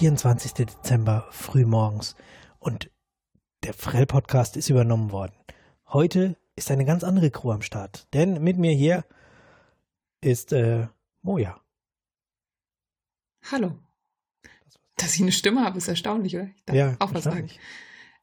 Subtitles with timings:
[0.00, 0.54] 24.
[0.54, 2.16] Dezember frühmorgens
[2.58, 2.90] und
[3.64, 5.34] der Frell-Podcast ist übernommen worden.
[5.88, 9.04] Heute ist eine ganz andere Crew am Start, denn mit mir hier
[10.22, 10.86] ist äh,
[11.20, 11.60] Moja.
[13.52, 13.78] Hallo.
[14.96, 16.48] Dass ich eine Stimme habe, ist erstaunlich, oder?
[16.56, 17.50] Ich darf Ja, auch was sagen.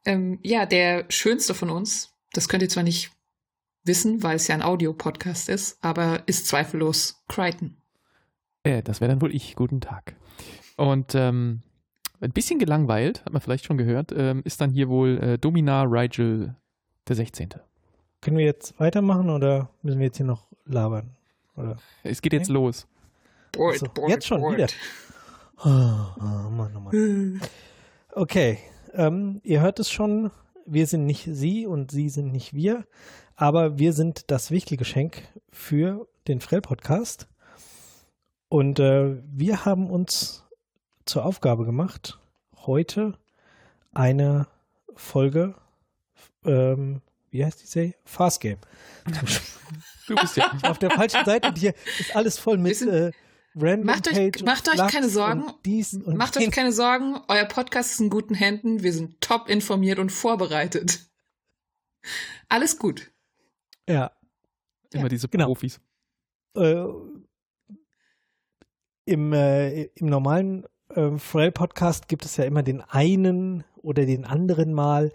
[0.04, 3.12] Ähm, ja, der schönste von uns, das könnt ihr zwar nicht
[3.84, 7.76] wissen, weil es ja ein Audio-Podcast ist, aber ist zweifellos Crichton.
[8.64, 9.54] Äh, das wäre dann wohl ich.
[9.54, 10.16] Guten Tag.
[10.76, 11.62] Und ähm,
[12.20, 15.82] ein bisschen gelangweilt, hat man vielleicht schon gehört, ähm, ist dann hier wohl äh, Domina
[15.82, 16.56] Rigel
[17.06, 17.50] der 16.
[18.20, 21.16] Können wir jetzt weitermachen oder müssen wir jetzt hier noch labern?
[21.56, 21.76] Oder?
[22.02, 22.86] Es geht jetzt los.
[23.52, 24.66] Boyd, Achso, jetzt schon wieder.
[25.64, 27.40] Oh, oh Mann, oh Mann.
[28.12, 28.58] Okay,
[28.94, 30.32] ähm, ihr hört es schon,
[30.66, 32.84] wir sind nicht Sie und Sie sind nicht wir,
[33.36, 37.28] aber wir sind das Wichtelgeschenk für den Frell-Podcast.
[38.48, 40.47] Und äh, wir haben uns
[41.08, 42.18] zur Aufgabe gemacht,
[42.66, 43.18] heute
[43.92, 44.46] eine
[44.94, 45.54] Folge,
[46.44, 47.94] ähm, wie heißt die Serie?
[48.04, 48.58] Fast Game.
[50.06, 50.50] Du bist ja.
[50.62, 53.10] Auf der falschen Seite und hier ist alles voll mit sind- äh,
[53.56, 55.42] Random Macht euch- Page und macht euch keine Sorgen.
[55.42, 58.82] Und dies und Macht euch keine Sorgen, euer Podcast ist in guten Händen.
[58.82, 61.06] Wir sind top informiert und vorbereitet.
[62.48, 63.10] Alles gut.
[63.88, 64.12] Ja,
[64.92, 65.46] Immer diese genau.
[65.46, 65.80] Profis.
[66.56, 66.84] äh,
[69.06, 70.64] im, äh, im normalen
[70.94, 75.12] äh, Frell-Podcast gibt es ja immer den einen oder den anderen Mal,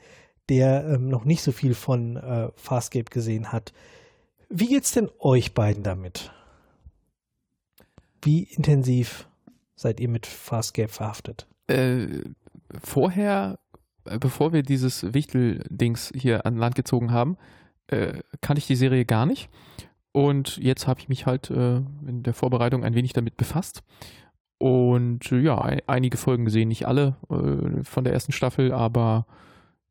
[0.49, 3.73] der ähm, noch nicht so viel von äh, Farscape gesehen hat.
[4.49, 6.31] Wie geht's denn euch beiden damit?
[8.21, 9.27] Wie intensiv
[9.75, 11.48] seid ihr mit Farscape verhaftet?
[11.67, 12.08] Äh,
[12.81, 13.59] vorher,
[14.05, 17.37] äh, bevor wir dieses Wichtel-Dings hier an Land gezogen haben,
[17.87, 19.49] äh, kannte ich die Serie gar nicht.
[20.11, 23.81] Und jetzt habe ich mich halt äh, in der Vorbereitung ein wenig damit befasst.
[24.63, 29.27] Und äh, ja, ein, einige Folgen gesehen, nicht alle äh, von der ersten Staffel, aber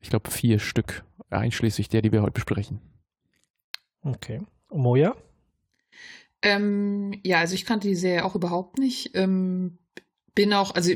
[0.00, 2.80] ich glaube vier Stück, einschließlich der, die wir heute besprechen.
[4.02, 4.40] Okay.
[4.70, 5.14] Moja?
[6.40, 9.10] Ähm, ja, also ich kannte die Serie auch überhaupt nicht.
[9.14, 9.76] Ähm,
[10.34, 10.90] bin auch, also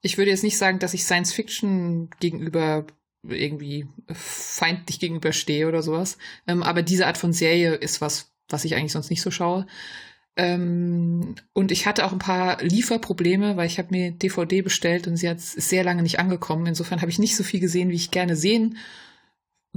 [0.00, 2.88] ich würde jetzt nicht sagen, dass ich Science Fiction gegenüber
[3.22, 6.18] irgendwie feindlich gegenüberstehe oder sowas.
[6.48, 9.64] Ähm, aber diese Art von Serie ist was, was ich eigentlich sonst nicht so schaue.
[10.36, 15.16] Ähm, und ich hatte auch ein paar Lieferprobleme, weil ich habe mir DVD bestellt und
[15.16, 16.66] sie hat, ist sehr lange nicht angekommen.
[16.66, 18.76] Insofern habe ich nicht so viel gesehen, wie ich gerne sehen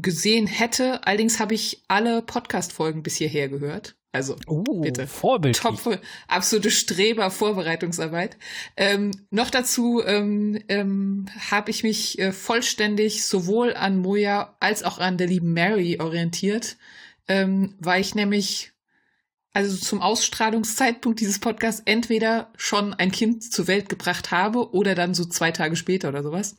[0.01, 1.05] gesehen hätte.
[1.05, 3.95] Allerdings habe ich alle Podcast-Folgen bis hierher gehört.
[4.11, 5.05] Also Oh, Bitte.
[5.05, 5.61] Vorbildlich.
[5.61, 8.37] Top, absolute Streber-Vorbereitungsarbeit.
[8.75, 14.97] Ähm, noch dazu ähm, ähm, habe ich mich äh, vollständig sowohl an Moja als auch
[14.97, 16.77] an der lieben Mary orientiert,
[17.27, 18.71] ähm, weil ich nämlich
[19.53, 25.13] also zum Ausstrahlungszeitpunkt dieses Podcasts entweder schon ein Kind zur Welt gebracht habe oder dann
[25.13, 26.55] so zwei Tage später oder sowas.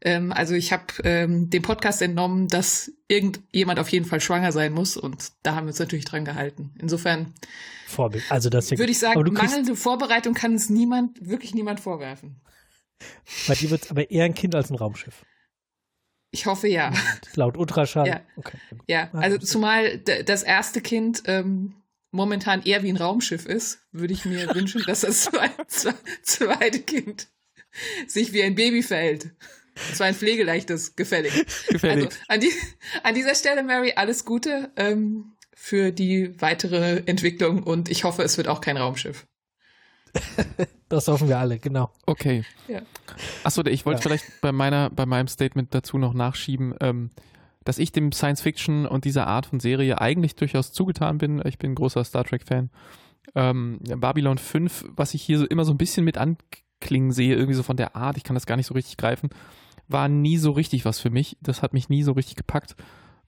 [0.00, 4.72] Ähm, also ich habe ähm, dem Podcast entnommen, dass irgendjemand auf jeden Fall schwanger sein
[4.72, 6.72] muss und da haben wir uns natürlich dran gehalten.
[6.78, 7.34] Insofern
[7.86, 8.24] Vorbild.
[8.30, 12.40] Also das würde ich sagen, mangelnde Vorbereitung kann es niemand, wirklich niemand vorwerfen.
[13.46, 15.24] Bei dir wird es aber eher ein Kind als ein Raumschiff.
[16.30, 16.92] Ich hoffe ja.
[17.34, 18.06] Laut Ultraschall.
[18.06, 18.20] Ja.
[18.36, 18.58] Okay.
[18.86, 21.74] Ja, also zumal das erste Kind ähm,
[22.10, 26.80] momentan eher wie ein Raumschiff ist, würde ich mir wünschen, dass das zwe zwe zweite
[26.80, 27.28] Kind
[28.06, 29.30] sich wie ein Baby verhält.
[29.90, 31.32] Das war ein pflegeleichtes, gefällig.
[31.68, 32.06] Gefällig.
[32.06, 32.50] Also an, die,
[33.04, 38.36] an dieser Stelle, Mary, alles Gute ähm, für die weitere Entwicklung und ich hoffe, es
[38.36, 39.26] wird auch kein Raumschiff.
[40.88, 41.92] Das hoffen wir alle, genau.
[42.06, 42.44] Okay.
[42.66, 42.80] Ja.
[43.44, 44.02] Achso, ich wollte Ja.
[44.04, 47.10] vielleicht bei meiner, bei meinem Statement dazu noch nachschieben, ähm,
[47.68, 51.42] dass ich dem Science Fiction und dieser Art von Serie eigentlich durchaus zugetan bin.
[51.44, 52.70] Ich bin ein großer Star Trek-Fan.
[53.34, 57.52] Ähm, Babylon 5, was ich hier so immer so ein bisschen mit anklingen sehe, irgendwie
[57.54, 59.28] so von der Art, ich kann das gar nicht so richtig greifen,
[59.86, 61.36] war nie so richtig was für mich.
[61.42, 62.74] Das hat mich nie so richtig gepackt.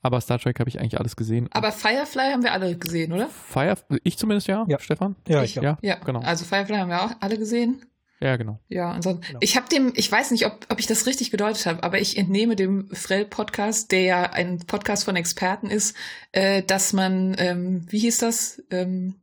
[0.00, 1.48] Aber Star Trek habe ich eigentlich alles gesehen.
[1.52, 3.28] Aber Firefly haben wir alle gesehen, oder?
[3.28, 4.78] Fire, ich zumindest ja, Ja.
[4.78, 5.16] Stefan?
[5.28, 6.20] Ja, Ich- ich, Ja, Ja, genau.
[6.20, 7.82] Also Firefly haben wir auch alle gesehen.
[8.20, 8.60] Ja, genau.
[8.68, 9.26] Ja, ansonsten.
[9.26, 9.38] Genau.
[9.42, 12.18] Ich habe dem, ich weiß nicht, ob, ob ich das richtig gedeutet habe, aber ich
[12.18, 15.96] entnehme dem Frell-Podcast, der ja ein Podcast von Experten ist,
[16.32, 18.62] äh, dass man, ähm, wie hieß das?
[18.70, 19.14] Ähm,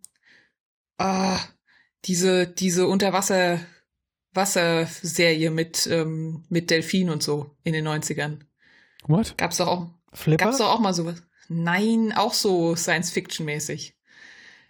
[0.97, 1.39] ah,
[2.05, 3.59] diese, diese Unterwasser,
[4.33, 8.39] Wasserserie mit, ähm, mit Delfin und so in den 90ern.
[9.03, 9.37] What?
[9.37, 10.45] Gab's doch auch, Flipper?
[10.45, 11.21] Gab's doch auch mal sowas.
[11.49, 13.96] Nein, auch so Science-Fiction-mäßig.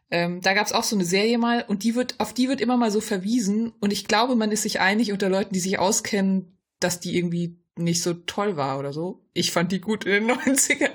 [0.09, 2.77] Ähm, da gab's auch so eine Serie mal und die wird, auf die wird immer
[2.77, 6.57] mal so verwiesen und ich glaube, man ist sich einig unter Leuten, die sich auskennen,
[6.79, 9.25] dass die irgendwie nicht so toll war oder so.
[9.33, 10.91] Ich fand die gut in den 90ern.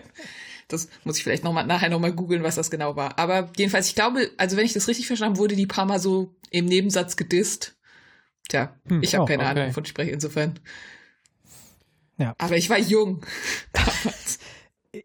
[0.68, 3.18] Das muss ich vielleicht noch mal, nachher nochmal googeln, was das genau war.
[3.18, 5.98] Aber jedenfalls, ich glaube, also wenn ich das richtig verstanden habe, wurde die paar Mal
[5.98, 7.76] so im Nebensatz gedisst.
[8.48, 9.50] Tja, Hm, ich habe oh, keine okay.
[9.50, 10.58] Ahnung, wovon ich spreche, insofern.
[12.16, 12.34] Ja.
[12.38, 13.22] Aber ich war jung
[13.72, 14.38] damals.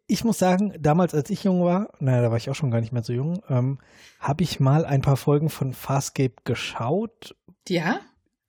[0.08, 2.82] Ich muss sagen, damals, als ich jung war, naja, da war ich auch schon gar
[2.82, 3.80] nicht mehr so jung, ähm,
[4.20, 7.36] habe ich mal ein paar Folgen von Farscape geschaut,
[7.70, 8.00] Ja?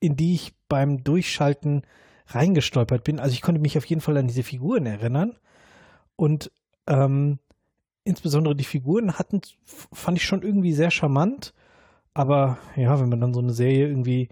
[0.01, 1.83] in die ich beim Durchschalten
[2.27, 3.19] reingestolpert bin.
[3.19, 5.37] Also ich konnte mich auf jeden Fall an diese Figuren erinnern.
[6.15, 6.51] Und
[6.87, 7.39] ähm,
[8.03, 11.53] insbesondere die Figuren hatten, fand ich schon irgendwie sehr charmant.
[12.13, 14.27] Aber ja, wenn man dann so eine Serie irgendwie,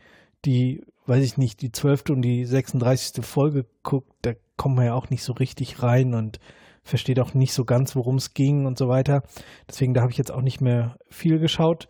[0.45, 3.25] die, weiß ich nicht, die zwölfte und die 36.
[3.25, 6.39] Folge guckt, da kommt man ja auch nicht so richtig rein und
[6.87, 9.23] versteht auch nicht so ganz, worum es ging und so weiter.
[9.67, 11.87] Deswegen, da habe ich jetzt auch nicht mehr viel geschaut.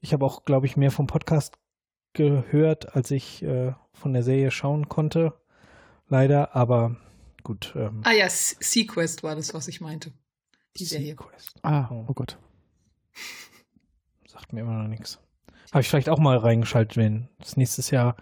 [0.00, 1.58] Ich habe auch, glaube ich, mehr vom Podcast
[2.12, 5.34] gehört, als ich äh, von der Serie schauen konnte.
[6.08, 6.96] Leider, aber
[7.44, 7.72] gut.
[7.76, 10.12] Ähm, Ah ja, Sequest war das, was ich meinte.
[10.76, 11.10] Die Serie.
[11.10, 11.58] Sequest.
[11.62, 12.04] Ah, Oh.
[12.08, 12.38] oh Gott.
[14.26, 15.20] Sagt mir immer noch nichts.
[15.72, 18.16] Habe ich vielleicht auch mal reingeschaltet, wenn das nächstes Jahr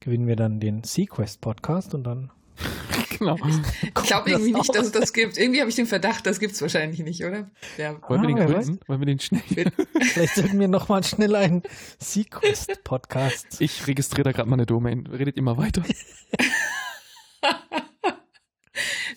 [0.00, 2.30] gewinnen wir dann den Sequest Podcast und dann.
[3.18, 3.36] genau.
[3.82, 5.36] Ich glaube irgendwie nicht, dass es das gibt.
[5.38, 7.50] Irgendwie habe ich den Verdacht, das gibt's wahrscheinlich nicht, oder?
[7.76, 7.96] Ja.
[8.08, 8.80] Wollen wir den Ah, wer gründen?
[8.86, 9.42] Wollen wir den schnell?
[10.00, 11.62] Vielleicht sollten wir noch mal schnell einen
[11.98, 13.46] Sequest Podcast.
[13.60, 15.06] Ich registriere da gerade mal eine Domain.
[15.06, 15.82] Redet immer weiter.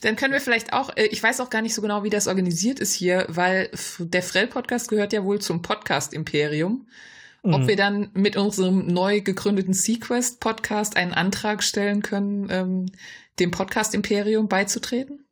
[0.01, 2.27] Dann können wir vielleicht auch, äh, ich weiß auch gar nicht so genau, wie das
[2.27, 6.87] organisiert ist hier, weil der Frell-Podcast gehört ja wohl zum Podcast-Imperium.
[7.41, 7.67] Ob Mhm.
[7.67, 12.85] wir dann mit unserem neu gegründeten Sequest-Podcast einen Antrag stellen können, ähm,
[13.39, 15.25] dem Podcast-Imperium beizutreten?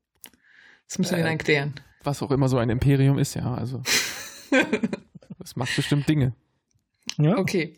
[0.87, 1.73] Das müssen wir Äh, dann klären.
[2.03, 3.53] Was auch immer so ein Imperium ist, ja.
[3.53, 3.81] Also.
[5.39, 6.33] Das macht bestimmt Dinge.
[7.17, 7.37] ja?
[7.37, 7.77] Okay.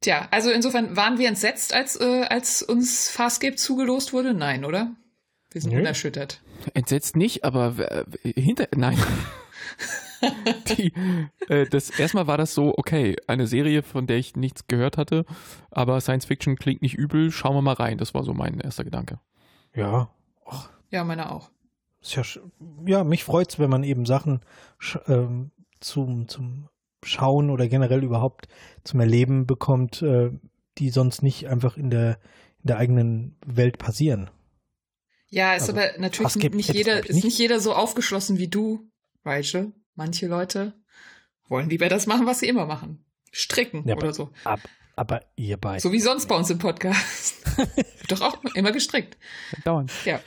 [0.00, 4.34] Tja, also insofern waren wir entsetzt, als, äh, als uns Farscape zugelost wurde?
[4.34, 4.92] Nein, oder?
[5.50, 5.80] Wir sind Nö.
[5.80, 6.40] unerschüttert.
[6.74, 8.04] Entsetzt nicht, aber äh,
[8.40, 8.68] hinter.
[8.76, 8.98] Nein.
[10.76, 10.92] Die,
[11.48, 15.24] äh, das erstmal war das so, okay, eine Serie, von der ich nichts gehört hatte,
[15.70, 17.98] aber Science Fiction klingt nicht übel, schauen wir mal rein.
[17.98, 19.18] Das war so mein erster Gedanke.
[19.76, 20.10] Ja.
[20.90, 21.50] Ja, meine auch.
[22.00, 22.22] Ist ja,
[22.86, 24.40] ja, mich freut's, wenn man eben Sachen
[25.06, 25.50] ähm,
[25.80, 26.68] zum, zum
[27.04, 28.48] Schauen oder generell überhaupt
[28.84, 30.30] zum Erleben bekommt, äh,
[30.78, 32.18] die sonst nicht einfach in der,
[32.62, 34.30] in der eigenen Welt passieren.
[35.28, 37.24] Ja, ist Also, aber natürlich nicht jeder, ist nicht.
[37.24, 38.88] nicht jeder so aufgeschlossen wie du,
[39.24, 39.72] Rachel.
[39.94, 40.74] Manche Leute
[41.48, 43.04] wollen lieber das machen, was sie immer machen.
[43.32, 44.30] Stricken Ja, oder so.
[44.44, 44.60] Ab,
[44.96, 45.80] aber ihr beide.
[45.80, 47.36] So wie sonst bei uns im Podcast.
[48.08, 49.16] Doch auch immer gestrickt.
[49.64, 49.92] Dauernd.
[50.04, 50.20] Ja.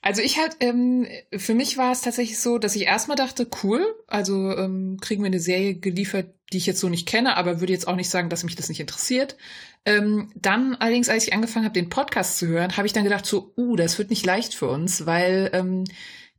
[0.00, 1.06] Also ich halt, ähm,
[1.36, 5.26] für mich war es tatsächlich so, dass ich erstmal dachte, cool, also ähm, kriegen wir
[5.26, 8.30] eine Serie geliefert, die ich jetzt so nicht kenne, aber würde jetzt auch nicht sagen,
[8.30, 9.36] dass mich das nicht interessiert.
[9.84, 13.26] Ähm, dann allerdings, als ich angefangen habe, den Podcast zu hören, habe ich dann gedacht,
[13.26, 15.84] so, uh, das wird nicht leicht für uns, weil ähm,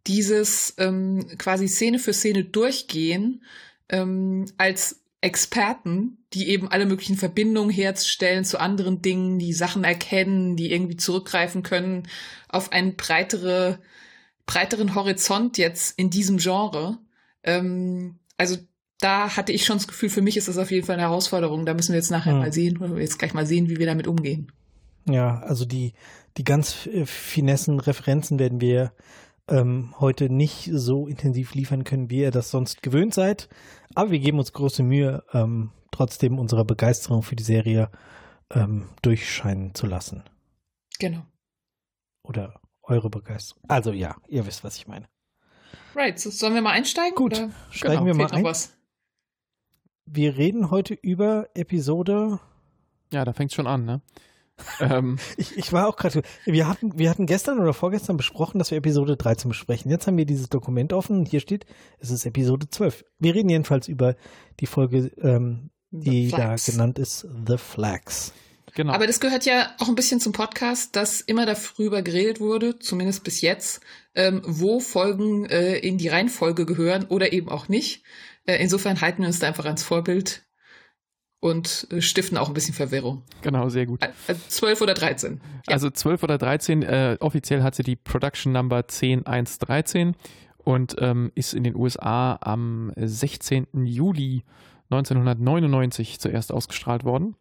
[0.08, 3.44] dieses ähm, quasi Szene für Szene durchgehen
[3.90, 10.56] ähm, als Experten, die eben alle möglichen Verbindungen herstellen zu anderen Dingen, die Sachen erkennen,
[10.56, 12.08] die irgendwie zurückgreifen können
[12.48, 13.80] auf einen breitere,
[14.46, 16.98] breiteren Horizont jetzt in diesem Genre.
[17.44, 18.58] Ähm, also
[19.02, 21.66] da hatte ich schon das Gefühl, für mich ist das auf jeden Fall eine Herausforderung.
[21.66, 22.40] Da müssen wir jetzt nachher Hm.
[22.40, 24.52] mal sehen, oder jetzt gleich mal sehen, wie wir damit umgehen.
[25.10, 25.94] Ja, also die,
[26.38, 28.94] die ganz äh, finessen Referenzen werden wir
[29.50, 33.50] ähm, heute nicht so intensiv liefern können, wie ihr das sonst gewöhnt seid.
[33.96, 37.90] Aber wir geben uns große Mühe, ähm, trotzdem unserer Begeisterung für die Serie
[38.52, 40.24] ähm, durchscheinen zu lassen.
[41.00, 41.26] Genau.
[42.24, 43.64] Oder eure Begeisterung.
[43.68, 45.08] Also ja, ihr wisst, was ich meine.
[45.96, 47.16] Right, so, sollen wir mal einsteigen?
[47.16, 48.44] Gut, Oder steigen wir mal ein.
[48.44, 48.78] was?
[50.06, 52.40] Wir reden heute über Episode.
[53.12, 54.02] Ja, da fängt schon an, ne?
[54.80, 56.22] Ähm, Ich, ich war auch gerade.
[56.46, 59.92] Wir hatten, wir hatten gestern oder vorgestern besprochen, dass wir Episode 13 besprechen.
[59.92, 61.66] Jetzt haben wir dieses Dokument offen und hier steht,
[62.00, 63.06] es ist Episode 12.
[63.20, 64.16] Wir reden jedenfalls über
[64.60, 68.34] die Folge, ähm, die da genannt ist The Flags.
[68.76, 68.94] genau.
[68.94, 73.24] Aber das gehört ja auch ein bisschen zum Podcast, dass immer darüber geredet wurde, zumindest
[73.24, 73.82] bis jetzt,
[74.16, 78.04] ähm, wo Folgen äh, in die Reihenfolge gehören oder eben auch nicht.
[78.46, 80.44] Äh, insofern halten wir uns da einfach ans Vorbild
[81.40, 83.24] und äh, stiften auch ein bisschen Verwirrung.
[83.42, 84.04] genau, sehr gut.
[84.04, 85.40] Äh, äh, 12 oder 13.
[85.68, 85.74] Ja.
[85.74, 90.16] Also 12 oder 13, äh, offiziell hat sie die Production Number 10113
[90.58, 93.68] und ähm, ist in den USA am 16.
[93.86, 94.44] Juli
[94.92, 97.36] 1999 zuerst ausgestrahlt worden.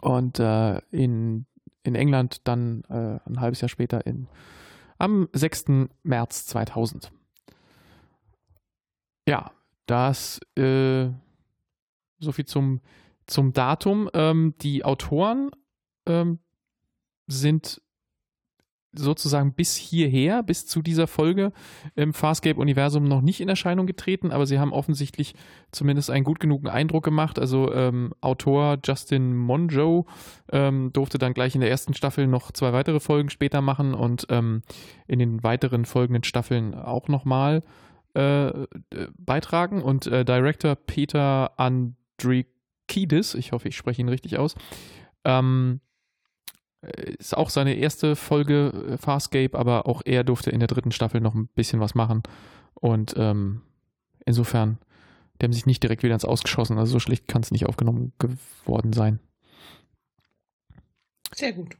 [0.00, 1.46] Und äh, in,
[1.82, 4.28] in England dann äh, ein halbes Jahr später in,
[4.98, 5.88] am 6.
[6.02, 7.10] März 2000.
[9.28, 9.50] Ja,
[9.86, 11.08] das äh,
[12.20, 12.80] so viel zum,
[13.26, 14.08] zum Datum.
[14.14, 15.50] Ähm, die Autoren
[16.06, 16.38] ähm,
[17.26, 17.80] sind
[18.92, 21.52] sozusagen bis hierher, bis zu dieser Folge
[21.94, 25.34] im Farscape-Universum noch nicht in Erscheinung getreten, aber sie haben offensichtlich
[25.70, 27.38] zumindest einen gut genugen Eindruck gemacht.
[27.38, 30.06] Also ähm, Autor Justin Monjo
[30.50, 34.26] ähm, durfte dann gleich in der ersten Staffel noch zwei weitere Folgen später machen und
[34.28, 34.62] ähm,
[35.06, 37.62] in den weiteren folgenden Staffeln auch nochmal
[38.14, 38.50] äh,
[39.16, 39.82] beitragen.
[39.82, 41.52] Und äh, Director Peter
[42.20, 44.54] Andrikidis, ich hoffe, ich spreche ihn richtig aus,
[45.24, 45.80] ähm,
[46.82, 50.92] äh, ist auch seine erste Folge äh, Farscape, aber auch er durfte in der dritten
[50.92, 52.22] Staffel noch ein bisschen was machen.
[52.74, 53.62] Und ähm,
[54.24, 54.78] insofern,
[55.40, 56.78] die haben sich nicht direkt wieder ins Ausgeschossen.
[56.78, 59.20] Also so schlecht kann es nicht aufgenommen geworden sein.
[61.34, 61.76] Sehr gut.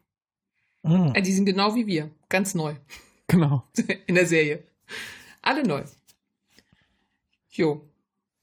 [0.83, 1.13] Mhm.
[1.15, 2.75] Die sind genau wie wir, ganz neu.
[3.27, 3.65] Genau.
[4.07, 4.63] In der Serie.
[5.43, 5.83] Alle neu.
[7.51, 7.90] Jo.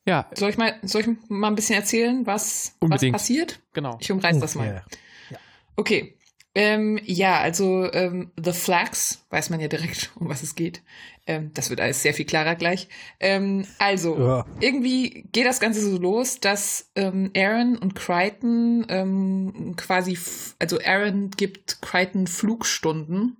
[0.07, 0.25] Ja.
[0.33, 3.59] Soll ich mal, soll ich mal ein bisschen erzählen, was, was passiert?
[3.73, 3.97] Genau.
[3.99, 4.83] Ich umreiß das mal.
[5.29, 5.37] Ja.
[5.75, 6.13] Okay.
[6.55, 10.81] Ähm, ja, also ähm, The Flags, weiß man ja direkt, um was es geht.
[11.27, 12.87] Ähm, das wird alles sehr viel klarer gleich.
[13.19, 14.45] Ähm, also, ja.
[14.59, 20.17] irgendwie geht das Ganze so los, dass ähm, Aaron und Crichton ähm, quasi,
[20.57, 23.37] also Aaron gibt Crichton Flugstunden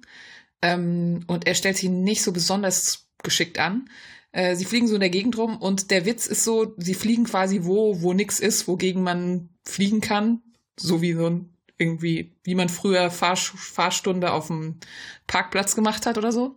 [0.62, 3.90] ähm, und er stellt sich nicht so besonders geschickt an.
[4.38, 7.24] Äh, sie fliegen so in der Gegend rum und der Witz ist so, sie fliegen
[7.24, 10.44] quasi wo, wo nix ist, wogegen man fliegen kann.
[10.80, 14.80] So wie so ein irgendwie, wie man früher Fahr Fahrstunde auf dem
[15.26, 16.56] Parkplatz gemacht hat oder so.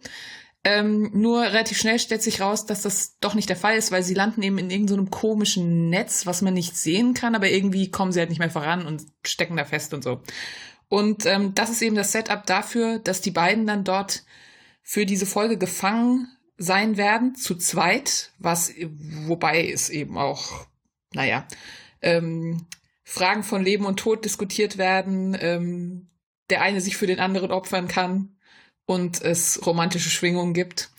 [0.63, 4.03] Ähm, nur relativ schnell stellt sich raus, dass das doch nicht der Fall ist, weil
[4.03, 7.91] sie landen eben in irgendeinem so komischen Netz, was man nicht sehen kann, aber irgendwie
[7.91, 10.21] kommen sie halt nicht mehr voran und stecken da fest und so.
[10.91, 14.25] Und ähm, das ist eben das Setup dafür, dass die beiden dann dort
[14.83, 16.29] für diese Folge gefangen
[16.61, 18.71] sein werden, zu zweit, was,
[19.27, 20.67] wobei es eben auch,
[21.15, 21.49] naja,
[22.03, 22.67] ähm,
[23.03, 26.11] Fragen von Leben und Tod diskutiert werden, ähm,
[26.51, 28.37] der eine sich für den anderen opfern kann
[28.85, 30.91] und es romantische Schwingungen gibt.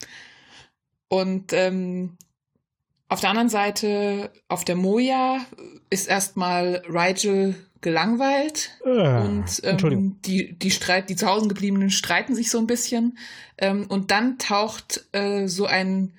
[1.06, 2.18] Und ähm,
[3.08, 5.46] auf der anderen Seite, auf der Moja,
[5.90, 12.34] ist erstmal Rigel gelangweilt äh, und ähm, die die Streit die zu Hause gebliebenen streiten
[12.34, 13.18] sich so ein bisschen
[13.58, 16.14] ähm, und dann taucht äh, so ein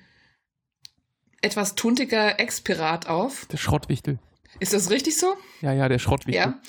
[1.44, 3.46] etwas tuntiger Ex-Pirat auf.
[3.46, 4.18] Der Schrottwichtel.
[4.60, 5.36] Ist das richtig so?
[5.60, 6.42] Ja, ja, der Schrottwichtel.
[6.42, 6.60] Ja.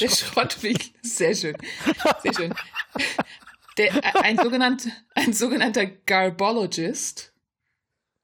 [0.00, 1.00] Der Schrottwichtel.
[1.02, 1.56] Sehr schön.
[2.22, 2.54] Sehr schön.
[3.78, 7.32] Der, ein, sogenannt, ein sogenannter Garbologist.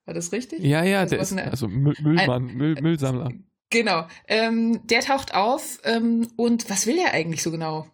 [0.05, 0.61] War das richtig?
[0.61, 3.33] Ja, ja, also der ist, eine, also Müllmann, ein, Müll, Müllsammler.
[3.73, 4.07] Genau.
[4.29, 7.87] Ähm, der taucht auf ähm, und was will er eigentlich so genau?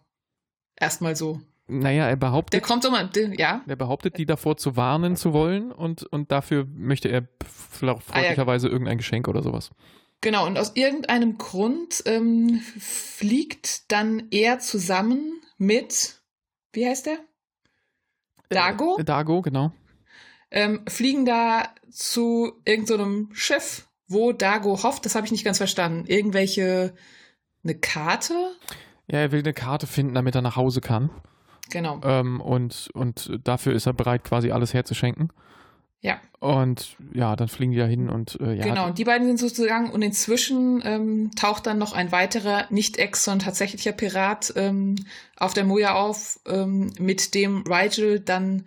[0.75, 1.41] Erstmal so.
[1.67, 2.53] Naja, er behauptet.
[2.53, 3.61] Der kommt so mal, ja.
[3.65, 8.69] Er behauptet, die davor zu warnen zu wollen und, und dafür möchte er freundlicherweise ah,
[8.69, 8.73] ja.
[8.73, 9.71] irgendein Geschenk oder sowas.
[10.21, 16.21] Genau, und aus irgendeinem Grund ähm, fliegt dann er zusammen mit,
[16.73, 17.19] wie heißt der?
[18.49, 18.97] Dago?
[18.99, 19.71] Äh, Dago, genau.
[20.51, 25.57] Ähm, fliegen da zu irgendeinem so Schiff, wo Dago hofft, das habe ich nicht ganz
[25.57, 26.93] verstanden, irgendwelche,
[27.63, 28.33] eine Karte?
[29.07, 31.09] Ja, er will eine Karte finden, damit er nach Hause kann.
[31.69, 32.01] Genau.
[32.03, 35.31] Ähm, und, und dafür ist er bereit, quasi alles herzuschenken.
[36.01, 36.19] Ja.
[36.39, 38.63] Und ja, dann fliegen die da hin und äh, ja.
[38.63, 42.97] Genau, und die beiden sind sozusagen und inzwischen ähm, taucht dann noch ein weiterer, nicht
[42.97, 44.95] Ex, sondern tatsächlicher Pirat ähm,
[45.35, 48.65] auf der Moja auf, ähm, mit dem Rigel dann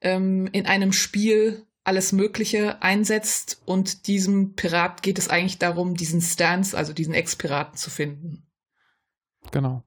[0.00, 6.20] ähm, in einem Spiel alles Mögliche einsetzt und diesem Pirat geht es eigentlich darum, diesen
[6.20, 8.46] Stance, also diesen Ex-Piraten zu finden.
[9.50, 9.82] Genau.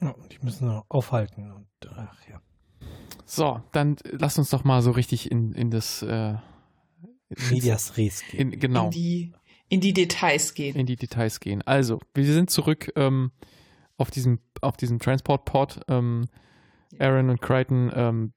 [0.00, 2.40] Ja, die müssen aufhalten und ach ja.
[3.24, 6.34] So, dann lass uns doch mal so richtig in, in das äh,
[7.50, 8.52] Medias Res gehen.
[8.52, 8.86] In, genau.
[8.86, 9.32] In die,
[9.68, 10.76] in die Details gehen.
[10.76, 11.62] In die Details gehen.
[11.62, 13.32] Also, wir sind zurück ähm,
[13.96, 15.80] auf diesem, auf diesem Transport-Pod.
[15.88, 16.26] Ähm,
[16.98, 18.32] Aaron und Crichton ähm,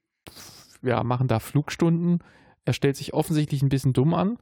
[0.82, 2.18] ja, machen da Flugstunden.
[2.64, 4.38] Er stellt sich offensichtlich ein bisschen dumm an.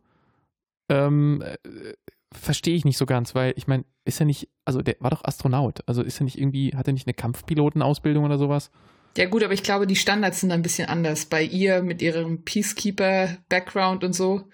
[0.88, 1.95] Ähm, äh,
[2.33, 5.25] Verstehe ich nicht so ganz, weil ich meine, ist er nicht, also der war doch
[5.25, 5.81] Astronaut.
[5.87, 8.71] Also ist er nicht irgendwie, hat er nicht eine Kampfpilotenausbildung oder sowas?
[9.16, 11.26] Ja gut, aber ich glaube, die Standards sind ein bisschen anders.
[11.26, 14.49] Bei ihr mit ihrem Peacekeeper-Background und so.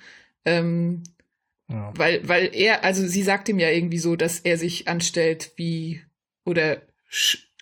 [0.44, 1.02] Ähm,
[1.68, 1.92] ja.
[1.96, 6.02] Weil, weil er, also sie sagt ihm ja irgendwie so, dass er sich anstellt wie
[6.44, 6.82] oder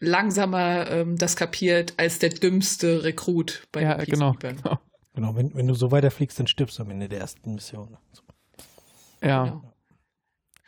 [0.00, 4.78] langsamer ähm, das kapiert als der dümmste Rekrut bei ja, den genau, genau.
[5.14, 7.96] Genau, wenn, wenn du so weiterfliegst, dann stirbst du am Ende der ersten Mission.
[8.12, 8.22] So.
[9.22, 9.44] Ja.
[9.44, 9.74] Genau.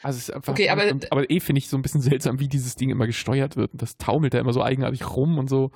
[0.02, 2.48] Also es ist einfach, okay, aber, aber eh finde ich so ein bisschen seltsam, wie
[2.48, 3.72] dieses Ding immer gesteuert wird.
[3.72, 5.70] Und das taumelt da immer so eigenartig rum und so.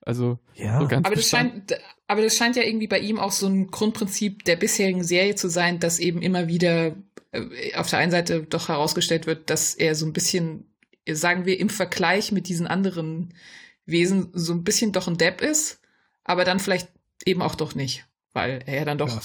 [0.00, 0.80] Also ja.
[0.80, 3.66] so ganz aber das scheint, aber das scheint ja irgendwie bei ihm auch so ein
[3.66, 6.96] Grundprinzip der bisherigen Serie zu sein, dass eben immer wieder
[7.32, 10.70] äh, auf der einen Seite doch herausgestellt wird, dass er so ein bisschen,
[11.12, 13.34] sagen wir, im Vergleich mit diesen anderen
[13.84, 15.80] Wesen so ein bisschen doch ein Depp ist,
[16.24, 16.88] aber dann vielleicht
[17.24, 19.20] eben auch doch nicht, weil er ja dann doch ja.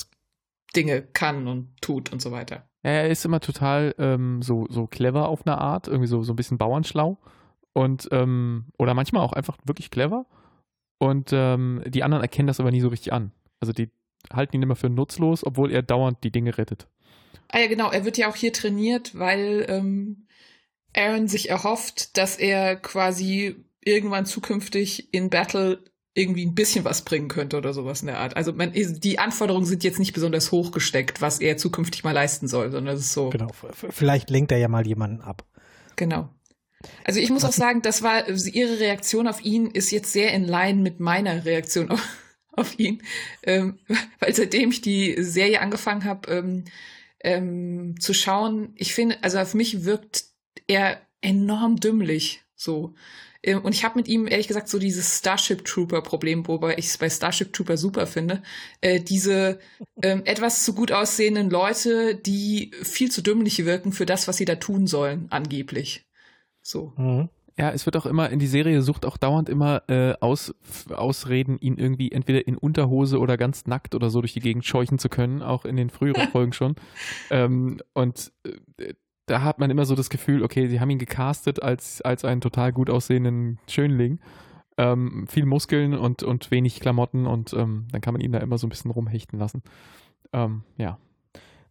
[0.76, 2.68] Dinge kann und tut und so weiter.
[2.84, 6.36] Er ist immer total ähm, so, so clever auf eine Art, irgendwie so, so ein
[6.36, 7.18] bisschen bauernschlau.
[7.74, 10.26] Und, ähm, oder manchmal auch einfach wirklich clever.
[10.98, 13.32] Und ähm, die anderen erkennen das aber nie so richtig an.
[13.60, 13.90] Also die
[14.32, 16.88] halten ihn immer für nutzlos, obwohl er dauernd die Dinge rettet.
[17.50, 17.92] Ah ja, genau.
[17.92, 20.28] Er wird ja auch hier trainiert, weil ähm,
[20.96, 25.84] Aaron sich erhofft, dass er quasi irgendwann zukünftig in Battle
[26.14, 28.36] irgendwie ein bisschen was bringen könnte oder sowas in der Art.
[28.36, 32.48] Also man, die Anforderungen sind jetzt nicht besonders hoch gesteckt, was er zukünftig mal leisten
[32.48, 33.30] soll, sondern es ist so.
[33.30, 35.46] Genau, vielleicht lenkt er ja mal jemanden ab.
[35.96, 36.30] Genau.
[37.06, 40.34] Also ich muss was auch sagen, das war ihre Reaktion auf ihn ist jetzt sehr
[40.34, 42.04] in line mit meiner Reaktion auf,
[42.52, 43.04] auf ihn,
[43.44, 43.80] ähm,
[44.20, 46.66] weil seitdem ich die Serie angefangen habe ähm,
[47.24, 50.26] ähm, zu schauen, ich finde, also auf mich wirkt
[50.72, 52.94] er enorm dümmlich so.
[53.44, 56.98] Ähm, und ich habe mit ihm, ehrlich gesagt, so dieses Starship Trooper-Problem, wobei ich es
[56.98, 58.42] bei Starship Trooper super finde.
[58.80, 59.60] Äh, diese
[60.02, 64.46] ähm, etwas zu gut aussehenden Leute, die viel zu dümmlich wirken für das, was sie
[64.46, 66.06] da tun sollen, angeblich.
[66.62, 66.94] So.
[66.98, 67.30] Mhm.
[67.58, 70.56] Ja, es wird auch immer in die Serie sucht auch dauernd immer äh, aus,
[70.90, 74.98] Ausreden, ihn irgendwie entweder in Unterhose oder ganz nackt oder so durch die Gegend scheuchen
[75.00, 76.76] zu können, auch in den früheren Folgen schon.
[77.30, 78.32] Ähm, und
[78.78, 78.94] äh,
[79.32, 82.42] da hat man immer so das Gefühl, okay, sie haben ihn gecastet als, als einen
[82.42, 84.20] total gut aussehenden Schönling.
[84.78, 88.58] Ähm, viel Muskeln und, und wenig Klamotten und ähm, dann kann man ihn da immer
[88.58, 89.64] so ein bisschen rumhechten lassen.
[90.34, 90.98] Ähm, ja.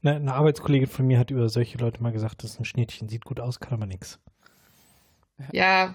[0.02, 3.08] Eine, eine Arbeitskollegin von mir hat über solche Leute mal gesagt, das ist ein Schnittchen,
[3.08, 4.18] sieht gut aus, kann aber nichts.
[5.52, 5.94] Ja,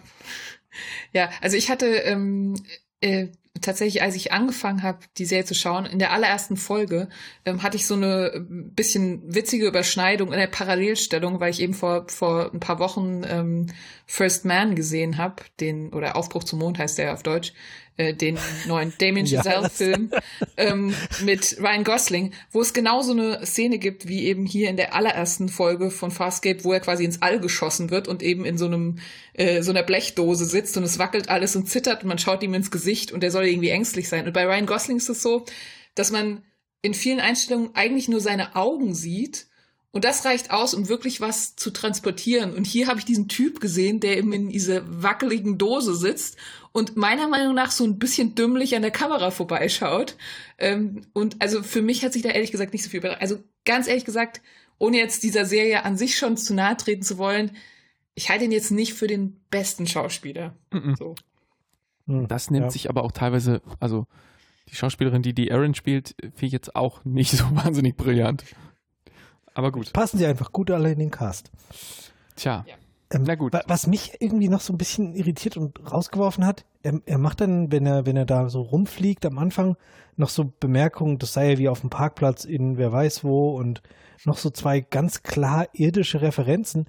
[1.13, 2.55] ja, also ich hatte ähm,
[3.01, 3.29] äh,
[3.61, 7.09] tatsächlich, als ich angefangen habe, die Serie zu schauen, in der allerersten Folge
[7.45, 11.73] ähm, hatte ich so eine äh, bisschen witzige Überschneidung in der Parallelstellung, weil ich eben
[11.73, 13.67] vor vor ein paar Wochen ähm,
[14.05, 17.53] First Man gesehen habe, den oder Aufbruch zum Mond heißt der auf Deutsch,
[17.97, 20.11] äh, den neuen Damien Giselle-Film
[20.57, 24.77] ähm, mit Ryan Gosling, wo es genau so eine Szene gibt, wie eben hier in
[24.77, 28.57] der allerersten Folge von Farscape, wo er quasi ins All geschossen wird und eben in
[28.57, 28.99] so einem
[29.33, 32.53] äh, so einer Blechdose sitzt und es wackelt alles und zittert und man schaut ihm
[32.53, 34.25] ins Gesicht und er soll irgendwie ängstlich sein.
[34.25, 35.45] Und bei Ryan Gosling ist es so,
[35.95, 36.43] dass man
[36.81, 39.47] in vielen Einstellungen eigentlich nur seine Augen sieht
[39.95, 42.53] und das reicht aus, um wirklich was zu transportieren.
[42.53, 46.35] Und hier habe ich diesen Typ gesehen, der eben in dieser wackeligen Dose sitzt
[46.73, 50.17] und meiner Meinung nach so ein bisschen dümmlich an der Kamera vorbeischaut.
[50.57, 53.21] Ähm, und also für mich hat sich da ehrlich gesagt nicht so viel überrascht.
[53.21, 54.41] Also ganz ehrlich gesagt,
[54.79, 57.51] ohne jetzt dieser Serie an sich schon zu nahe treten zu wollen,
[58.15, 60.57] ich halte ihn jetzt nicht für den besten Schauspieler.
[60.73, 60.97] Mm -mm.
[60.97, 61.15] So.
[62.07, 62.71] Hm, das nimmt ja.
[62.71, 64.05] sich aber auch teilweise, also
[64.69, 68.43] die Schauspielerin, die die Aaron spielt, finde ich jetzt auch nicht so wahnsinnig brillant.
[69.53, 69.93] Aber gut.
[69.93, 71.51] Passen sie einfach gut alle in den Cast.
[72.35, 72.65] Tja.
[72.67, 72.75] Ja.
[73.11, 73.53] Ähm, Na gut.
[73.67, 77.71] Was mich irgendwie noch so ein bisschen irritiert und rausgeworfen hat, er, er, macht dann,
[77.71, 79.77] wenn er, wenn er da so rumfliegt am Anfang,
[80.17, 83.81] noch so Bemerkungen, das sei ja wie auf dem Parkplatz in wer weiß wo und
[84.23, 86.87] noch so zwei ganz klar irdische Referenzen.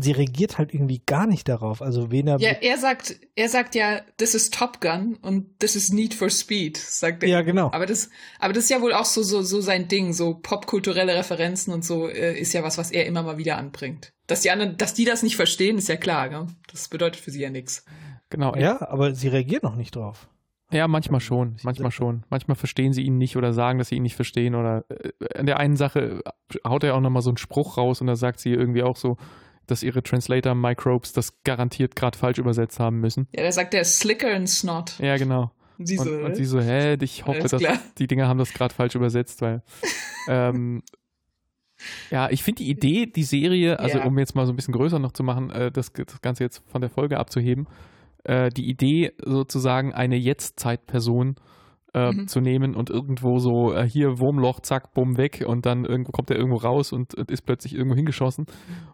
[0.00, 1.82] Sie reagiert halt irgendwie gar nicht darauf.
[1.82, 2.38] Also wen er.
[2.38, 6.30] Ja, er sagt, er sagt ja, this is Top Gun und this is Need for
[6.30, 7.28] Speed, sagt er.
[7.28, 7.70] Ja, genau.
[7.72, 11.14] Aber das, aber das ist ja wohl auch so, so, so sein Ding, so popkulturelle
[11.14, 14.12] Referenzen und so äh, ist ja was, was er immer mal wieder anbringt.
[14.26, 16.46] Dass die anderen, dass die das nicht verstehen, ist ja klar, gell?
[16.70, 17.84] Das bedeutet für sie ja nichts.
[18.30, 18.54] Genau.
[18.54, 20.28] Ja, aber sie reagiert noch nicht drauf.
[20.70, 22.24] Ja, manchmal schon, manchmal schon.
[22.28, 25.46] Manchmal verstehen sie ihn nicht oder sagen, dass sie ihn nicht verstehen oder äh, in
[25.46, 26.20] der einen Sache
[26.66, 29.16] haut er auch nochmal so einen Spruch raus und da sagt sie irgendwie auch so,
[29.68, 33.28] dass ihre Translator-Microbes das garantiert gerade falsch übersetzt haben müssen.
[33.34, 34.98] Ja, da sagt er Slicker and Snot.
[34.98, 35.52] Ja, genau.
[35.78, 37.62] Und sie so, und, und sie so hä, ich hoffe, dass
[37.98, 39.62] die Dinger haben das gerade falsch übersetzt, weil
[40.28, 40.82] ähm,
[42.10, 44.04] ja, ich finde die Idee, die Serie, also ja.
[44.04, 46.62] um jetzt mal so ein bisschen größer noch zu machen, äh, das, das Ganze jetzt
[46.66, 47.68] von der Folge abzuheben,
[48.24, 51.36] äh, die Idee sozusagen eine Jetzt-Zeitperson
[51.98, 52.28] äh, mhm.
[52.28, 56.30] zu nehmen und irgendwo so äh, hier Wurmloch, zack, bumm, weg und dann irgendwo kommt
[56.30, 58.46] er irgendwo raus und, und ist plötzlich irgendwo hingeschossen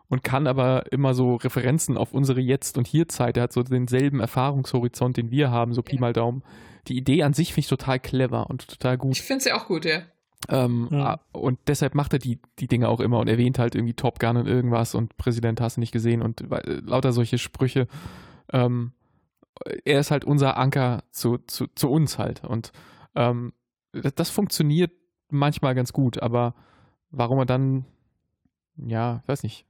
[0.08, 3.36] und kann aber immer so Referenzen auf unsere Jetzt- und Hier-Zeit.
[3.36, 6.42] Er hat so denselben Erfahrungshorizont, den wir haben, so Pi mal Daumen.
[6.88, 9.12] Die Idee an sich finde ich total clever und total gut.
[9.12, 10.02] Ich finde sie auch gut, ja.
[10.48, 11.20] Ähm, ja.
[11.32, 14.36] Und deshalb macht er die, die Dinge auch immer und erwähnt halt irgendwie Top Gun
[14.36, 17.86] und irgendwas und Präsident hast du nicht gesehen und äh, lauter solche Sprüche.
[18.52, 18.92] Ähm,
[19.84, 22.44] er ist halt unser Anker zu, zu, zu uns halt.
[22.44, 22.72] Und
[23.14, 23.52] ähm,
[23.92, 24.92] das, funktioniert
[25.30, 26.54] manchmal ganz gut, aber
[27.10, 27.84] warum er dann,
[28.76, 29.66] ja, weiß nicht.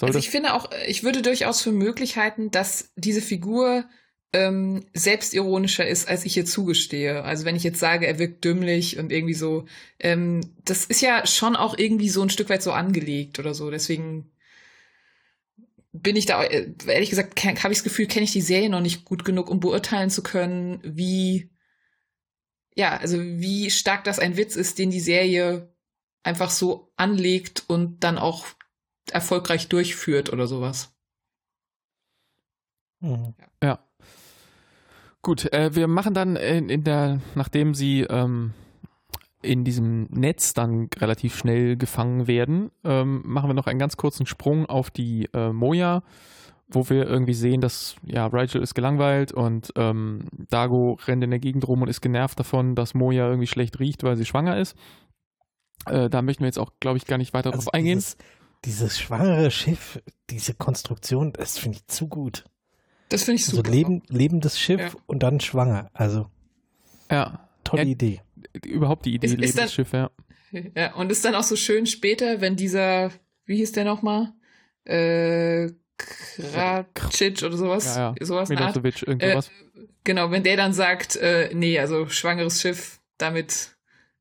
[0.00, 3.84] also ich finde auch, ich würde durchaus für Möglichkeiten, dass diese Figur
[4.32, 7.24] ähm, selbstironischer ist, als ich ihr zugestehe.
[7.24, 9.66] Also wenn ich jetzt sage, er wirkt dümmlich und irgendwie so,
[9.98, 13.70] ähm, das ist ja schon auch irgendwie so ein Stück weit so angelegt oder so.
[13.70, 14.30] Deswegen
[15.92, 18.80] bin ich da, äh, ehrlich gesagt, habe ich das Gefühl, kenne ich die Serie noch
[18.80, 21.50] nicht gut genug, um beurteilen zu können, wie,
[22.74, 25.74] ja, also wie stark das ein Witz ist, den die Serie
[26.22, 28.46] einfach so anlegt und dann auch
[29.10, 30.92] erfolgreich durchführt oder sowas.
[33.00, 33.34] Mhm.
[33.62, 33.78] Ja.
[35.22, 38.54] Gut, äh, wir machen dann in, in der, nachdem sie ähm,
[39.42, 44.26] in diesem Netz dann relativ schnell gefangen werden, ähm, machen wir noch einen ganz kurzen
[44.26, 46.02] Sprung auf die äh, Moja,
[46.72, 51.38] wo wir irgendwie sehen, dass ja Rigel ist gelangweilt und ähm, Dago rennt in der
[51.38, 54.76] Gegend rum und ist genervt davon, dass Moja irgendwie schlecht riecht, weil sie schwanger ist.
[55.86, 57.98] Äh, da möchten wir jetzt auch, glaube ich, gar nicht weiter also drauf eingehen.
[57.98, 58.16] Dieses,
[58.64, 62.44] dieses schwangere Schiff, diese Konstruktion, das finde ich zu gut.
[63.08, 63.68] Das finde ich also super.
[63.68, 64.90] Also leben, lebendes Schiff ja.
[65.06, 65.90] und dann schwanger.
[65.92, 66.28] Also.
[67.10, 67.48] Ja.
[67.64, 68.22] Tolle ja, Idee.
[68.64, 70.10] Überhaupt die Idee, ist, lebendes dann, Schiff, ja.
[70.76, 73.10] Ja, und ist dann auch so schön später, wenn dieser,
[73.44, 74.32] wie hieß der nochmal?
[74.84, 75.72] Äh,
[76.94, 77.96] Kratschitsch oder sowas.
[77.96, 78.26] Ja, ja.
[78.26, 79.48] sowas Milosevic, irgendwas.
[79.48, 83.76] Äh, genau, wenn der dann sagt, äh, nee, also schwangeres Schiff, damit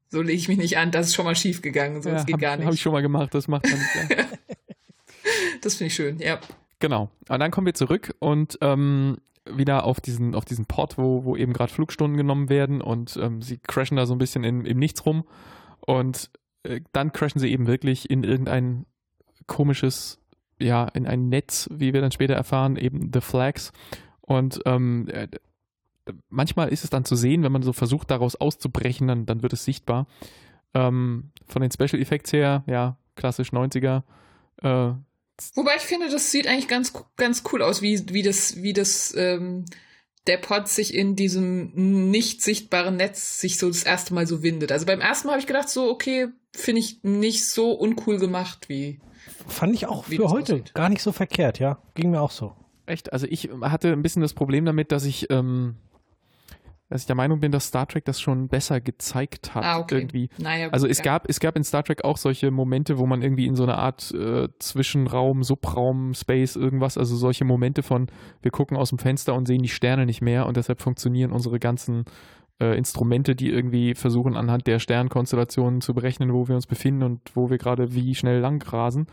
[0.10, 2.26] so lege ich mich nicht an, das ist schon mal schief gegangen, so, ja, das
[2.26, 2.66] geht hab, gar nicht.
[2.66, 4.18] Habe ich schon mal gemacht, das macht man nicht.
[4.18, 4.26] Ja.
[5.62, 6.40] das finde ich schön, ja.
[6.80, 7.12] Genau.
[7.28, 11.36] Und dann kommen wir zurück und ähm, wieder auf diesen, auf diesen Port, wo, wo
[11.36, 14.80] eben gerade Flugstunden genommen werden und ähm, sie crashen da so ein bisschen in, im
[14.80, 15.26] Nichts rum
[15.82, 16.32] und
[16.64, 18.86] äh, dann crashen sie eben wirklich in irgendein
[19.48, 20.19] komisches,
[20.60, 23.72] ja, in ein Netz, wie wir dann später erfahren, eben The Flags
[24.22, 25.28] und ähm, äh,
[26.30, 29.54] manchmal ist es dann zu sehen, wenn man so versucht, daraus auszubrechen, dann, dann wird
[29.54, 30.08] es sichtbar.
[30.74, 34.04] Ähm, von den Special Effects her, ja, klassisch 90er,
[34.62, 34.94] äh,
[35.56, 39.14] Wobei ich finde, das sieht eigentlich ganz, ganz cool aus, wie, wie das, wie das,
[39.16, 39.66] ähm,
[40.28, 41.72] der Pod sich in diesem
[42.12, 44.72] nicht sichtbaren Netz sich so das erste Mal so windet.
[44.72, 48.70] Also beim ersten Mal habe ich gedacht, so, okay, finde ich nicht so uncool gemacht
[48.70, 49.00] wie.
[49.48, 50.74] Fand ich auch für heute aussieht.
[50.74, 51.80] gar nicht so verkehrt, ja.
[51.96, 52.54] Ging mir auch so.
[52.86, 53.14] Echt?
[53.14, 55.76] Also ich hatte ein bisschen das Problem damit, dass ich, ähm,
[56.90, 59.64] dass ich der Meinung bin, dass Star Trek das schon besser gezeigt hat.
[59.64, 60.00] Ah, okay.
[60.00, 60.30] Irgendwie.
[60.40, 61.04] Naja, also es ja.
[61.04, 63.78] gab, es gab in Star Trek auch solche Momente, wo man irgendwie in so einer
[63.78, 68.08] Art äh, Zwischenraum, Subraum, Space, irgendwas, also solche Momente von,
[68.42, 71.60] wir gucken aus dem Fenster und sehen die Sterne nicht mehr und deshalb funktionieren unsere
[71.60, 72.06] ganzen
[72.60, 77.22] äh, Instrumente, die irgendwie versuchen, anhand der Sternkonstellationen zu berechnen, wo wir uns befinden und
[77.36, 79.08] wo wir gerade wie schnell lang rasen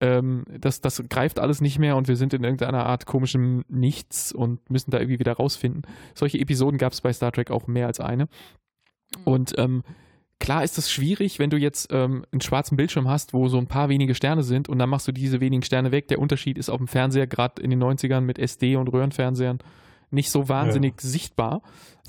[0.00, 4.32] ähm, das, das greift alles nicht mehr und wir sind in irgendeiner Art komischem Nichts
[4.32, 5.82] und müssen da irgendwie wieder rausfinden.
[6.14, 8.24] Solche Episoden gab es bei Star Trek auch mehr als eine.
[8.24, 9.22] Mhm.
[9.24, 9.82] Und ähm,
[10.38, 13.66] klar ist es schwierig, wenn du jetzt ähm, einen schwarzen Bildschirm hast, wo so ein
[13.66, 16.08] paar wenige Sterne sind und dann machst du diese wenigen Sterne weg.
[16.08, 19.58] Der Unterschied ist auf dem Fernseher, gerade in den 90ern mit SD und Röhrenfernsehern,
[20.10, 21.08] nicht so wahnsinnig ja.
[21.08, 21.62] sichtbar.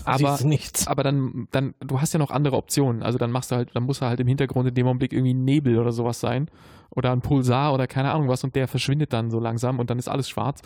[0.06, 0.40] Aber,
[0.86, 3.04] aber dann, dann, du hast ja noch andere Optionen.
[3.04, 5.34] Also dann machst du halt, dann muss er halt im Hintergrund in dem Augenblick irgendwie
[5.34, 6.50] Nebel oder sowas sein.
[6.90, 10.00] Oder ein Pulsar oder keine Ahnung was und der verschwindet dann so langsam und dann
[10.00, 10.62] ist alles schwarz.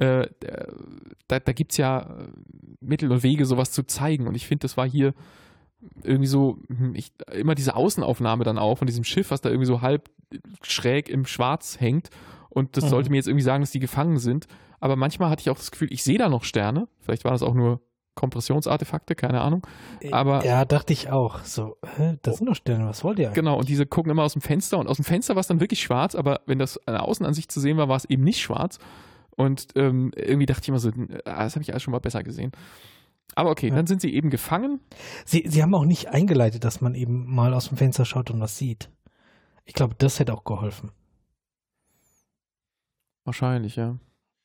[0.00, 0.28] Äh,
[1.28, 2.08] da da gibt es ja
[2.80, 4.26] Mittel und Wege, sowas zu zeigen.
[4.26, 5.14] Und ich finde, das war hier
[6.02, 9.66] irgendwie so, hm, ich, immer diese Außenaufnahme dann auch von diesem Schiff, was da irgendwie
[9.66, 10.10] so halb
[10.62, 12.10] schräg im Schwarz hängt.
[12.48, 12.88] Und das mhm.
[12.88, 14.46] sollte mir jetzt irgendwie sagen, dass die gefangen sind
[14.80, 16.88] aber manchmal hatte ich auch das Gefühl, ich sehe da noch Sterne.
[17.00, 17.80] Vielleicht war das auch nur
[18.14, 19.66] Kompressionsartefakte, keine Ahnung.
[20.00, 21.44] Äh, aber ja, dachte ich auch.
[21.44, 23.36] So, hä, da sind noch Sterne, was wollt ihr eigentlich?
[23.36, 25.60] Genau, und diese gucken immer aus dem Fenster und aus dem Fenster war es dann
[25.60, 28.40] wirklich schwarz, aber wenn das an der Außenansicht zu sehen war, war es eben nicht
[28.40, 28.78] schwarz.
[29.36, 30.90] Und ähm, irgendwie dachte ich immer so,
[31.24, 32.50] ah, das habe ich alles schon mal besser gesehen.
[33.36, 33.74] Aber okay, ja.
[33.76, 34.80] dann sind sie eben gefangen.
[35.24, 38.40] Sie, sie haben auch nicht eingeleitet, dass man eben mal aus dem Fenster schaut und
[38.40, 38.90] was sieht.
[39.64, 40.90] Ich glaube, das hätte auch geholfen.
[43.24, 43.98] Wahrscheinlich, ja.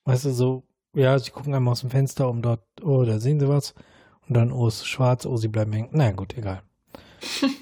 [0.06, 0.64] Weißt du, so,
[0.96, 3.74] ja, sie gucken einmal aus dem Fenster, um dort, oh, da sehen sie was.
[4.28, 5.90] Und dann, oh, es ist schwarz, oh, sie bleiben hängen.
[5.92, 6.62] Na naja, gut, egal.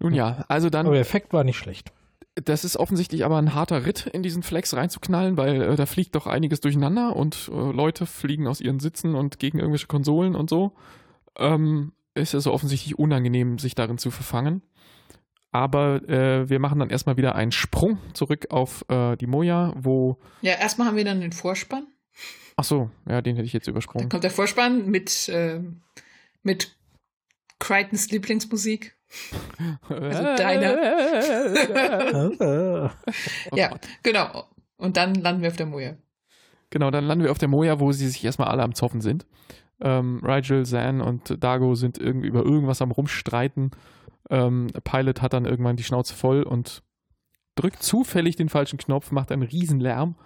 [0.00, 0.86] Nun ja, also dann.
[0.86, 1.92] Aber der Effekt war nicht schlecht.
[2.34, 6.14] Das ist offensichtlich aber ein harter Ritt, in diesen Flex reinzuknallen, weil äh, da fliegt
[6.14, 10.48] doch einiges durcheinander und äh, Leute fliegen aus ihren Sitzen und gegen irgendwelche Konsolen und
[10.48, 10.72] so.
[11.36, 14.62] Ähm, ist also offensichtlich unangenehm, sich darin zu verfangen.
[15.50, 20.18] Aber äh, wir machen dann erstmal wieder einen Sprung zurück auf äh, die Moja, wo.
[20.42, 21.86] Ja, erstmal haben wir dann den Vorspann.
[22.56, 24.04] Ach so, ja, den hätte ich jetzt übersprungen.
[24.04, 25.60] Dann kommt der Vorspann mit, äh,
[26.42, 26.76] mit
[27.58, 28.96] Crichtons Lieblingsmusik.
[29.88, 30.76] also deiner.
[33.54, 33.70] ja,
[34.02, 34.48] genau.
[34.76, 35.96] Und dann landen wir auf der Moja.
[36.70, 39.24] Genau, dann landen wir auf der Moja, wo sie sich erstmal alle am Zoffen sind.
[39.80, 43.70] Ähm, Rigel, Zan und Dago sind irgendwie über irgendwas am Rumstreiten
[44.30, 46.82] ähm, Pilot hat dann irgendwann die Schnauze voll und
[47.54, 50.16] drückt zufällig den falschen Knopf, macht einen riesen Lärm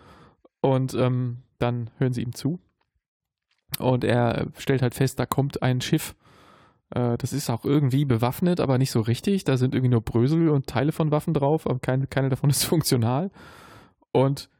[0.60, 2.60] und ähm, dann hören sie ihm zu.
[3.78, 6.14] Und er stellt halt fest, da kommt ein Schiff.
[6.90, 9.44] Äh, das ist auch irgendwie bewaffnet, aber nicht so richtig.
[9.44, 12.64] Da sind irgendwie nur Brösel und Teile von Waffen drauf, aber keine, keine davon ist
[12.64, 13.30] funktional.
[14.12, 14.50] Und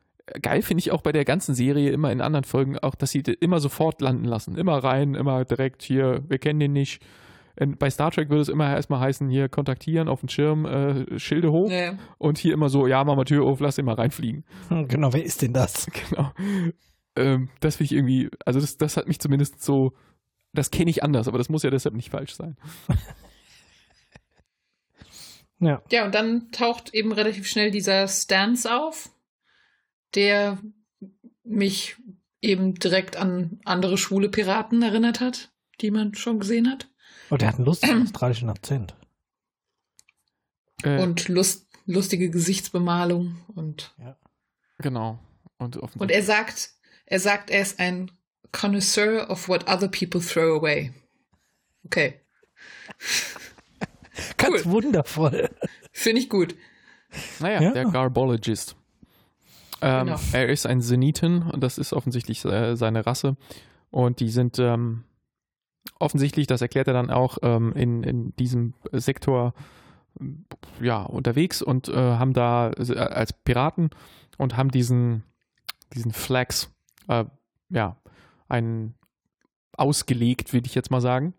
[0.41, 3.21] geil finde ich auch bei der ganzen Serie immer in anderen Folgen auch, dass sie
[3.21, 4.57] immer sofort landen lassen.
[4.57, 7.03] Immer rein, immer direkt hier, wir kennen den nicht.
[7.57, 11.53] Bei Star Trek würde es immer erstmal heißen, hier kontaktieren auf den Schirm, äh, Schilde
[11.53, 11.71] hoch.
[11.71, 11.99] Ja.
[12.19, 14.45] Und hier immer so, ja, mach mal Tür auf, lass ihn mal reinfliegen.
[14.69, 15.87] Hm, genau, wer ist denn das?
[16.11, 16.33] Genau.
[17.15, 19.93] Ähm, das finde ich irgendwie, also das, das hat mich zumindest so,
[20.55, 22.57] das kenne ich anders, aber das muss ja deshalb nicht falsch sein.
[25.61, 25.83] ja.
[25.91, 29.11] Ja, und dann taucht eben relativ schnell dieser Stance auf,
[30.15, 30.59] der
[31.45, 31.97] mich
[32.41, 36.89] eben direkt an andere schwule Piraten erinnert hat, die man schon gesehen hat.
[37.33, 38.95] Oh, der hat einen lustigen australischen Akzent.
[40.83, 43.95] Äh, und Lust, lustige Gesichtsbemalung und.
[43.99, 44.19] Ja.
[44.79, 45.19] Genau.
[45.57, 46.73] Und, und er sagt,
[47.07, 48.11] er sagt, er ist ein
[48.51, 50.93] Connoisseur of what other people throw away.
[51.87, 52.21] Okay.
[54.37, 54.73] Ganz cool.
[54.73, 55.49] wundervoll.
[55.91, 56.55] Finde ich gut.
[57.41, 57.73] Naja, ja.
[57.73, 58.77] der Garbologist.
[59.81, 60.21] Ähm, genau.
[60.33, 63.37] Er ist ein Seniten und das ist offensichtlich äh, seine Rasse.
[63.91, 65.05] Und die sind ähm,
[65.99, 69.55] offensichtlich, das erklärt er dann auch, ähm, in, in diesem Sektor
[70.81, 73.91] ja, unterwegs und äh, haben da äh, als Piraten
[74.39, 75.23] und haben diesen,
[75.95, 76.71] diesen Flags,
[77.09, 77.25] äh,
[77.71, 77.97] ja,
[78.49, 78.95] einen
[79.77, 81.35] ausgelegt, würde ich jetzt mal sagen.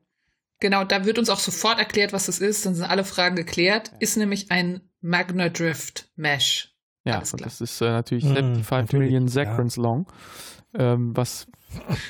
[0.60, 2.66] Genau, da wird uns auch sofort erklärt, was das ist.
[2.66, 3.92] Dann sind alle Fragen geklärt.
[4.00, 6.74] Ist nämlich ein Magna Drift Mesh.
[7.06, 9.84] Ja, das ist äh, natürlich mm, 75 Million Seconds ja.
[9.84, 10.08] long,
[10.74, 11.48] ähm, was,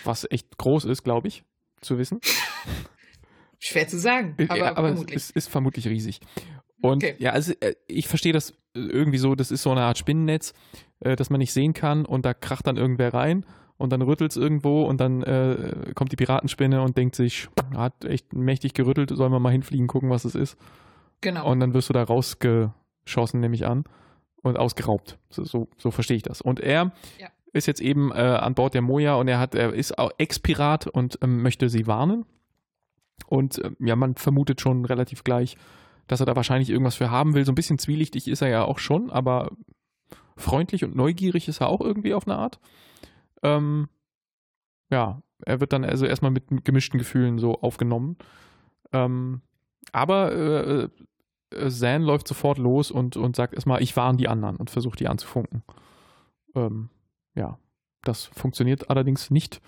[0.03, 1.43] was echt groß ist, glaube ich,
[1.83, 2.19] zu wissen.
[3.59, 5.15] Schwer zu sagen, aber, ja, aber vermutlich.
[5.15, 6.19] Es ist, ist vermutlich riesig.
[6.81, 7.15] Und okay.
[7.17, 10.53] ja, also äh, ich verstehe das irgendwie so, das ist so eine Art Spinnennetz,
[10.99, 13.45] äh, das man nicht sehen kann und da kracht dann irgendwer rein
[13.77, 18.03] und dann rüttelt es irgendwo und dann äh, kommt die Piratenspinne und denkt sich, hat
[18.03, 20.57] echt mächtig gerüttelt, sollen wir mal hinfliegen, gucken, was es ist.
[21.21, 21.49] Genau.
[21.49, 23.85] Und dann wirst du da rausgeschossen, nehme ich an,
[24.41, 25.17] und ausgeraubt.
[25.29, 26.41] So, so, so verstehe ich das.
[26.41, 27.29] Und er ja.
[27.53, 30.87] Ist jetzt eben äh, an Bord der Moja und er hat, er ist auch Ex-Pirat
[30.87, 32.25] und ähm, möchte sie warnen.
[33.27, 35.55] Und äh, ja, man vermutet schon relativ gleich,
[36.07, 37.45] dass er da wahrscheinlich irgendwas für haben will.
[37.45, 39.51] So ein bisschen zwielichtig ist er ja auch schon, aber
[40.35, 42.59] freundlich und neugierig ist er auch irgendwie auf eine Art.
[43.43, 43.87] Ähm,
[44.89, 48.17] ja, er wird dann also erstmal mit gemischten Gefühlen so aufgenommen.
[48.91, 49.41] Ähm,
[49.91, 50.89] aber äh,
[51.55, 54.99] äh, Zan läuft sofort los und, und sagt erstmal, ich warne die anderen und versucht
[54.99, 55.63] die anzufunken.
[56.55, 56.89] Ähm,
[57.35, 57.57] ja,
[58.03, 59.61] das funktioniert allerdings nicht.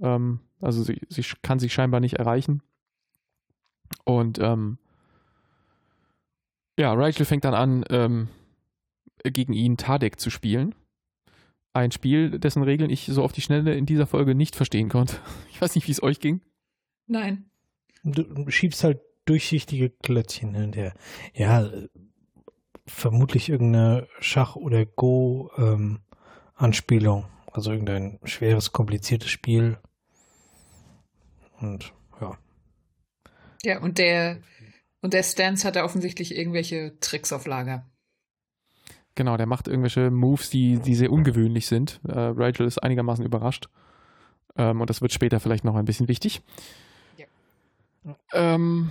[0.00, 2.62] Ähm, also sie, sie kann sich scheinbar nicht erreichen.
[4.04, 4.78] Und ähm,
[6.78, 8.28] ja, Rachel fängt dann an, ähm,
[9.22, 10.74] gegen ihn Tadek zu spielen.
[11.72, 15.16] Ein Spiel, dessen Regeln ich so auf die Schnelle in dieser Folge nicht verstehen konnte.
[15.50, 16.40] Ich weiß nicht, wie es euch ging.
[17.06, 17.48] Nein.
[18.02, 20.94] Du schiebst halt durchsichtige Klötzchen hin und her.
[21.32, 21.70] Ja,
[22.86, 25.80] vermutlich irgendeine Schach- oder Go-Anspielung.
[25.80, 26.00] Ähm,
[27.52, 29.78] also irgendein schweres, kompliziertes Spiel.
[31.60, 32.36] Und ja.
[33.64, 34.38] Ja, und der,
[35.00, 37.86] und der Stance hat da offensichtlich irgendwelche Tricks auf Lager.
[39.14, 42.00] Genau, der macht irgendwelche Moves, die, die sehr ungewöhnlich sind.
[42.08, 43.68] Äh, Rachel ist einigermaßen überrascht.
[44.56, 46.42] Ähm, und das wird später vielleicht noch ein bisschen wichtig.
[47.16, 47.26] Ja.
[48.32, 48.90] Ähm,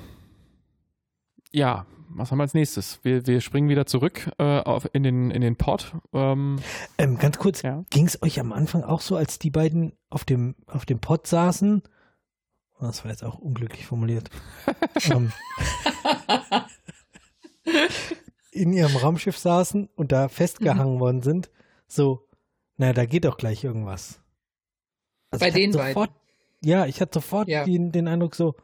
[1.53, 2.99] ja, was haben wir als nächstes?
[3.03, 5.93] Wir, wir springen wieder zurück äh, auf, in, den, in den Pod.
[6.13, 6.59] Ähm,
[6.97, 7.83] ähm, ganz kurz, ja?
[7.89, 11.25] ging es euch am Anfang auch so, als die beiden auf dem, auf dem Pod
[11.27, 11.83] saßen?
[12.79, 14.29] Das war jetzt auch unglücklich formuliert.
[15.09, 15.31] ähm,
[18.51, 20.99] in ihrem Raumschiff saßen und da festgehangen mhm.
[20.99, 21.49] worden sind,
[21.87, 22.27] so,
[22.77, 24.19] naja, da geht doch gleich irgendwas.
[25.31, 26.15] Also Bei den sofort, beiden?
[26.61, 27.63] Ja, ich hatte sofort ja.
[27.63, 28.55] den, den Eindruck so,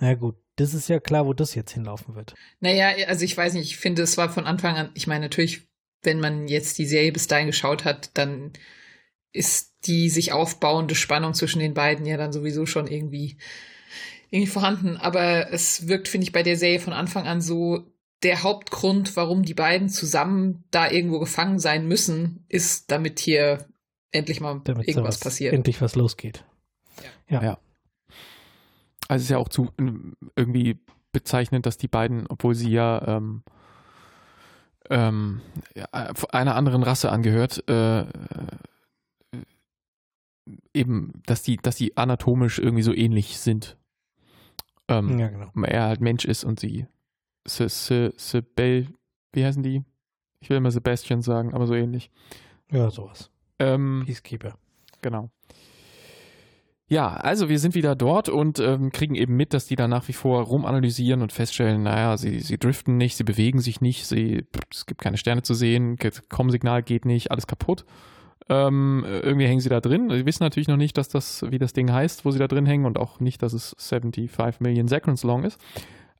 [0.00, 2.34] na gut, das ist ja klar, wo das jetzt hinlaufen wird.
[2.60, 5.66] Naja, also ich weiß nicht, ich finde, es war von Anfang an, ich meine, natürlich,
[6.02, 8.52] wenn man jetzt die Serie bis dahin geschaut hat, dann
[9.32, 13.36] ist die sich aufbauende Spannung zwischen den beiden ja dann sowieso schon irgendwie,
[14.30, 14.96] irgendwie vorhanden.
[14.96, 17.84] Aber es wirkt, finde ich, bei der Serie von Anfang an so,
[18.24, 23.66] der Hauptgrund, warum die beiden zusammen da irgendwo gefangen sein müssen, ist, damit hier
[24.10, 25.52] endlich mal damit irgendwas passiert.
[25.52, 26.44] Endlich was losgeht.
[27.28, 27.42] Ja.
[27.42, 27.58] ja.
[29.08, 29.70] Also es ist ja auch zu
[30.36, 30.78] irgendwie
[31.12, 33.42] bezeichnend, dass die beiden, obwohl sie ja, ähm,
[34.90, 35.40] ähm,
[36.30, 38.04] einer anderen Rasse angehört, äh,
[40.74, 43.76] eben, dass die, dass die anatomisch irgendwie so ähnlich sind.
[44.88, 45.50] Ähm, ja, genau.
[45.62, 46.86] Er halt Mensch ist und sie
[47.46, 48.88] Se, Se, Sebel,
[49.32, 49.82] wie heißen die?
[50.40, 52.10] Ich will immer Sebastian sagen, aber so ähnlich.
[52.70, 53.30] Ja, sowas.
[53.58, 54.58] Ähm, Peacekeeper.
[55.00, 55.30] Genau.
[56.86, 60.06] Ja, also wir sind wieder dort und ähm, kriegen eben mit, dass die da nach
[60.08, 64.46] wie vor rumanalysieren und feststellen, naja, sie, sie driften nicht, sie bewegen sich nicht, sie,
[64.70, 65.96] es gibt keine Sterne zu sehen,
[66.28, 67.86] Com-Signal geht nicht, alles kaputt.
[68.50, 70.10] Ähm, irgendwie hängen sie da drin.
[70.10, 72.66] Sie wissen natürlich noch nicht, dass das, wie das Ding heißt, wo sie da drin
[72.66, 75.58] hängen und auch nicht, dass es 75 Million Seconds long ist.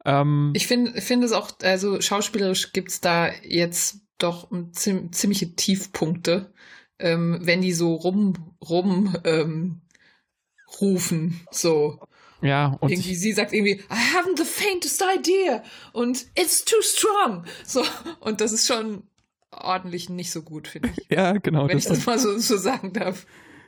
[0.07, 6.53] Ähm, ich finde finde es auch, also schauspielerisch gibt es da jetzt doch ziemliche Tiefpunkte,
[6.99, 9.83] ähm, wenn die so rum, rum ähm,
[10.81, 11.99] rufen, so.
[12.43, 17.45] Ja, und irgendwie sie sagt irgendwie, I haven't the faintest idea und it's too strong.
[17.65, 17.83] So,
[18.21, 19.05] und das ist schon
[19.51, 21.07] ordentlich nicht so gut, finde ich.
[21.09, 21.69] ja, genau.
[21.69, 23.27] Wenn ich das mal so, so sagen darf.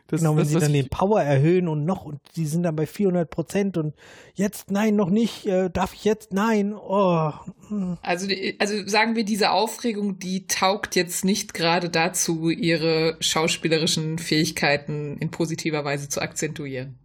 [0.09, 2.77] Das, genau, wenn das, sie dann den Power erhöhen und noch, und die sind dann
[2.77, 3.95] bei 400 Prozent und
[4.35, 7.33] jetzt, nein, noch nicht, äh, darf ich jetzt, nein, oh.
[7.69, 7.99] Hm.
[8.03, 15.19] Also, also sagen wir, diese Aufregung, die taugt jetzt nicht gerade dazu, ihre schauspielerischen Fähigkeiten
[15.19, 16.99] in positiver Weise zu akzentuieren.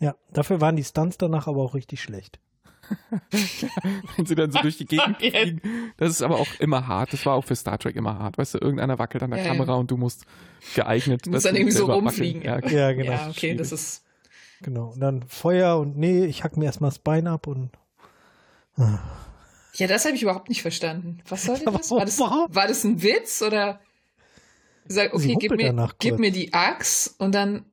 [0.00, 2.40] Ja, dafür waren die Stunts danach aber auch richtig schlecht.
[4.16, 5.60] Wenn sie dann so durch die Gegend fliegen.
[5.96, 7.12] Das ist aber auch immer hart.
[7.12, 8.38] Das war auch für Star Trek immer hart.
[8.38, 10.24] Weißt du, irgendeiner wackelt an der ja, Kamera und du musst
[10.74, 11.22] geeignet.
[11.24, 12.42] Du musst dann irgendwie so rumfliegen.
[12.42, 13.12] Ja, ja, genau.
[13.12, 14.04] Ja, okay, das ist.
[14.62, 14.90] Genau.
[14.90, 17.70] Und dann Feuer und nee, ich hack mir erstmal das Bein ab und.
[18.76, 18.98] Ah.
[19.74, 21.20] Ja, das habe ich überhaupt nicht verstanden.
[21.28, 21.90] Was soll denn das?
[21.90, 23.80] War das, war das ein Witz oder?
[24.86, 27.66] Sag, okay, gib mir, gib mir die Axt und dann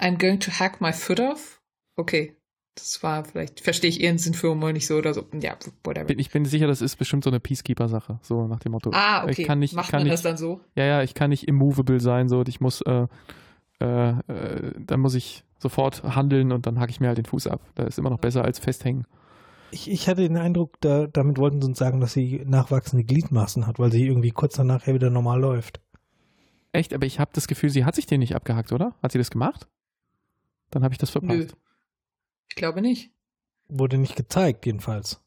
[0.00, 1.60] I'm going to hack my foot off.
[1.96, 2.36] Okay.
[2.74, 5.26] Das war vielleicht, verstehe ich ihren Sinn für Humor nicht so oder so.
[5.38, 6.08] Ja, whatever.
[6.16, 8.90] Ich bin sicher, das ist bestimmt so eine Peacekeeper-Sache, so nach dem Motto.
[8.94, 9.42] Ah, okay.
[9.42, 10.60] Ich kann nicht, Macht kann man nicht, das dann so?
[10.74, 13.06] Ja, ja, ich kann nicht immovable sein, so, ich muss, äh,
[13.80, 17.46] äh, äh, dann muss ich sofort handeln und dann hacke ich mir halt den Fuß
[17.46, 17.60] ab.
[17.74, 19.06] Da ist immer noch besser als festhängen.
[19.70, 23.66] Ich, ich hatte den Eindruck, da, damit wollten sie uns sagen, dass sie nachwachsende Gliedmaßen
[23.66, 25.80] hat, weil sie irgendwie kurz danach wieder normal läuft.
[26.72, 26.94] Echt?
[26.94, 28.94] Aber ich habe das Gefühl, sie hat sich den nicht abgehackt, oder?
[29.02, 29.68] Hat sie das gemacht?
[30.70, 31.38] Dann habe ich das verpasst.
[31.38, 31.46] Nö.
[32.52, 33.10] Ich glaube nicht.
[33.70, 35.22] Wurde nicht gezeigt, jedenfalls.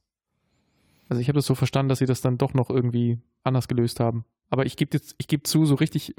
[1.10, 4.00] Also ich habe das so verstanden, dass sie das dann doch noch irgendwie anders gelöst
[4.00, 4.26] haben.
[4.52, 6.14] Aber ich gebe jetzt, ich gebe zu, so richtig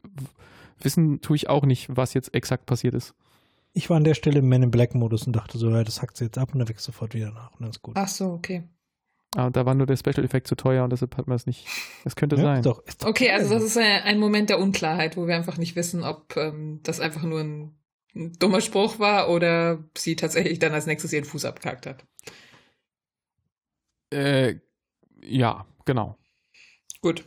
[0.81, 3.15] wissen tue ich auch nicht, was jetzt exakt passiert ist.
[3.73, 6.03] Ich war an der Stelle im Men in Black Modus und dachte so, ja, das
[6.03, 7.95] hackt sie jetzt ab und dann wächst sofort wieder nach und dann ist gut.
[7.97, 8.65] Ach so, okay.
[9.37, 11.69] Ah, da war nur der Special Effekt zu teuer und deshalb hat man es nicht.
[12.03, 12.57] Das könnte ja, sein.
[12.57, 15.37] Ist doch, ist doch okay, also das ist ein, ein, Moment der Unklarheit, wo wir
[15.37, 17.77] einfach nicht wissen, ob ähm, das einfach nur ein
[18.17, 22.05] ein dummer Spruch war oder sie tatsächlich dann als nächstes ihren Fuß abgehackt hat.
[24.11, 24.57] Äh,
[25.23, 26.17] ja, genau.
[27.03, 27.25] Gut.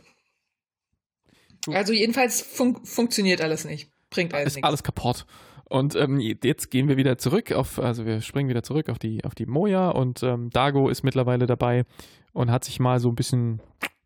[1.68, 3.90] Also jedenfalls fun funktioniert alles nicht.
[4.10, 4.66] Bringt alles ist nichts.
[4.66, 5.26] alles kaputt.
[5.64, 9.24] Und ähm, jetzt gehen wir wieder zurück auf, also wir springen wieder zurück auf die,
[9.24, 11.84] auf die Moja und ähm, Dago ist mittlerweile dabei
[12.32, 13.60] und hat sich mal so ein bisschen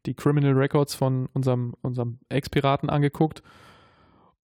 [0.05, 3.43] die Criminal Records von unserem, unserem Ex-Piraten angeguckt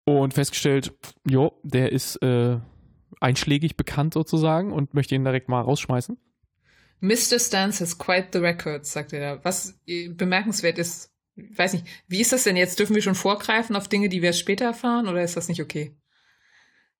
[0.05, 0.93] und festgestellt,
[1.25, 2.57] jo, der ist äh,
[3.19, 6.17] einschlägig bekannt sozusagen und möchte ihn direkt mal rausschmeißen.
[6.99, 7.39] Mr.
[7.39, 9.43] Stance has quite the records, sagt er da.
[9.43, 12.77] Was äh, bemerkenswert ist, weiß nicht, wie ist das denn jetzt?
[12.79, 15.95] Dürfen wir schon vorgreifen auf Dinge, die wir später erfahren oder ist das nicht okay?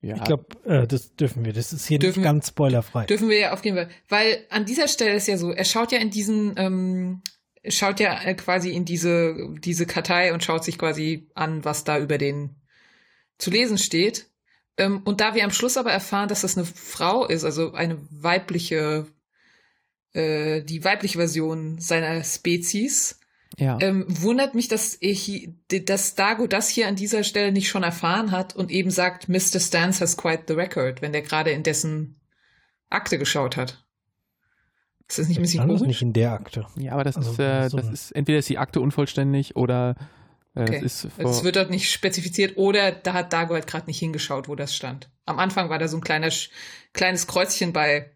[0.01, 0.15] Ja.
[0.15, 1.53] Ich glaube, äh, das dürfen wir.
[1.53, 3.05] Das ist hier dürfen, nicht ganz spoilerfrei.
[3.05, 3.89] Dürfen wir ja auf jeden Fall.
[4.09, 7.21] Weil an dieser Stelle ist ja so, er schaut ja in diesen, ähm,
[7.67, 11.99] schaut ja äh, quasi in diese, diese Kartei und schaut sich quasi an, was da
[11.99, 12.55] über den
[13.41, 14.27] zu lesen steht.
[14.77, 17.97] Ähm, und da wir am Schluss aber erfahren, dass das eine Frau ist, also eine
[18.10, 19.08] weibliche,
[20.13, 23.19] äh, die weibliche Version seiner Spezies,
[23.58, 23.77] ja.
[23.82, 28.32] ähm, wundert mich, dass, ich, dass Dago das hier an dieser Stelle nicht schon erfahren
[28.32, 29.60] hat und eben sagt, Mr.
[29.60, 32.21] Stans has quite the record, wenn der gerade in dessen
[32.89, 33.84] Akte geschaut hat.
[35.08, 35.82] Ist das nicht ein bisschen komisch?
[35.82, 36.65] nicht in der Akte.
[36.77, 39.95] Ja, aber das, also, ist, äh, so das ist, entweder ist die Akte unvollständig oder
[40.53, 40.81] Okay.
[40.83, 44.55] Es also wird dort nicht spezifiziert oder da hat Dago halt gerade nicht hingeschaut, wo
[44.55, 45.09] das stand.
[45.25, 46.29] Am Anfang war da so ein kleiner,
[46.93, 48.11] kleines Kreuzchen bei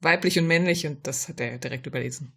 [0.00, 2.32] weiblich und männlich und das hat er direkt überlesen.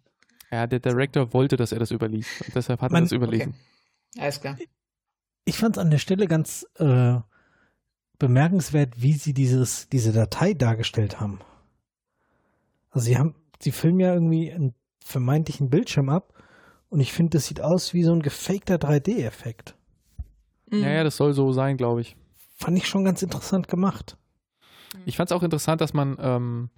[0.50, 3.54] Ja, der Director wollte, dass er das überliest und deshalb hat Man, er das überlesen.
[4.14, 4.22] Okay.
[4.22, 4.58] Alles klar.
[5.44, 7.18] Ich fand es an der Stelle ganz äh,
[8.18, 11.40] bemerkenswert, wie sie dieses, diese Datei dargestellt haben.
[12.90, 14.74] Also sie haben, sie filmen ja irgendwie einen
[15.04, 16.33] vermeintlichen Bildschirm ab
[16.94, 19.74] und ich finde, das sieht aus wie so ein gefakter 3D-Effekt.
[20.70, 20.78] Mhm.
[20.78, 22.16] Ja, ja, das soll so sein, glaube ich.
[22.54, 24.16] Fand ich schon ganz interessant gemacht.
[25.04, 26.70] Ich fand es auch interessant, dass man, ähm,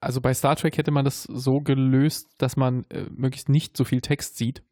[0.00, 3.82] also bei Star Trek hätte man das so gelöst, dass man äh, möglichst nicht so
[3.82, 4.62] viel Text sieht.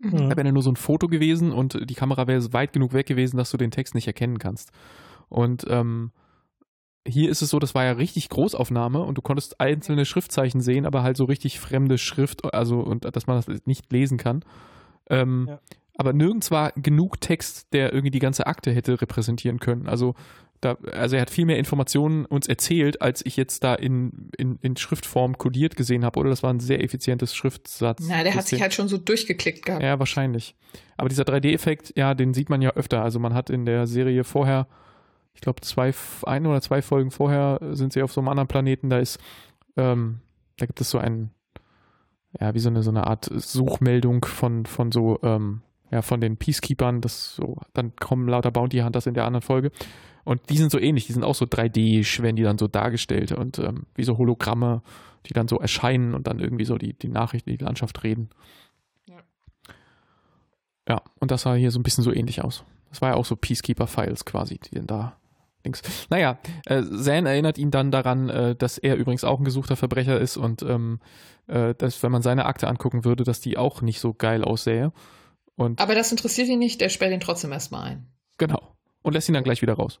[0.00, 0.28] Mhm.
[0.28, 3.36] Da wäre nur so ein Foto gewesen und die Kamera wäre weit genug weg gewesen,
[3.36, 4.72] dass du den Text nicht erkennen kannst.
[5.28, 6.10] Und ähm,
[7.06, 10.86] hier ist es so, das war ja richtig Großaufnahme und du konntest einzelne Schriftzeichen sehen,
[10.86, 14.44] aber halt so richtig fremde Schrift, also und dass man das nicht lesen kann.
[15.10, 15.60] Ähm, ja.
[15.96, 19.88] Aber nirgends war genug Text, der irgendwie die ganze Akte hätte repräsentieren können.
[19.88, 20.14] Also
[20.62, 24.58] Da, also er hat viel mehr Informationen uns erzählt, als ich jetzt da in, in,
[24.62, 26.30] in Schriftform kodiert gesehen habe, oder?
[26.30, 28.06] Das war ein sehr effizientes Schriftsatz.
[28.08, 29.82] Na, der hat sich halt schon so durchgeklickt gehabt.
[29.82, 30.54] Ja, wahrscheinlich.
[30.96, 33.02] Aber dieser 3D-Effekt, ja, den sieht man ja öfter.
[33.02, 34.68] Also man hat in der Serie vorher,
[35.34, 35.92] ich glaube, zwei,
[36.24, 39.18] ein oder zwei Folgen vorher sind sie auf so einem anderen Planeten, da ist,
[39.76, 40.20] ähm,
[40.58, 41.30] da gibt es so einen,
[42.40, 46.36] ja, wie so eine, so eine Art Suchmeldung von, von so, ähm, ja, von den
[46.36, 49.70] Peacekeepers, das so, dann kommen lauter Bounty Hunters in der anderen Folge.
[50.24, 53.32] Und die sind so ähnlich, die sind auch so 3D, werden die dann so dargestellt
[53.32, 54.82] und ähm, wie so Hologramme,
[55.26, 58.30] die dann so erscheinen und dann irgendwie so die, die Nachrichten, die Landschaft reden.
[59.08, 59.16] Ja.
[60.88, 62.64] ja, und das sah hier so ein bisschen so ähnlich aus.
[62.90, 65.16] Das war ja auch so Peacekeeper-Files quasi, die dann da
[65.64, 65.82] links.
[66.10, 70.20] Naja, äh, Zan erinnert ihn dann daran, äh, dass er übrigens auch ein gesuchter Verbrecher
[70.20, 71.00] ist und ähm,
[71.46, 74.92] äh, dass, wenn man seine Akte angucken würde, dass die auch nicht so geil aussähe.
[75.56, 78.06] Und Aber das interessiert ihn nicht, der sperrt ihn trotzdem erstmal ein.
[78.38, 78.76] Genau.
[79.02, 80.00] Und lässt ihn dann gleich wieder raus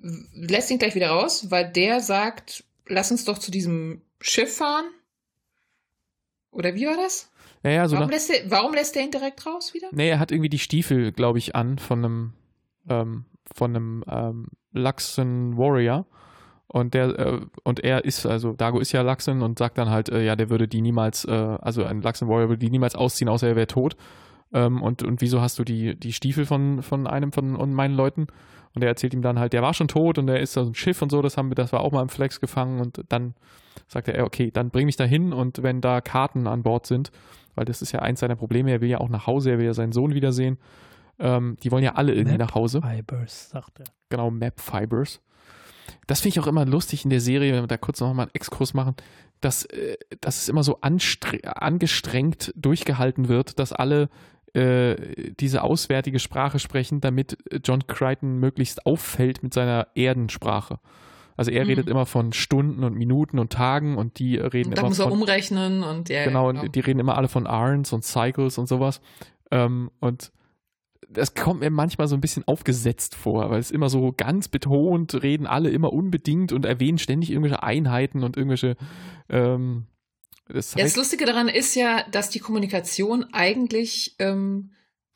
[0.00, 4.86] lässt ihn gleich wieder raus, weil der sagt, lass uns doch zu diesem Schiff fahren.
[6.50, 7.30] Oder wie war das?
[7.62, 9.88] Ja, ja, so warum, lässt er, warum lässt er ihn direkt raus wieder?
[9.92, 12.32] Nee, er hat irgendwie die Stiefel, glaube ich, an von einem,
[12.88, 16.06] ähm, von einem ähm, Luxon Warrior.
[16.66, 20.08] Und der, äh, und er ist, also Dago ist ja Luxon und sagt dann halt,
[20.08, 23.28] äh, ja, der würde die niemals, äh, also ein Luxon Warrior würde die niemals ausziehen,
[23.28, 23.96] außer er wäre tot.
[24.52, 28.26] Ähm, und, und wieso hast du die, die Stiefel von, von einem von meinen Leuten?
[28.74, 30.74] Und er erzählt ihm dann halt, der war schon tot und er ist aus dem
[30.74, 33.34] Schiff und so, das haben wir, das war auch mal im Flex gefangen und dann
[33.88, 37.10] sagt er, okay, dann bring mich da hin und wenn da Karten an Bord sind,
[37.56, 39.66] weil das ist ja eins seiner Probleme, er will ja auch nach Hause, er will
[39.66, 40.58] ja seinen Sohn wiedersehen.
[41.20, 42.80] Ähm, die wollen ja alle irgendwie Map nach Hause.
[42.80, 43.86] Fibers, sagt er.
[44.08, 45.20] Genau, Map Fibers.
[46.06, 48.34] Das finde ich auch immer lustig in der Serie, wenn wir da kurz nochmal einen
[48.34, 48.94] Exkurs machen,
[49.40, 54.08] dass, äh, dass es immer so angestrengt durchgehalten wird, dass alle
[54.54, 54.96] äh,
[55.38, 60.80] diese auswärtige Sprache sprechen, damit John Crichton möglichst auffällt mit seiner Erdensprache.
[61.36, 61.70] Also er mhm.
[61.70, 64.98] redet immer von Stunden und Minuten und Tagen und die reden und da immer muss
[64.98, 66.66] von, er umrechnen und ja, genau, genau.
[66.66, 69.00] die reden immer alle von Arns und Cycles und sowas.
[69.50, 70.32] Ähm, und
[71.12, 75.22] das kommt mir manchmal so ein bisschen aufgesetzt vor, weil es immer so ganz betont
[75.22, 78.76] reden alle immer unbedingt und erwähnen ständig irgendwelche Einheiten und irgendwelche
[79.28, 79.86] ähm,
[80.52, 84.70] das, heißt, ja, das Lustige daran ist ja, dass die Kommunikation eigentlich, ähm,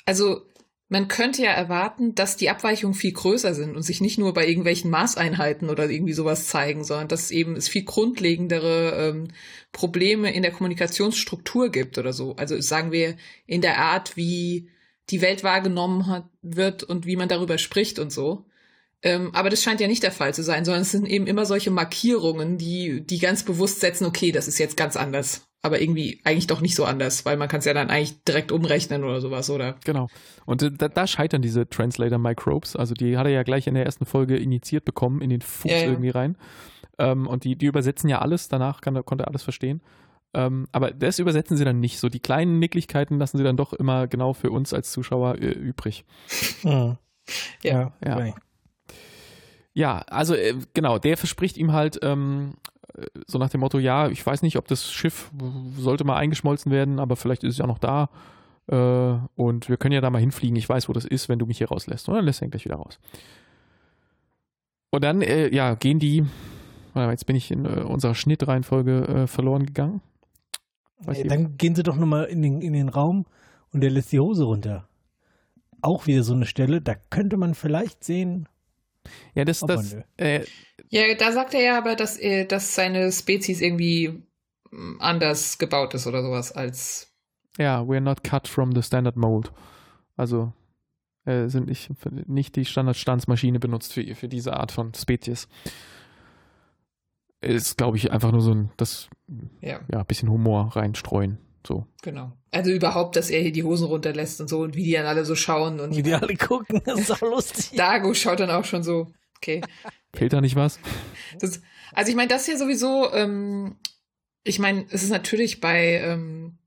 [0.04, 0.42] also
[0.88, 4.46] man könnte ja erwarten, dass die Abweichungen viel größer sind und sich nicht nur bei
[4.46, 9.28] irgendwelchen Maßeinheiten oder irgendwie sowas zeigen, sondern dass eben es viel grundlegendere ähm,
[9.72, 12.36] Probleme in der Kommunikationsstruktur gibt oder so.
[12.36, 13.16] Also sagen wir
[13.46, 14.68] in der Art, wie
[15.10, 18.46] die Welt wahrgenommen hat, wird und wie man darüber spricht und so.
[19.02, 21.44] Ähm, aber das scheint ja nicht der Fall zu sein, sondern es sind eben immer
[21.44, 25.46] solche Markierungen, die, die ganz bewusst setzen, okay, das ist jetzt ganz anders.
[25.60, 28.50] Aber irgendwie eigentlich doch nicht so anders, weil man kann es ja dann eigentlich direkt
[28.52, 29.76] umrechnen oder sowas, oder?
[29.84, 30.08] Genau.
[30.46, 32.76] Und äh, da, da, scheitern diese Translator Microbes.
[32.76, 35.70] Also die hat er ja gleich in der ersten Folge initiiert bekommen, in den Fuß
[35.70, 35.84] ja, ja.
[35.84, 36.36] irgendwie rein.
[36.98, 39.82] Ähm, und die, die übersetzen ja alles, danach kann, konnte er alles verstehen.
[40.34, 41.98] Ähm, aber das übersetzen sie dann nicht.
[41.98, 45.50] So die kleinen Nicklichkeiten lassen sie dann doch immer genau für uns als Zuschauer äh,
[45.50, 46.04] übrig.
[46.62, 46.96] Hm.
[47.62, 48.26] Ja, ja.
[48.26, 48.34] ja.
[49.72, 52.54] Ja, also äh, genau, der verspricht ihm halt ähm,
[52.96, 55.30] äh, so nach dem Motto, ja, ich weiß nicht, ob das Schiff
[55.76, 58.08] sollte mal eingeschmolzen werden, aber vielleicht ist es ja noch da
[58.68, 60.56] äh, und wir können ja da mal hinfliegen.
[60.56, 62.08] Ich weiß, wo das ist, wenn du mich hier rauslässt.
[62.08, 62.98] Und dann lässt er ihn gleich wieder raus.
[64.90, 66.24] Und dann, äh, ja, gehen die,
[66.94, 70.00] jetzt bin ich in äh, unserer Schnittreihenfolge äh, verloren gegangen.
[71.06, 73.26] Äh, dann gehen sie doch nochmal in den, in den Raum
[73.72, 74.88] und der lässt die Hose runter.
[75.82, 78.48] Auch wieder so eine Stelle, da könnte man vielleicht sehen,
[79.34, 79.96] ja, das, das.
[80.16, 80.44] Äh,
[80.88, 84.22] ja, da sagt er ja aber, dass, er, dass seine Spezies irgendwie
[84.70, 87.12] mm, anders gebaut ist oder sowas als.
[87.58, 89.52] Ja, we're not cut from the standard mold.
[90.16, 90.52] Also
[91.24, 91.90] äh, sind nicht,
[92.28, 95.48] nicht die Standardstandsmaschine benutzt für, für diese Art von Spezies.
[97.44, 99.08] Ist, glaube ich, einfach nur so ein das
[99.60, 99.80] ja.
[99.92, 101.38] ja, bisschen Humor reinstreuen.
[101.66, 101.86] So.
[102.02, 102.32] Genau.
[102.50, 105.24] Also überhaupt, dass er hier die Hosen runterlässt und so und wie die dann alle
[105.24, 107.70] so schauen und wie die alle gucken, das ist auch lustig.
[107.76, 109.62] Dago schaut dann auch schon so, okay.
[110.14, 110.78] Fehlt da nicht was?
[111.40, 113.76] Das, also ich meine, das hier sowieso, ähm,
[114.44, 116.58] ich meine, es ist natürlich bei, ähm,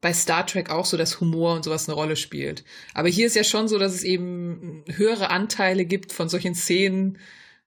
[0.00, 2.64] bei Star Trek auch so, dass Humor und sowas eine Rolle spielt.
[2.94, 7.18] Aber hier ist ja schon so, dass es eben höhere Anteile gibt von solchen Szenen,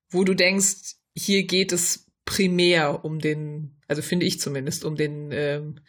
[0.10, 5.32] wo du denkst, hier geht es primär um den, also finde ich zumindest, um den
[5.32, 5.80] ähm,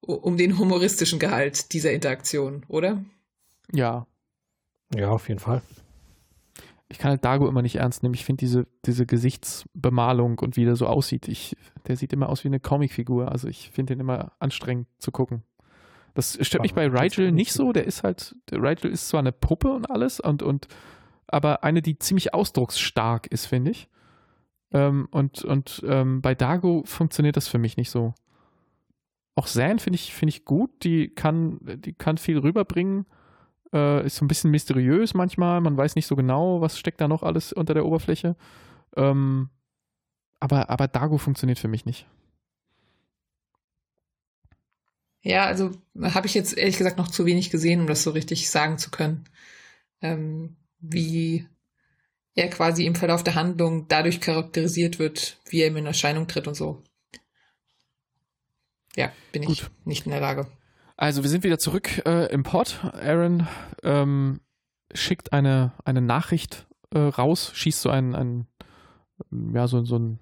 [0.00, 3.02] um den humoristischen Gehalt dieser Interaktion, oder?
[3.72, 4.06] Ja.
[4.94, 5.62] Ja, auf jeden Fall.
[6.88, 8.14] Ich kann halt Dago immer nicht ernst nehmen.
[8.14, 11.56] Ich finde diese, diese Gesichtsbemalung und wie der so aussieht, ich,
[11.86, 13.30] der sieht immer aus wie eine Comicfigur.
[13.30, 15.42] Also ich finde den immer anstrengend zu gucken.
[16.14, 17.72] Das stört mich bei Rigel nicht so.
[17.72, 20.68] Der ist halt, der Rigel ist zwar eine Puppe und alles und, und
[21.26, 23.88] aber eine, die ziemlich ausdrucksstark ist, finde ich.
[24.72, 28.14] Ähm, und und ähm, bei Dago funktioniert das für mich nicht so.
[29.34, 33.06] Auch Zan finde ich, find ich gut, die kann, die kann viel rüberbringen.
[33.72, 37.06] Äh, ist so ein bisschen mysteriös manchmal, man weiß nicht so genau, was steckt da
[37.06, 38.34] noch alles unter der Oberfläche.
[38.96, 39.50] Ähm,
[40.40, 42.06] aber, aber Dago funktioniert für mich nicht.
[45.22, 48.50] Ja, also habe ich jetzt ehrlich gesagt noch zu wenig gesehen, um das so richtig
[48.50, 49.24] sagen zu können.
[50.00, 51.46] Ähm, wie
[52.38, 56.54] er quasi im Verlauf der Handlung dadurch charakterisiert wird, wie er in Erscheinung tritt und
[56.54, 56.82] so.
[58.96, 59.52] Ja, bin Gut.
[59.52, 60.46] ich nicht in der Lage.
[60.96, 62.78] Also wir sind wieder zurück äh, im Pod.
[62.82, 63.48] Aaron
[63.82, 64.40] ähm,
[64.94, 68.46] schickt eine, eine Nachricht äh, raus, schießt so ein, ein
[69.54, 70.20] ja, so, so, ein,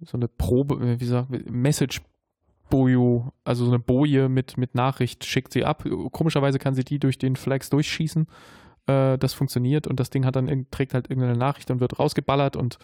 [0.00, 2.00] so eine Probe, wie sagt Message
[2.70, 5.84] Bojo, also so eine Boje mit, mit Nachricht schickt sie ab.
[6.10, 8.26] Komischerweise kann sie die durch den Flags durchschießen
[8.86, 12.56] äh, das funktioniert und das Ding hat dann trägt halt irgendeine Nachricht und wird rausgeballert
[12.56, 12.78] und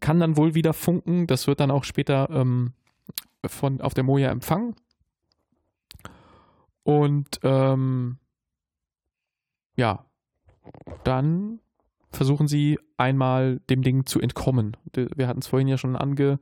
[0.00, 1.26] kann dann wohl wieder funken.
[1.26, 2.72] Das wird dann auch später ähm,
[3.44, 4.74] von auf der Moja empfangen.
[6.82, 8.18] Und ähm,
[9.76, 10.04] ja,
[11.04, 11.60] dann
[12.10, 14.76] versuchen sie einmal dem Ding zu entkommen.
[14.94, 16.38] Wir hatten es vorhin ja schon ange,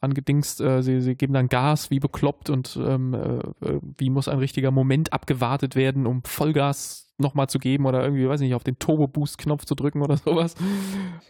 [0.00, 4.38] angedingst, äh, sie, sie geben dann Gas wie bekloppt und ähm, äh, wie muss ein
[4.38, 8.78] richtiger Moment abgewartet werden, um Vollgas nochmal zu geben oder irgendwie, weiß nicht, auf den
[8.78, 10.54] Turbo-Boost-Knopf zu drücken oder sowas.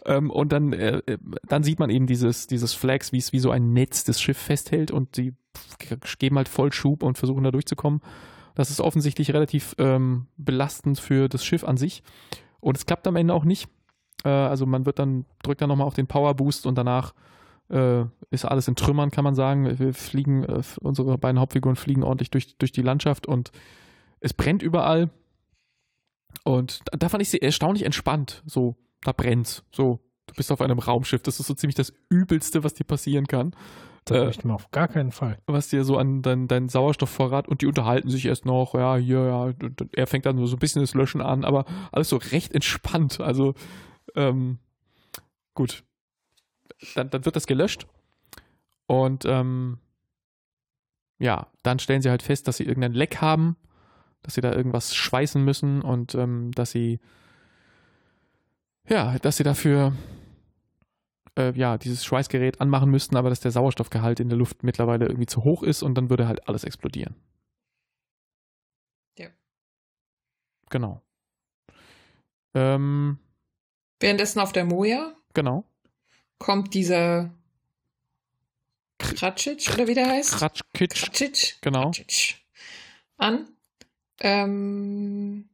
[0.05, 1.01] Ähm, und dann, äh,
[1.47, 4.37] dann sieht man eben dieses, dieses Flags, wie es wie so ein Netz das Schiff
[4.37, 5.33] festhält und sie
[6.19, 8.01] geben halt Vollschub und versuchen da durchzukommen.
[8.55, 12.03] Das ist offensichtlich relativ ähm, belastend für das Schiff an sich.
[12.59, 13.67] Und es klappt am Ende auch nicht.
[14.23, 17.13] Äh, also man wird dann, drückt dann nochmal auf den Power Boost und danach
[17.69, 19.79] äh, ist alles in Trümmern, kann man sagen.
[19.79, 23.51] Wir fliegen, äh, unsere beiden Hauptfiguren fliegen ordentlich durch, durch die Landschaft und
[24.19, 25.09] es brennt überall.
[26.43, 28.43] Und da fand ich sie erstaunlich entspannt.
[28.45, 29.63] So, da brennt's.
[29.71, 31.21] So, du bist auf einem Raumschiff.
[31.21, 33.55] Das ist so ziemlich das Übelste, was dir passieren kann.
[34.05, 35.39] Das äh, möchte man auf gar keinen Fall.
[35.45, 39.25] Was dir so an deinen dein Sauerstoffvorrat und die unterhalten sich erst noch, ja, hier,
[39.25, 39.53] ja,
[39.93, 43.21] er fängt dann so ein bisschen das Löschen an, aber alles so recht entspannt.
[43.21, 43.53] Also,
[44.15, 44.59] ähm,
[45.53, 45.83] gut.
[46.95, 47.87] Dann, dann wird das gelöscht.
[48.87, 49.77] Und ähm,
[51.19, 53.55] ja, dann stellen sie halt fest, dass sie irgendein Leck haben
[54.23, 56.99] dass sie da irgendwas schweißen müssen und ähm, dass sie
[58.87, 59.93] ja, dass sie dafür
[61.37, 65.25] äh, ja, dieses Schweißgerät anmachen müssten, aber dass der Sauerstoffgehalt in der Luft mittlerweile irgendwie
[65.25, 67.15] zu hoch ist und dann würde halt alles explodieren.
[69.17, 69.29] Ja.
[70.69, 71.01] Genau.
[72.53, 73.19] Ähm,
[73.99, 75.63] Währenddessen auf der Moja genau.
[76.39, 77.31] kommt dieser
[78.99, 80.33] Kratschitsch oder wie der heißt?
[80.33, 81.03] Kratschkitsch.
[81.03, 81.61] Kratschitsch.
[81.61, 81.85] Genau.
[81.85, 82.43] Kratschitsch
[83.17, 83.47] an
[84.19, 85.49] ähm,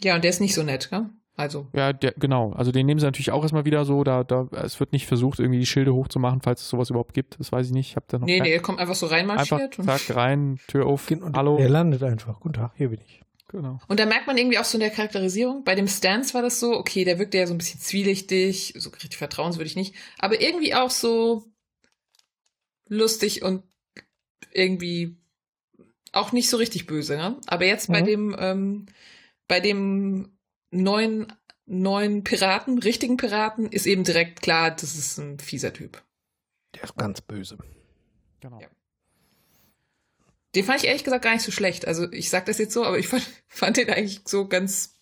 [0.00, 1.06] ja, und der ist nicht so nett, gell?
[1.38, 1.68] Also.
[1.74, 2.52] Ja, der, genau.
[2.52, 5.38] Also den nehmen sie natürlich auch erstmal wieder so, da, da, es wird nicht versucht,
[5.38, 7.38] irgendwie die Schilde hochzumachen, falls es sowas überhaupt gibt.
[7.38, 7.90] Das weiß ich nicht.
[7.90, 9.78] Ich hab da noch nee, nee, er kommt einfach so reinmarschiert.
[9.78, 11.58] Einfach, zack, rein, Tür auf, und hallo.
[11.58, 12.40] Er landet einfach.
[12.40, 13.20] Guten Tag, hier bin ich.
[13.48, 13.78] Genau.
[13.86, 16.58] Und da merkt man irgendwie auch so in der Charakterisierung, bei dem Stance war das
[16.58, 20.74] so, okay, der wirkte ja so ein bisschen zwielichtig, so richtig vertrauenswürdig nicht, aber irgendwie
[20.74, 21.44] auch so
[22.88, 23.62] lustig und
[24.52, 25.16] irgendwie
[26.16, 27.36] auch nicht so richtig böse, ne?
[27.46, 27.92] Aber jetzt mhm.
[27.92, 28.86] bei dem, ähm,
[29.48, 30.36] bei dem
[30.70, 31.32] neuen,
[31.66, 36.02] neuen Piraten, richtigen Piraten, ist eben direkt klar, das ist ein fieser Typ.
[36.74, 37.58] Der ist ganz böse.
[38.40, 38.60] Genau.
[38.60, 38.68] Ja.
[40.54, 41.86] Den fand ich ehrlich gesagt gar nicht so schlecht.
[41.86, 45.00] Also ich sag das jetzt so, aber ich fand, fand den eigentlich so ganz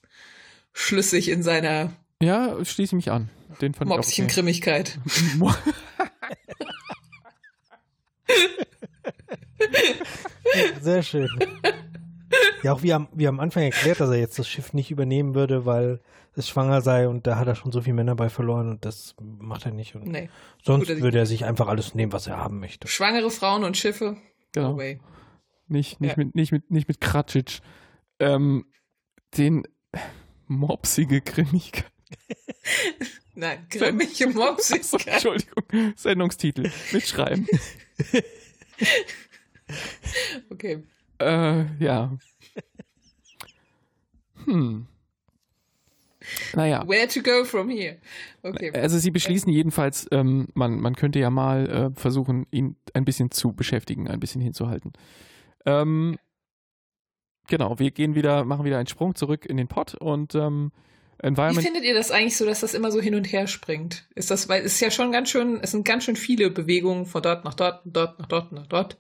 [0.72, 3.30] schlüssig in seiner Ja, schließe mich an.
[3.60, 4.34] Den fand Mopschen ich auch okay.
[4.34, 4.98] Grimmigkeit.
[10.80, 11.28] Sehr schön.
[12.62, 15.34] Ja, auch wie am, wie am Anfang erklärt, dass er jetzt das Schiff nicht übernehmen
[15.34, 16.00] würde, weil
[16.34, 19.14] es schwanger sei und da hat er schon so viele Männer bei verloren und das
[19.20, 19.94] macht er nicht.
[19.94, 20.28] Und nee.
[20.62, 22.88] Sonst Gut, würde er sich einfach alles nehmen, was er haben möchte.
[22.88, 24.16] Schwangere Frauen und Schiffe.
[24.52, 24.72] Genau.
[24.72, 25.00] No way.
[25.68, 26.24] Nicht, nicht, ja.
[26.24, 27.60] mit, nicht, mit, nicht mit Kratschitsch.
[28.18, 28.66] Ähm,
[29.36, 29.66] den
[30.46, 31.90] mopsige Grimmigkeit.
[33.34, 35.06] Nein, grimmige Mopsigkeit.
[35.06, 35.64] Entschuldigung,
[35.96, 36.70] Sendungstitel.
[36.92, 37.46] Mitschreiben.
[40.50, 40.82] okay.
[41.18, 42.16] Äh, ja.
[44.44, 44.86] Hm.
[46.54, 46.86] Naja.
[46.86, 47.98] Where to go from here?
[48.42, 48.70] Okay.
[48.72, 53.30] Also sie beschließen jedenfalls, ähm, man, man könnte ja mal äh, versuchen, ihn ein bisschen
[53.30, 54.92] zu beschäftigen, ein bisschen hinzuhalten.
[55.66, 56.18] Ähm,
[57.48, 60.72] genau, wir gehen wieder, machen wieder einen Sprung zurück in den Pod und ähm,
[61.18, 61.58] Environment.
[61.58, 64.06] Wie findet ihr das eigentlich so, dass das immer so hin und her springt?
[64.14, 67.06] Ist das, weil es ist ja schon ganz schön, es sind ganz schön viele Bewegungen
[67.06, 68.98] von dort nach dort, dort nach dort, nach dort.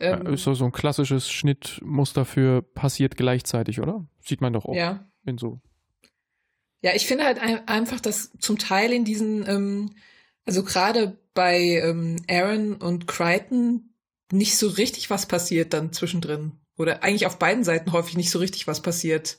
[0.00, 4.06] Ähm, ja, ist so, so ein klassisches Schnittmuster für passiert gleichzeitig, oder?
[4.20, 4.74] Sieht man doch auch.
[4.74, 5.08] Ja.
[5.24, 5.60] In so.
[6.80, 9.90] Ja, ich finde halt ein, einfach, dass zum Teil in diesen, ähm,
[10.46, 13.94] also gerade bei ähm, Aaron und Crichton
[14.30, 16.52] nicht so richtig was passiert dann zwischendrin.
[16.76, 19.38] Oder eigentlich auf beiden Seiten häufig nicht so richtig was passiert,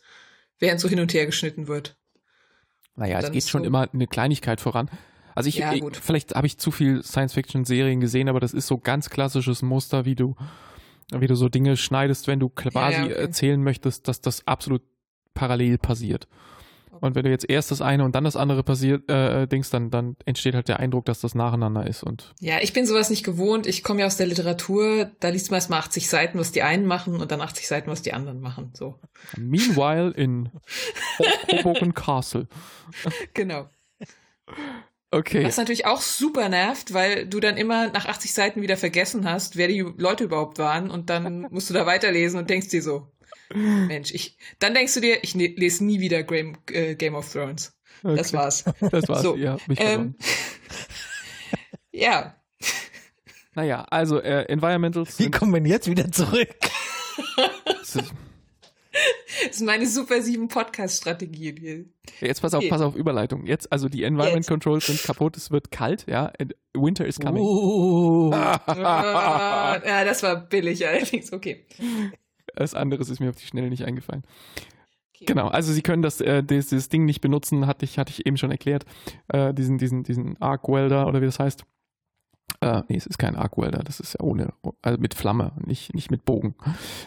[0.60, 1.98] während so hin und her geschnitten wird.
[2.96, 4.90] Naja, es geht schon so immer eine Kleinigkeit voran.
[5.40, 8.78] Also ich, Ja, ich vielleicht habe ich zu viel Science-Fiction-Serien gesehen, aber das ist so
[8.78, 10.36] ganz klassisches Muster, wie du,
[11.12, 13.14] wie du so Dinge schneidest, wenn du quasi Ja, okay.
[13.14, 14.82] erzählen möchtest, dass das absolut
[15.34, 16.28] parallel passiert.
[17.02, 19.90] Und wenn du jetzt erst das eine und dann das andere passiert, äh, Dings, dann,
[19.90, 22.04] dann entsteht halt der Eindruck, dass das nacheinander ist.
[22.04, 23.68] Und Ja, ich bin sowas nicht gewohnt.
[23.68, 25.10] Ich komme ja aus der Literatur.
[25.22, 28.02] Da liest man erstmal 80 Seiten, was die einen machen und dann 80 Seiten, was
[28.02, 28.72] die anderen machen.
[28.74, 29.00] So.
[29.38, 30.50] meanwhile in
[31.20, 31.26] Ho-
[31.64, 32.48] Hoboken Castle.
[33.34, 33.70] Genau.
[35.12, 35.44] Okay.
[35.44, 39.58] Was natürlich auch super nervt, weil du dann immer nach 80 Seiten wieder vergessen hast,
[39.58, 43.08] wer die Leute überhaupt waren und dann musst du da weiterlesen und denkst dir so,
[43.52, 47.32] Mensch, ich, dann denkst du dir, ich ne, lese nie wieder Game, äh, Game of
[47.32, 47.74] Thrones.
[48.04, 48.38] Das okay.
[48.38, 48.64] war's.
[48.92, 49.24] Das war's.
[49.24, 50.16] So, ja, mich Ähm,
[51.92, 52.36] ja,
[53.56, 56.56] Naja, also äh, Environmentals Wie kommen wir denn jetzt wieder zurück?
[59.38, 61.86] Das ist- das meine Super 7 Podcast-Strategie.
[62.20, 63.46] Jetzt pass auf, pass auf, Überleitung.
[63.46, 64.50] Jetzt, also die Environment Jetzt.
[64.50, 66.32] Controls sind kaputt, es wird kalt, ja.
[66.76, 67.44] Winter is coming.
[67.44, 71.32] Uh, ja, das war billig allerdings.
[71.34, 71.66] Okay.
[72.56, 74.24] Was anderes ist mir auf die Schnelle nicht eingefallen.
[75.16, 75.26] okay.
[75.26, 78.26] Genau, also sie können das, äh, dieses, dieses Ding nicht benutzen, hatte ich, hatte ich
[78.26, 78.86] eben schon erklärt.
[79.28, 81.64] Äh, diesen, diesen, diesen Arc Welder oder wie das heißt.
[82.62, 85.94] Äh, nee, es ist kein Arc Welder, das ist ja ohne, also mit Flamme, nicht,
[85.94, 86.56] nicht mit Bogen.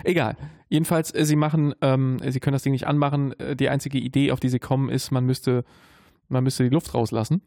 [0.04, 0.36] Egal.
[0.68, 3.38] Jedenfalls, äh, sie machen, ähm, sie können das Ding nicht anmachen.
[3.38, 5.64] Äh, Die einzige Idee, auf die sie kommen, ist, man müsste,
[6.28, 7.42] man müsste die Luft rauslassen.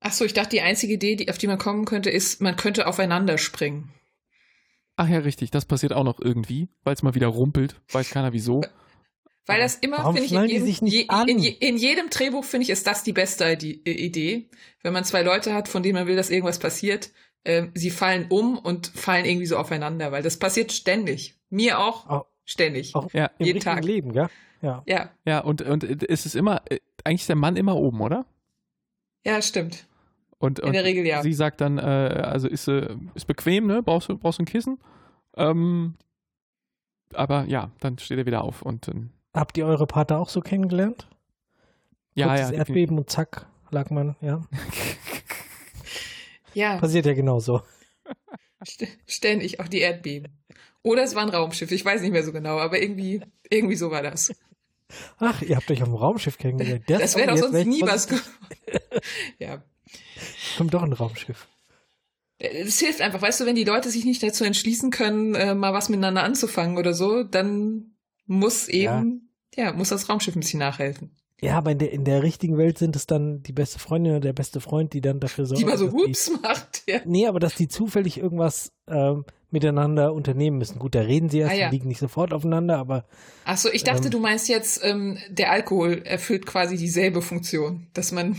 [0.00, 2.56] Ach so, ich dachte, die einzige Idee, die, auf die man kommen könnte, ist, man
[2.56, 3.92] könnte aufeinander springen.
[4.96, 8.34] Ach ja, richtig, das passiert auch noch irgendwie, weil es mal wieder rumpelt, weiß keiner
[8.34, 8.60] wieso.
[9.50, 11.28] Weil das immer, Warum finde ich, in jedem, sich nicht je, an?
[11.28, 14.48] In, je, in jedem Drehbuch, finde ich, ist das die beste äh, Idee.
[14.82, 17.10] Wenn man zwei Leute hat, von denen man will, dass irgendwas passiert,
[17.44, 21.36] ähm, sie fallen um und fallen irgendwie so aufeinander, weil das passiert ständig.
[21.50, 22.94] Mir auch, Auch- ständig.
[22.94, 23.84] auch Ja, im jeden richtigen Tag.
[23.84, 24.28] Leben, gell?
[24.62, 24.82] Ja.
[24.86, 28.26] Ja, ja, und, und es ist immer, äh, eigentlich ist der Mann immer oben, oder?
[29.24, 29.86] ja, stimmt.
[30.38, 31.22] Und, In und der Regel ja.
[31.22, 33.82] sie sagt dann, äh, also ist, äh, ist bequem, ne?
[33.82, 34.78] Brauchst du brauchst du ein Kissen?
[35.36, 35.96] Ähm,
[37.12, 40.40] aber ja, dann steht er wieder auf und ähm, Habt ihr eure Partner auch so
[40.40, 41.08] kennengelernt?
[42.14, 42.56] ja, Kurzes ja.
[42.56, 44.42] Erdbeben und zack, lag man, ja.
[46.52, 47.62] Ja, Passiert ja genauso.
[48.66, 50.36] st ständig, auch die Erdbeben.
[50.82, 53.92] Oder es war ein Raumschiff, ich weiß nicht mehr so genau, aber irgendwie, irgendwie so
[53.92, 54.32] war das.
[55.18, 56.84] Ach, ihr habt euch auf dem Raumschiff kennengelernt.
[56.88, 58.08] Das wäre doch sonst nie was
[59.38, 59.62] ja.
[60.56, 61.46] Kommt doch ein Raumschiff.
[62.38, 65.74] Es hilft einfach, weißt du, wenn die Leute sich nicht dazu entschließen können, äh, mal
[65.74, 67.89] was miteinander anzufangen oder so, dann
[68.30, 71.10] muss eben, ja, muss das Raumschiff ein bisschen nachhelfen.
[71.42, 74.20] Ja, aber in der, in der richtigen Welt sind es dann die beste Freundin oder
[74.20, 77.00] der beste Freund, die dann dafür sorgen, die mal so Whoops macht, ja.
[77.06, 80.78] Nee, aber dass die zufällig irgendwas ähm, miteinander unternehmen müssen.
[80.78, 81.68] Gut, da reden sie erst, Ah, ja.
[81.70, 83.04] die liegen nicht sofort aufeinander, aber
[83.46, 84.10] Ach so, ich dachte, Ähm.
[84.10, 88.36] du meinst jetzt, ähm, der Alkohol erfüllt quasi dieselbe Funktion, dass man,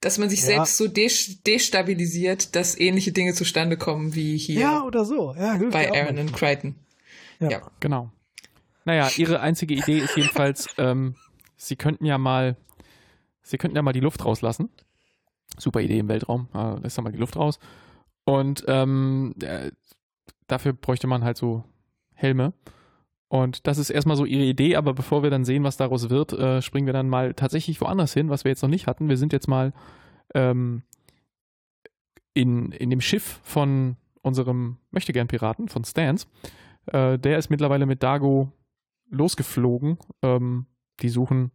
[0.00, 0.46] dass man sich Ja.
[0.46, 5.32] selbst so des destabilisiert, dass ähnliche Dinge zustande kommen wie hier ja, oder so.
[5.38, 6.32] Ja, bei ja Aaron und.
[6.34, 6.74] Crichton.
[7.40, 7.50] Ja.
[7.50, 7.70] ja.
[7.80, 8.10] Genau.
[8.86, 11.16] Naja, ihre einzige Idee ist jedenfalls, ähm,
[11.56, 12.56] sie könnten ja mal,
[13.42, 14.70] sie könnten ja mal die Luft rauslassen.
[15.58, 17.58] Super Idee im Weltraum, äh, lässt doch mal die Luft raus.
[18.24, 19.72] Und ähm, äh,
[20.46, 21.64] dafür bräuchte man halt so
[22.14, 22.54] Helme.
[23.28, 26.32] Und das ist erstmal so ihre Idee, aber bevor wir dann sehen, was daraus wird,
[26.32, 29.08] äh, springen wir dann mal tatsächlich woanders hin, was wir jetzt noch nicht hatten.
[29.08, 29.72] Wir sind jetzt mal
[30.32, 30.84] ähm,
[32.34, 36.28] in, in dem Schiff von unserem Möchtegern-Piraten, von Stans.
[36.86, 38.52] Äh, der ist mittlerweile mit Dago
[39.10, 39.98] losgeflogen.
[40.22, 40.66] Ähm,
[41.00, 41.50] die suchen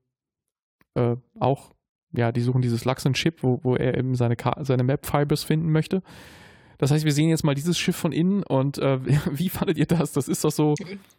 [0.95, 1.71] äh, auch,
[2.11, 6.01] ja, die suchen dieses Luxon-Chip, wo, wo er eben seine, Ka seine Map-Fibers finden möchte.
[6.77, 8.99] Das heißt, wir sehen jetzt mal dieses Schiff von innen und äh,
[9.31, 10.13] wie fandet ihr das?
[10.13, 10.73] Das ist doch so,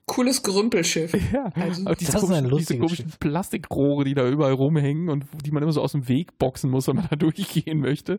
[0.07, 1.15] Cooles Gerümpelschiff.
[1.33, 3.21] ja, Also, auch diese das ist ein komischen, diese komischen Schiff.
[3.21, 6.89] Plastikrohre, die da überall rumhängen und die man immer so aus dem Weg boxen muss,
[6.89, 8.19] wenn man da durchgehen möchte.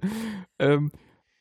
[0.57, 0.91] Ähm,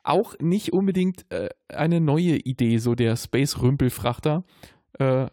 [0.02, 4.42] auch nicht unbedingt äh, eine neue Idee, so der Space-Rümpelfrachter.
[4.98, 5.28] Äh,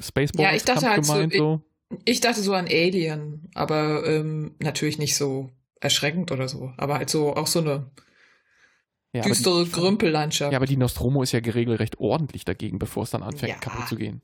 [0.00, 1.60] Spaceball Ja, ich dachte halt so, gemeint, so.
[2.04, 6.72] Ich dachte so an Alien, aber ähm, natürlich nicht so erschreckend oder so.
[6.76, 7.90] Aber halt so auch so eine
[9.12, 10.52] Ja, düstere Grümpellandschaft.
[10.52, 13.58] ja, aber die Nostromo ist ja geregelt recht ordentlich dagegen, bevor es dann anfängt Ja.
[13.58, 14.22] kaputt zu gehen.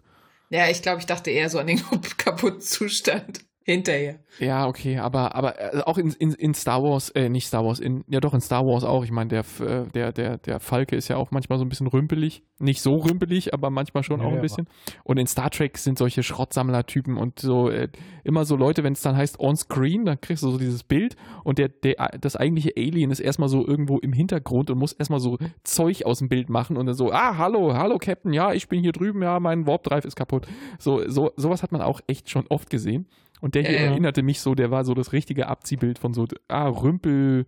[0.51, 1.83] Ja, ich glaube, ich dachte eher so an den
[2.17, 3.41] kaputten Zustand.
[3.69, 4.19] Hinterher.
[4.39, 7.81] Ja, okay, aber, aber äh, auch in, in, in Star Wars, äh, nicht Star Wars,
[7.81, 9.05] in, ja doch in Star Wars auch.
[9.05, 11.87] Ich meine, der, äh, der, der, der Falke ist ja auch manchmal so ein bisschen
[11.87, 12.43] rümpelig.
[12.59, 14.69] Nicht so rümpelig, aber manchmal schon Ja, auch ein ja, bisschen.
[15.05, 17.89] Und in Star Trek sind solche Schrottsammler-Typen und so äh,
[18.25, 21.59] immer so Leute, wenn es dann heißt on-screen, dann kriegst du so dieses Bild und
[21.59, 25.39] der, der, das eigentliche Alien ist erstmal so irgendwo im Hintergrund und muss erstmal so
[25.65, 28.81] Zeug aus dem Bild machen und dann so, ah, hallo, hallo Captain, ja, ich bin
[28.81, 30.47] hier drüben, ja, mein Warp Drive ist kaputt.
[30.79, 33.07] So, so, sowas hat man auch echt schon oft gesehen.
[33.41, 33.87] Und der hier ja.
[33.87, 37.47] erinnerte mich so, der war so das richtige Abziehbild von so, ah, Rümpel,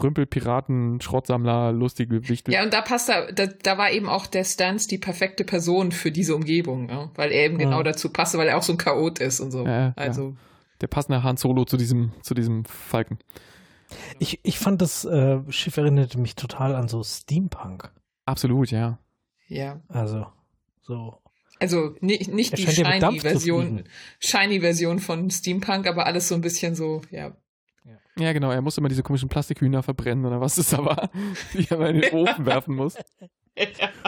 [0.00, 2.54] Rümpelpiraten, Schrottsammler, lustige Wichtel.
[2.54, 5.92] Ja, und da passt da, da, da war eben auch der Stans die perfekte Person
[5.92, 7.10] für diese Umgebung, ja?
[7.16, 7.66] weil er eben Ja.
[7.66, 9.66] genau dazu passte, weil er auch so ein Chaot ist und so.
[9.66, 9.92] Ja.
[9.96, 10.36] also,
[10.80, 13.18] Der passende Han Solo zu diesem, zu diesem Falken.
[14.20, 17.90] Ich, ich fand das äh, Schiff erinnerte mich total an so Steampunk.
[18.26, 18.98] Absolut, ja.
[19.48, 19.80] ja.
[19.88, 20.26] Also,
[20.82, 21.18] so.
[21.60, 23.84] Also nicht, nicht die ja Shiny-Version.
[24.18, 27.36] Shiny-Version von Steampunk, aber alles so ein bisschen so, ja.
[28.18, 31.10] Ja, genau, er muss immer diese komischen Plastikhühner verbrennen oder was es da war,
[31.54, 32.96] die er mal in den Ofen werfen muss.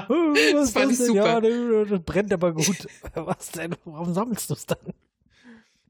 [0.08, 1.06] Oh, was ist fand das ich denn?
[1.08, 1.26] super.
[1.26, 2.86] Ja, das das brennt aber gut.
[3.14, 3.74] Was denn?
[3.84, 4.78] Warum sammelst du es dann?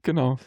[0.01, 0.37] Genau.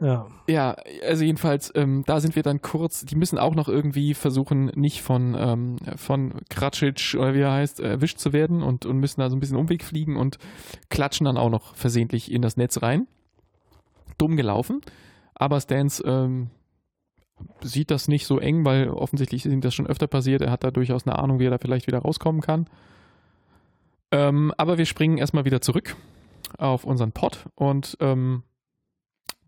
[0.00, 0.26] Ja.
[0.46, 0.76] Ja,
[1.06, 5.02] also jedenfalls, ähm, da sind wir dann kurz, die müssen auch noch irgendwie versuchen, nicht
[5.02, 9.30] von, ähm, von Kratschitsch oder wie er heißt, erwischt zu werden und, und müssen da
[9.30, 10.38] so ein bisschen Umweg fliegen und
[10.90, 13.06] klatschen dann auch noch versehentlich in das Netz rein.
[14.18, 14.80] Dumm gelaufen.
[15.34, 16.50] Aber Stans ähm,
[17.62, 20.42] sieht das nicht so eng, weil offensichtlich ist ihm das schon öfter passiert.
[20.42, 22.68] Er hat da durchaus eine Ahnung, wie er da vielleicht wieder rauskommen kann.
[24.10, 25.96] Ähm, aber wir springen erstmal wieder zurück
[26.58, 28.44] auf unseren Pod und ähm,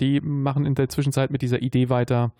[0.01, 2.33] die machen in der Zwischenzeit mit dieser Idee weiter,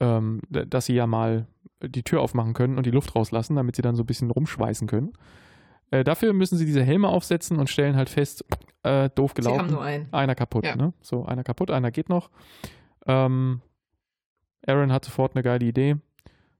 [0.00, 1.46] ähm, dass sie ja mal
[1.82, 4.88] die Tür aufmachen können und die Luft rauslassen, damit sie dann so ein bisschen rumschweißen
[4.88, 5.12] können.
[5.90, 8.44] Äh, dafür müssen sie diese Helme aufsetzen und stellen halt fest,
[8.82, 9.70] äh, doof Sie haben gelaufen.
[9.72, 10.12] nur einen.
[10.12, 10.76] Einer kaputt, Ja.
[10.76, 10.92] ne?
[11.00, 12.30] So, einer kaputt, einer geht noch.
[13.06, 13.60] Ähm,
[14.66, 15.96] Aaron hat sofort eine geile Idee.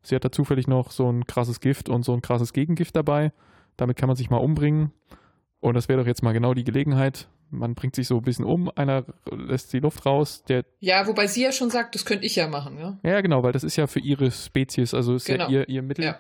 [0.03, 3.33] Sie hat da zufällig noch so ein krasses Gift und so ein krasses Gegengift dabei.
[3.77, 4.93] Damit kann man sich mal umbringen.
[5.61, 7.29] Und das wäre doch jetzt mal genau die Gelegenheit.
[7.51, 11.27] Man bringt sich so ein bisschen um, einer lässt die Luft raus, der Ja, wobei
[11.27, 12.99] sie ja schon sagt, das könnte ich ja machen, ja.
[13.03, 15.45] ja, genau, weil das ist ja für ihre Spezies, also ist Genau.
[15.49, 16.05] ja ihr, ihr Mittel.
[16.05, 16.19] Ja.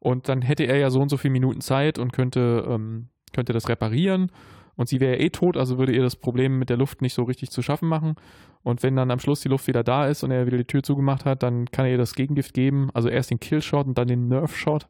[0.00, 3.52] Und dann hätte er ja so und so viele Minuten Zeit und könnte, ähm, könnte
[3.52, 4.30] das reparieren.
[4.76, 7.14] Und sie wäre ja eh tot, also würde ihr das Problem mit der Luft nicht
[7.14, 8.16] so richtig zu schaffen machen.
[8.62, 10.82] Und wenn dann am Schluss die Luft wieder da ist und er wieder die Tür
[10.82, 12.90] zugemacht hat, dann kann er ihr das Gegengift geben.
[12.92, 14.88] Also erst den Killshot und dann den Nerf-Shot.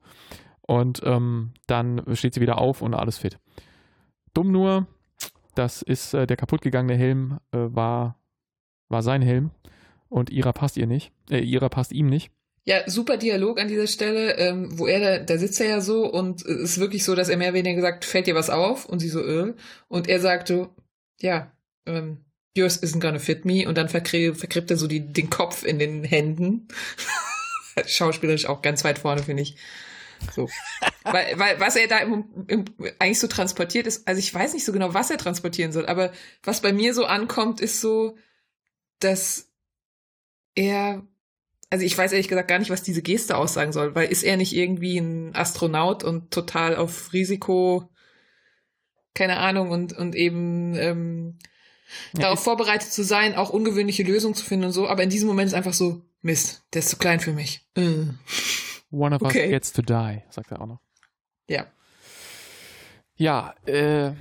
[0.63, 3.39] Und ähm, dann steht sie wieder auf und alles fit.
[4.35, 4.87] Dumm nur,
[5.55, 8.19] das ist äh, der kaputtgegangene Helm, äh, war,
[8.89, 9.51] war sein Helm.
[10.09, 11.13] Und ihrer passt ihr nicht.
[11.31, 12.31] Äh, ihrer passt ihm nicht.
[12.67, 16.11] Ja, super Dialog an dieser Stelle, ähm, wo er da, da sitzt er ja so
[16.11, 18.87] und es ist wirklich so, dass er mehr oder weniger gesagt, fällt dir was auf?
[18.87, 19.55] Und sie so, äh.
[19.89, 20.75] Und er sagt so,
[21.21, 21.53] ja,
[21.87, 22.25] ähm,
[22.57, 23.69] yours isn't gonna fit me.
[23.69, 26.69] Und dann vergräbt er so die, den Kopf in den Händen.
[27.87, 29.57] Schauspielerisch auch ganz weit vorne, finde ich.
[30.35, 30.49] So.
[31.05, 32.65] Weil, weil, was er da im, im,
[32.99, 36.13] eigentlich so transportiert ist, also ich weiß nicht so genau, was er transportieren soll, aber
[36.43, 38.17] was bei mir so ankommt, ist so,
[39.01, 39.51] dass
[40.55, 41.07] er
[41.71, 44.37] also ich weiß ehrlich gesagt gar nicht, was diese Geste aussagen soll, weil ist er
[44.37, 47.89] nicht irgendwie ein Astronaut und total auf Risiko,
[49.13, 51.39] keine Ahnung, und, und eben ähm,
[52.13, 55.27] Ja, darauf vorbereitet zu sein, auch ungewöhnliche Lösungen zu finden und so, aber in diesem
[55.27, 57.67] Moment ist einfach so, Mist, der ist zu klein für mich.
[57.77, 58.07] Äh.
[58.93, 59.45] One of Okay.
[59.47, 60.81] us gets to die, sagt er auch noch.
[61.49, 61.67] Ja.
[63.17, 64.13] Ja, äh,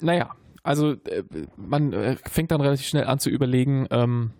[0.00, 1.24] naja, also äh,
[1.56, 4.32] man äh, fängt dann relativ schnell an zu überlegen, ähm,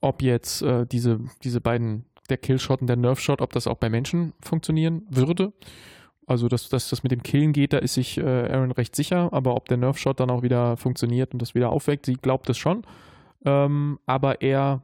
[0.00, 3.88] ob jetzt äh, diese, diese beiden, der Killshot und der Nerfshot, ob das auch bei
[3.88, 5.52] Menschen funktionieren würde.
[6.26, 9.32] Also, dass, dass das mit dem Killen geht, da ist sich äh, Aaron recht sicher,
[9.32, 12.58] aber ob der Nerfshot dann auch wieder funktioniert und das wieder aufweckt, sie glaubt es
[12.58, 12.84] schon.
[13.44, 14.82] Ähm, aber er,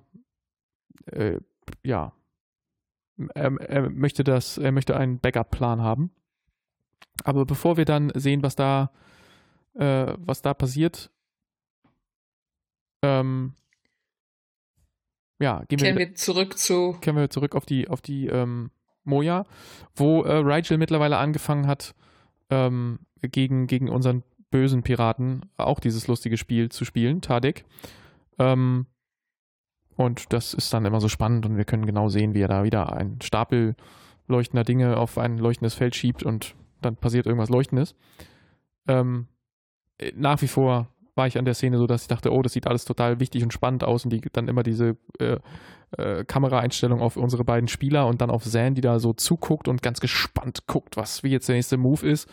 [1.07, 1.39] äh,
[1.85, 2.13] ja,
[3.35, 6.11] er, er möchte das, er möchte einen Backup-Plan haben.
[7.25, 8.91] Aber bevor wir dann sehen, was da,
[9.75, 11.11] äh, was da passiert,
[13.03, 13.55] ähm,
[15.41, 18.71] ja, gehen wir, wir zurück zu, kehren wir zurück auf die, auf die ähm,
[19.05, 19.47] Moja,
[19.95, 21.95] wo äh, Rigel mittlerweile angefangen hat,
[22.51, 27.65] ähm, gegen, gegen unseren bösen Piraten auch dieses lustige Spiel zu spielen, Tadek.
[28.39, 28.87] Ähm,
[29.99, 32.63] und das ist dann immer so spannend und wir können genau sehen, wie er da
[32.63, 33.75] wieder einen Stapel
[34.29, 37.97] leuchtender Dinge auf ein leuchtendes Feld schiebt und dann passiert irgendwas Leuchtendes.
[38.87, 39.27] Ähm,
[39.99, 40.87] äh, nach wie vor
[41.17, 43.43] war ich an der Szene so, dass ich dachte, oh, das sieht alles total wichtig
[43.43, 45.39] und spannend aus und die dann immer diese äh,
[45.97, 49.83] äh, Kameraeinstellung auf unsere beiden Spieler und dann auf Zan, die da so zuguckt und
[49.83, 52.31] ganz gespannt guckt, was wie jetzt der nächste Move ist,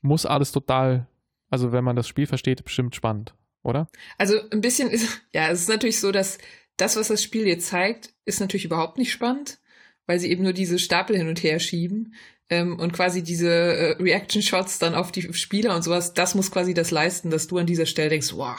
[0.00, 1.08] muss alles total,
[1.50, 3.34] also wenn man das Spiel versteht, bestimmt spannend.
[3.64, 3.88] oder?
[4.16, 6.38] Also ein bisschen ist, ja, es ist natürlich so, dass
[6.80, 9.60] das, was das Spiel jetzt zeigt, ist natürlich überhaupt nicht spannend,
[10.06, 12.14] weil sie eben nur diese Stapel hin und her schieben.
[12.48, 16.74] Ähm, und quasi diese äh, Reaction-Shots dann auf die Spieler und sowas, das muss quasi
[16.74, 18.58] das leisten, dass du an dieser Stelle denkst, wow,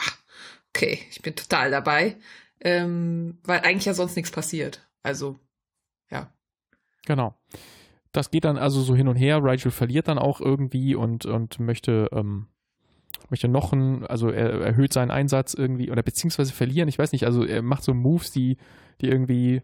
[0.74, 2.16] okay, ich bin total dabei.
[2.60, 4.88] Ähm, weil eigentlich ja sonst nichts passiert.
[5.02, 5.38] Also,
[6.10, 6.32] ja.
[7.06, 7.34] Genau.
[8.12, 9.42] Das geht dann also so hin und her.
[9.42, 12.46] Rigel verliert dann auch irgendwie und, und möchte, ähm,
[13.32, 16.88] möchte noch ein, also er erhöht seinen Einsatz irgendwie oder beziehungsweise verlieren.
[16.88, 18.58] Ich weiß nicht, also er macht so Moves, die,
[19.00, 19.62] die irgendwie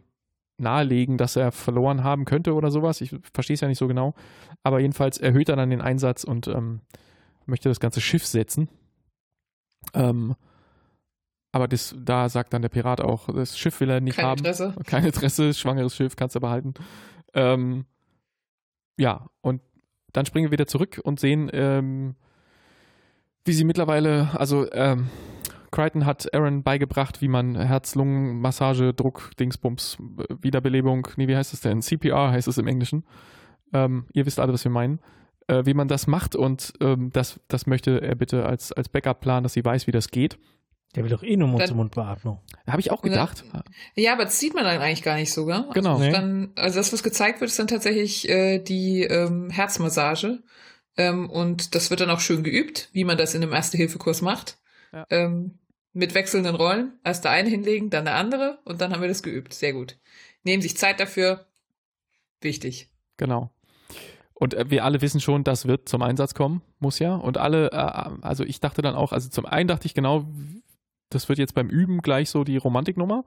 [0.57, 3.03] nahelegen, dass er verloren haben könnte oder sowas.
[3.03, 4.15] Ich verstehe es ja nicht so genau.
[4.63, 6.81] Aber jedenfalls erhöht er dann den Einsatz und ähm,
[7.45, 8.69] möchte das ganze Schiff setzen.
[9.93, 10.35] Ähm,
[11.53, 14.39] aber das, da sagt dann der Pirat auch, das Schiff will er nicht Keine haben.
[14.39, 14.75] Interesse.
[14.87, 16.73] Kein Interesse, schwangeres Schiff, kannst du behalten.
[17.35, 17.85] Ähm,
[18.99, 19.61] ja, und
[20.15, 22.17] dann springen wir wieder zurück und sehen, ähm,
[23.45, 25.09] wie sie mittlerweile, also ähm,
[25.71, 31.61] Crichton hat Aaron beigebracht, wie man Herz-Lungen-Massage, Druck, Dingsbums, äh, Wiederbelebung, nee, wie heißt es
[31.61, 31.83] denn?
[31.83, 33.05] CPR heißt es im Englischen.
[33.73, 35.01] Ähm, ihr wisst alle, was wir meinen.
[35.47, 39.43] Äh, wie man das macht und ähm, das, das möchte er bitte als, als Backup-Plan,
[39.43, 40.39] dass sie weiß, wie das geht.
[40.95, 42.41] Der will doch eh nur Dann- Mund-zu-Mund-Beatmung.
[42.67, 43.45] Habe ich auch gedacht.
[43.95, 45.65] Ja, aber das sieht man dann eigentlich gar nicht so, gell?
[45.75, 45.93] Genau.
[45.93, 46.13] Also, Nee.
[46.13, 50.39] dann, also das, was gezeigt wird, ist dann tatsächlich äh, die ähm, Herzmassage.
[50.99, 54.59] Ähm, und das wird dann auch schön geübt, wie man das in einem Erste-Hilfe-Kurs macht.
[54.93, 55.07] Ja.
[55.09, 55.59] Ähm,
[55.93, 56.99] mit wechselnden Rollen.
[57.05, 59.55] Erst der eine hinlegen, dann der andere und dann haben wir das geübt.
[59.55, 59.97] Sehr gut.
[60.43, 61.47] Nehmen sich Zeit dafür.
[62.41, 62.91] Wichtig.
[63.17, 63.51] Genau.
[64.35, 67.15] Und äh, wir alle wissen schon, das wird zum Einsatz kommen, muss ja.
[67.15, 70.27] Und alle, äh, also ich dachte dann auch, also zum einen dachte ich genau,
[71.11, 73.25] das wird jetzt beim Üben gleich so die Romantiknummer.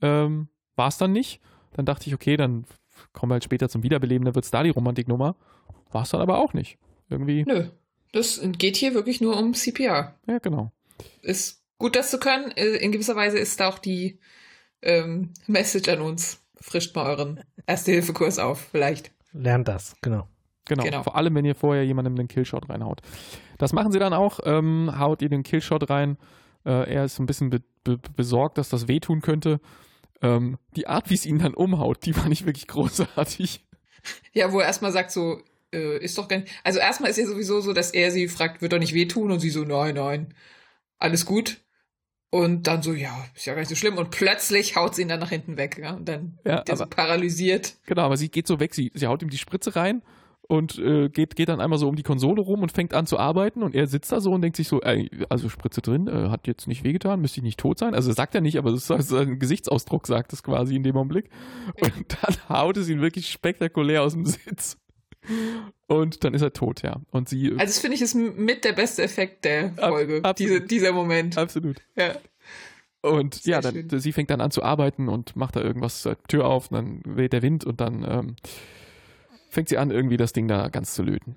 [0.00, 1.40] Ähm, War es dann nicht.
[1.72, 2.64] Dann dachte ich, okay, dann
[3.12, 5.36] kommen wir halt später zum Wiederbeleben, dann wird es da die Romantiknummer.
[5.90, 6.78] War es dann aber auch nicht.
[7.14, 7.68] Irgendwie, Nö.
[8.12, 10.14] Das geht hier wirklich nur um CPR.
[10.26, 10.72] ja, genau.
[11.22, 12.50] Ist gut, das zu können.
[12.52, 14.18] Äh, In gewisser Weise ist da auch die
[14.82, 16.40] ähm, Message an uns.
[16.60, 19.10] Frischt mal euren Erste-Hilfe-Kurs auf, vielleicht.
[19.32, 20.28] Lernt das, genau.
[20.66, 20.84] Genau.
[20.84, 21.02] Genau.
[21.02, 23.00] Vor allem, wenn ihr vorher jemandem den Killshot reinhaut.
[23.58, 24.40] Das machen sie dann auch.
[24.44, 26.16] Ähm, haut ihr den Killshot rein.
[26.64, 29.60] Äh, er ist ein bisschen be be besorgt, dass das wehtun könnte.
[30.22, 33.62] Ähm, die Art, wie es ihn dann umhaut, die war nicht wirklich großartig.
[34.32, 35.38] Ja, wo er erstmal sagt so,
[35.74, 36.52] äh, ist doch gar nicht.
[36.64, 39.30] Also erstmal ist ja sowieso so, dass er sie fragt, wird doch nicht wehtun?
[39.30, 40.34] Und sie so, nein, nein,
[40.98, 41.60] alles gut.
[42.30, 43.96] Und dann so, ja, ist ja gar nicht so schlimm.
[43.96, 45.78] Und plötzlich haut sie ihn dann nach hinten weg.
[45.80, 45.92] Ja?
[45.94, 47.76] Und dann Ja, wird er so paralysiert.
[47.86, 48.74] Genau, aber sie geht so weg.
[48.74, 50.02] Sie, sie haut ihm die Spritze rein
[50.48, 53.18] und äh, geht, geht dann einmal so um die Konsole rum und fängt an zu
[53.20, 53.62] arbeiten.
[53.62, 56.48] Und er sitzt da so und denkt sich so, ey, also Spritze drin, äh, hat
[56.48, 57.94] jetzt nicht wehgetan, müsste ich nicht tot sein.
[57.94, 61.30] Also sagt er nicht, aber das ist sein Gesichtsausdruck, sagt es quasi in dem Augenblick.
[61.80, 64.76] Und dann haut es ihn wirklich spektakulär aus dem Sitz.
[65.86, 67.00] Und dann ist er tot, ja.
[67.10, 67.50] Und sie.
[67.52, 70.20] Also das finde ich ist mit der beste Effekt der Ab- Folge.
[70.22, 70.38] absolut.
[70.38, 71.36] Diese, dieser Moment.
[71.38, 71.76] absolut.
[71.96, 72.14] Ja.
[73.02, 74.00] Und Sehr ja, dann, schön.
[74.00, 77.34] sie fängt dann an zu arbeiten und macht da irgendwas, äh, Tür auf, dann weht
[77.34, 78.36] der Wind und dann ähm,
[79.50, 81.36] fängt sie an, irgendwie das Ding da ganz zu löten.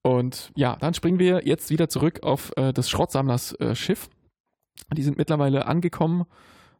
[0.00, 4.08] Und ja, dann springen wir jetzt wieder zurück auf äh, des Schrottsammlers äh, Schiff.
[4.96, 6.24] Die sind mittlerweile angekommen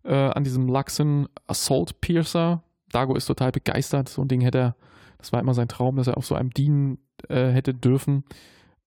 [0.05, 2.63] äh, an diesem Luxon Assault Piercer.
[2.91, 4.09] Dago ist total begeistert.
[4.09, 4.77] So ein Ding hätte er,
[5.19, 6.99] das war immer sein Traum, dass er auf so einem dienen
[7.29, 8.25] äh, hätte dürfen.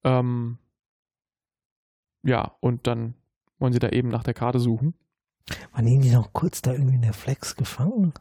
[0.03, 0.57] Ähm,
[2.23, 3.15] ja, und dann
[3.59, 4.93] wollen sie da eben nach der Karte suchen.
[5.73, 8.13] Waren die nicht noch kurz da irgendwie in der Flex gefangen?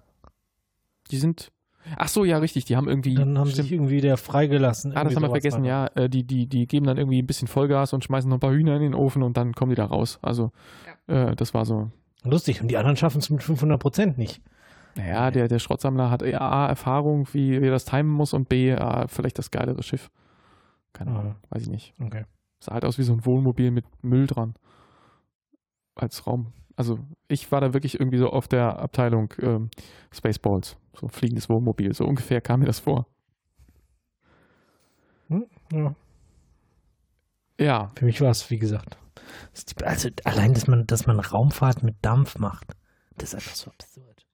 [1.11, 1.53] Die sind.
[1.97, 2.65] Ach so, ja, richtig.
[2.67, 3.15] Die haben irgendwie.
[3.15, 3.65] Dann haben stimmt.
[3.65, 4.97] sich irgendwie der freigelassen.
[4.97, 5.87] Ah, das haben wir vergessen, ja.
[5.95, 8.53] Äh, die, die, die geben dann irgendwie ein bisschen Vollgas und schmeißen noch ein paar
[8.53, 10.19] Hühner in den Ofen und dann kommen die da raus.
[10.23, 10.53] Also,
[11.07, 11.91] äh, das war so.
[12.23, 12.61] Lustig.
[12.61, 14.43] Und die anderen schaffen es mit 500 Prozent nicht.
[14.97, 18.73] Naja, der, der Schrottsammler hat A, Erfahrung, wie, wie er das timen muss und B,
[18.73, 20.11] A, vielleicht das geilere Schiff.
[20.93, 21.95] Keine Ahnung, weiß ich nicht.
[22.01, 22.25] Okay.
[22.59, 24.55] Sah halt aus wie so ein Wohnmobil mit Müll dran.
[25.95, 26.53] Als Raum.
[26.77, 29.71] Also, ich war da wirklich irgendwie so auf der Abteilung ähm,
[30.13, 30.77] Spaceballs.
[30.95, 31.95] So ein fliegendes Wohnmobil.
[31.95, 33.07] So ungefähr kam mir das vor.
[35.73, 35.95] Ja.
[37.61, 38.97] Ja, Für mich war es, wie gesagt.
[39.85, 42.75] Also allein, dass man, dass man Raumfahrt mit Dampf macht,
[43.17, 44.27] das ist einfach so absurd.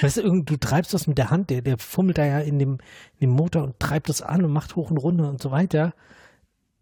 [0.00, 2.72] Weißt du, du treibst das mit der Hand, der, der fummelt da ja in dem,
[3.14, 5.94] in dem Motor und treibt das an und macht hoch und runter und so weiter.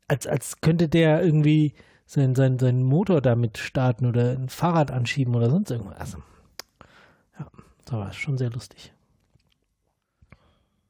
[0.08, 1.74] Als, als könnte der irgendwie
[2.06, 5.98] seinen sein, sein Motor damit starten oder ein Fahrrad anschieben oder sonst irgendwas.
[5.98, 6.18] Also,
[7.38, 7.46] ja,
[7.84, 8.92] das war schon sehr lustig.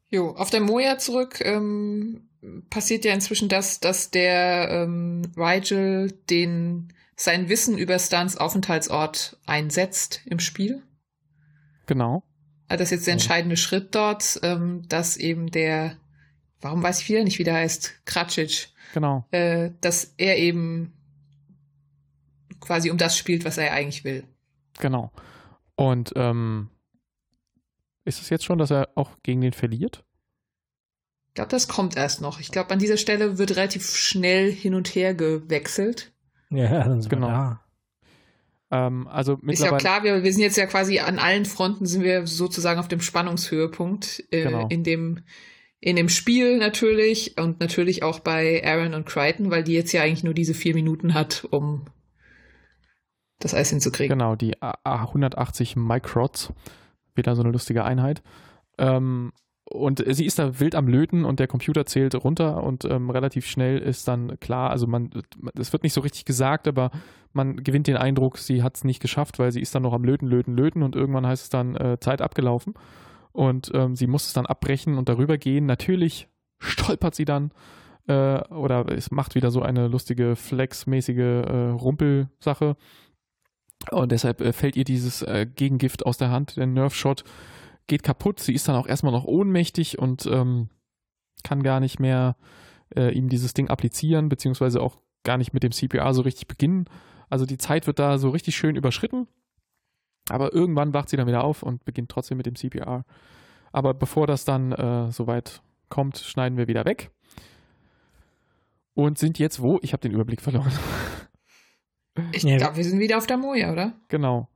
[0.09, 2.23] Jo, auf der Moja zurück ähm,
[2.69, 6.91] passiert ja inzwischen das, dass der ähm, Rigel den
[7.23, 10.81] sein Wissen über Stans Aufenthaltsort einsetzt im Spiel.
[11.85, 12.23] genau.
[12.67, 13.15] Also das ist jetzt der Ja.
[13.15, 15.97] entscheidende Schritt dort, ähm, dass eben der
[16.61, 19.25] warum weiß ich wieder nicht, wie der heißt, Kratschitsch, Genau.
[19.31, 20.93] äh, dass er eben
[22.59, 24.23] quasi um das spielt, was er eigentlich will.
[24.79, 25.11] Genau.
[25.75, 26.69] Und ähm,
[28.05, 30.03] ist es jetzt schon, dass er auch gegen den verliert?
[31.29, 32.39] Ich glaube, das kommt erst noch.
[32.39, 36.10] Ich glaube, an dieser Stelle wird relativ schnell hin und her gewechselt.
[36.51, 37.27] Ja, dann sind Genau.
[37.27, 37.31] wir
[38.69, 38.87] da.
[38.87, 42.03] Ähm, also Ist ja klar, wir, wir sind jetzt ja quasi an allen Fronten sind
[42.03, 44.67] wir sozusagen auf dem Spannungshöhepunkt äh, Genau.
[44.69, 45.23] in dem
[45.83, 50.03] in dem Spiel natürlich und natürlich auch bei Aaron und Crichton, weil die jetzt ja
[50.03, 51.85] eigentlich nur diese vier Minuten hat, um
[53.39, 54.15] das Eis hinzukriegen.
[54.19, 56.53] Genau, die A- A- 180 Microts.
[57.15, 58.21] Wieder so eine lustige Einheit.
[58.77, 59.33] Ähm,
[59.65, 63.45] und sie ist da wild am Löten und der Computer zählt runter und ähm, relativ
[63.45, 65.11] schnell ist dann klar, also man,
[65.57, 66.91] es wird nicht so richtig gesagt, aber
[67.33, 70.03] man gewinnt den Eindruck, sie hat es nicht geschafft, weil sie ist dann noch am
[70.03, 72.73] Löten, Löten, Löten und irgendwann heißt es dann äh, Zeit abgelaufen.
[73.31, 75.65] Und ähm, sie muss es dann abbrechen und darüber gehen.
[75.65, 76.27] Natürlich
[76.59, 77.51] stolpert sie dann
[78.07, 82.75] äh, oder es macht wieder so eine lustige Flex-mäßige äh, Rumpelsache.
[83.89, 87.23] Und deshalb äh, fällt ihr dieses äh, Gegengift aus der Hand, der Nerf-Shot
[87.91, 88.39] geht kaputt.
[88.39, 90.69] Sie ist dann auch erstmal noch ohnmächtig und ähm,
[91.43, 92.37] kann gar nicht mehr
[92.95, 96.85] äh, ihm dieses Ding applizieren, beziehungsweise auch gar nicht mit dem CPR so richtig beginnen.
[97.29, 99.27] Also die Zeit wird da so richtig schön überschritten.
[100.29, 103.03] Aber irgendwann wacht sie dann wieder auf und beginnt trotzdem mit dem CPR.
[103.73, 107.11] Aber bevor das dann äh, soweit kommt, schneiden wir wieder weg.
[108.93, 109.79] Und sind jetzt wo?
[109.81, 110.71] Ich habe den Überblick verloren.
[112.33, 113.93] Ich glaube, wir sind wieder auf der Moja, oder?
[114.09, 114.49] Genau.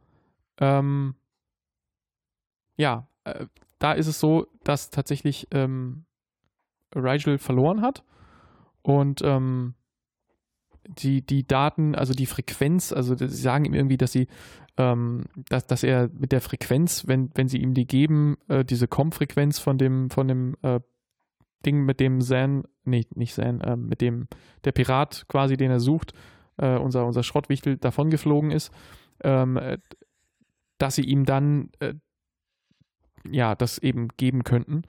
[0.59, 1.15] Ähm,
[2.75, 3.45] ja, äh,
[3.79, 6.05] da ist es so, dass tatsächlich ähm,
[6.95, 8.03] Rigel verloren hat
[8.81, 9.75] und ähm,
[10.87, 14.27] die, die Daten, also die Frequenz, also sie sagen ihm irgendwie, dass sie,
[14.77, 18.87] ähm, dass, dass er mit der Frequenz, wenn, wenn sie ihm die geben, äh, diese
[18.87, 20.79] Com-Frequenz von dem, von dem äh,
[21.65, 24.27] Ding, mit dem Zan, nee, nicht Zan, äh, mit dem,
[24.63, 26.13] der Pirat quasi, den er sucht,
[26.57, 28.71] äh, unser, unser Schrottwichtel davongeflogen ist,
[29.23, 29.79] ähm, äh,
[30.77, 31.69] dass sie ihm dann
[33.31, 34.83] ja das eben geben könnten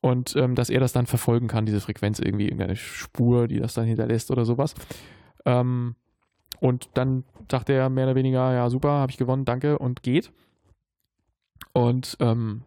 [0.00, 3.74] und ähm, dass er das dann verfolgen kann, diese Frequenz irgendwie, irgendeine Spur, die das
[3.74, 4.74] dann hinterlässt oder sowas.
[5.44, 5.96] Ähm,
[6.60, 10.32] und dann sagt er mehr oder weniger, ja super, habe ich gewonnen, danke und geht.
[11.72, 12.62] Und ähm,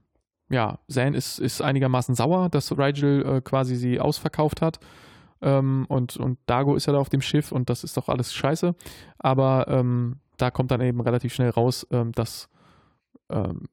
[0.49, 4.79] ja, Zan ist, ist einigermaßen sauer, dass Rigel äh, quasi sie ausverkauft hat.
[5.41, 8.33] Ähm, und, und Dago ist ja da auf dem Schiff und das ist doch alles
[8.33, 8.75] scheiße.
[9.17, 12.49] Aber ähm, da kommt dann eben relativ schnell raus, ähm, dass
[13.29, 13.67] ähm,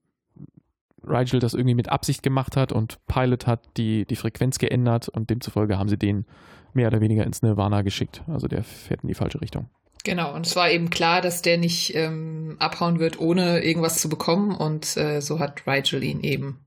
[1.06, 5.30] Rigel das irgendwie mit Absicht gemacht hat und Pilot hat die, die Frequenz geändert und
[5.30, 6.26] demzufolge haben sie den
[6.72, 8.22] mehr oder weniger ins Nirvana geschickt.
[8.26, 9.68] Also der fährt in die falsche Richtung.
[10.04, 14.08] Genau, und es war eben klar, dass der nicht ähm, abhauen wird, ohne irgendwas zu
[14.08, 14.54] bekommen.
[14.54, 16.66] Und äh, so hat Rigel ihn eben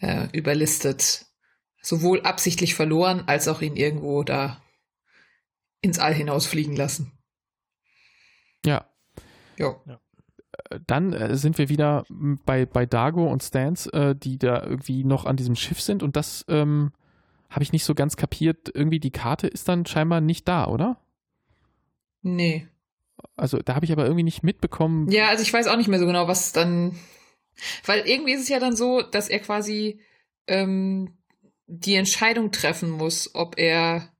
[0.00, 1.26] äh, überlistet.
[1.80, 4.60] Sowohl absichtlich verloren, als auch ihn irgendwo da
[5.80, 7.12] ins All hinausfliegen lassen.
[8.66, 8.88] Ja,
[9.58, 9.82] Jo.
[9.86, 9.96] Äh,
[10.86, 15.04] dann äh, sind wir wieder m, bei, bei Dago und Stans, äh, die da irgendwie
[15.04, 16.92] noch an diesem Schiff sind und das ähm,
[17.50, 18.70] habe ich nicht so ganz kapiert.
[18.74, 21.00] Irgendwie die Karte ist dann scheinbar nicht da, oder?
[22.22, 22.68] Nee.
[23.36, 25.10] Also da habe ich aber irgendwie nicht mitbekommen.
[25.10, 26.98] Ja, also ich weiß auch nicht mehr so genau, was dann.
[27.84, 30.00] Weil irgendwie ist es ja dann so, dass er quasi
[30.46, 31.18] ähm,
[31.66, 34.12] die Entscheidung treffen muss, ob er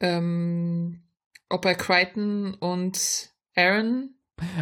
[0.00, 1.02] ähm,
[1.48, 4.14] ob er Crichton und Aaron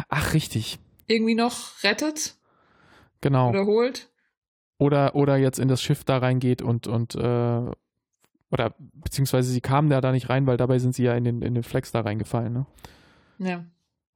[0.09, 0.79] Ach, richtig.
[1.07, 2.35] irgendwie noch rettet
[3.21, 3.49] Genau.
[3.49, 4.09] oder holt.
[4.77, 7.71] Oder, oder jetzt in das Schiff da reingeht und, und äh,
[8.51, 11.41] oder beziehungsweise sie kamen da, da nicht rein, weil dabei sind sie ja in den,
[11.41, 12.53] in den Flex da reingefallen.
[12.53, 12.65] Ne?
[13.39, 13.65] Ja.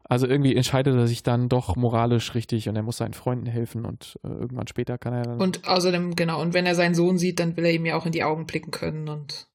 [0.03, 3.85] Also irgendwie entscheidet er sich dann doch moralisch richtig und er muss seinen Freunden helfen
[3.85, 5.41] und äh, irgendwann später kann er dann.
[5.41, 8.05] Und außerdem, genau, und wenn er seinen Sohn sieht, dann will er ihm ja auch
[8.05, 9.47] in die Augen blicken können und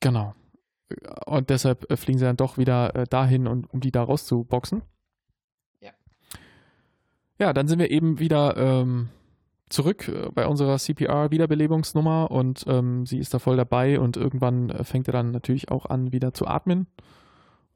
[0.00, 0.34] Genau.
[1.24, 4.82] Und deshalb äh, fliegen sie dann doch wieder äh, dahin, und, um die da rauszuboxen.
[7.42, 7.52] Ja.
[7.52, 9.08] Dann sind wir eben wieder ähm,
[9.68, 14.84] zurück äh, bei unserer CPR-Wiederbelebungsnummer und ähm, sie ist da voll dabei und irgendwann äh,
[14.84, 16.86] fängt er dann natürlich auch an, wieder zu atmen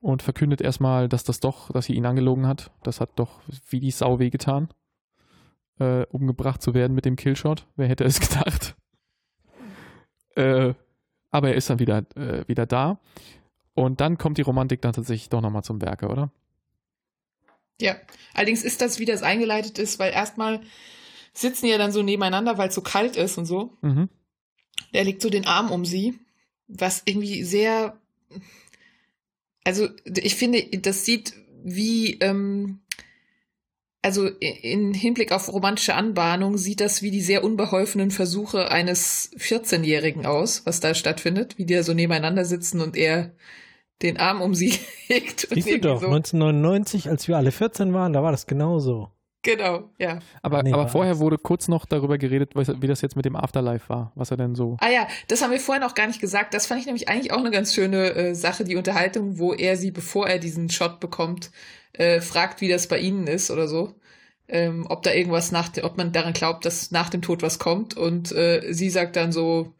[0.00, 2.70] und verkündet erstmal, dass das doch, dass sie ihn angelogen hat.
[2.84, 4.68] Das hat doch wie die Sau wehgetan,
[5.80, 7.66] äh, umgebracht zu werden mit dem Killshot.
[7.74, 8.76] Wer hätte es gedacht?
[10.36, 10.74] Äh,
[11.32, 13.00] aber er ist dann wieder, äh, wieder da.
[13.74, 16.30] Und dann kommt die Romantik dann tatsächlich doch nochmal zum Werke, oder?
[17.80, 17.96] Ja,
[18.34, 20.60] allerdings ist das, wie das eingeleitet ist, weil erstmal
[21.32, 23.76] sitzen die ja dann so nebeneinander, weil es so kalt ist und so.
[23.82, 24.08] Mhm.
[24.92, 26.18] Er legt so den Arm um sie,
[26.68, 27.98] was irgendwie sehr,
[29.64, 32.80] also ich finde, das sieht wie, ähm,
[34.00, 40.26] also in Hinblick auf romantische Anbahnung sieht das wie die sehr unbeholfenen Versuche eines 14-Jährigen
[40.26, 43.32] aus, was da stattfindet, wie die da so nebeneinander sitzen und er
[44.02, 44.78] den Arm um sie
[45.08, 45.48] legt.
[45.50, 46.06] Siehst du doch, so.
[46.06, 49.10] 1999, als wir alle 14 waren, da war das genauso.
[49.46, 50.18] Genau, ja.
[50.42, 53.88] Aber, nee, aber vorher wurde kurz noch darüber geredet, wie das jetzt mit dem Afterlife
[53.88, 54.76] war, was er denn so.
[54.80, 56.52] Ah ja, das haben wir vorher noch gar nicht gesagt.
[56.52, 59.76] Das fand ich nämlich eigentlich auch eine ganz schöne äh, Sache, die Unterhaltung, wo er
[59.76, 61.52] sie, bevor er diesen Shot bekommt,
[61.92, 63.94] äh, fragt, wie das bei ihnen ist oder so.
[64.48, 67.96] Ähm, ob da irgendwas nach, ob man daran glaubt, dass nach dem Tod was kommt.
[67.96, 69.75] Und äh, sie sagt dann so,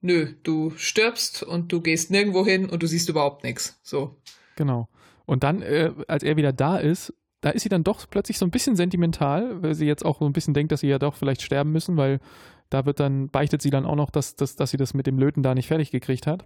[0.00, 3.78] nö, du stirbst und du gehst nirgendwo hin und du siehst überhaupt nichts.
[3.82, 4.16] So.
[4.56, 4.88] Genau.
[5.26, 8.44] Und dann, äh, als er wieder da ist, da ist sie dann doch plötzlich so
[8.44, 11.16] ein bisschen sentimental, weil sie jetzt auch so ein bisschen denkt, dass sie ja doch
[11.16, 12.20] vielleicht sterben müssen, weil
[12.68, 15.18] da wird dann, beichtet sie dann auch noch, dass, dass, dass sie das mit dem
[15.18, 16.44] Löten da nicht fertig gekriegt hat.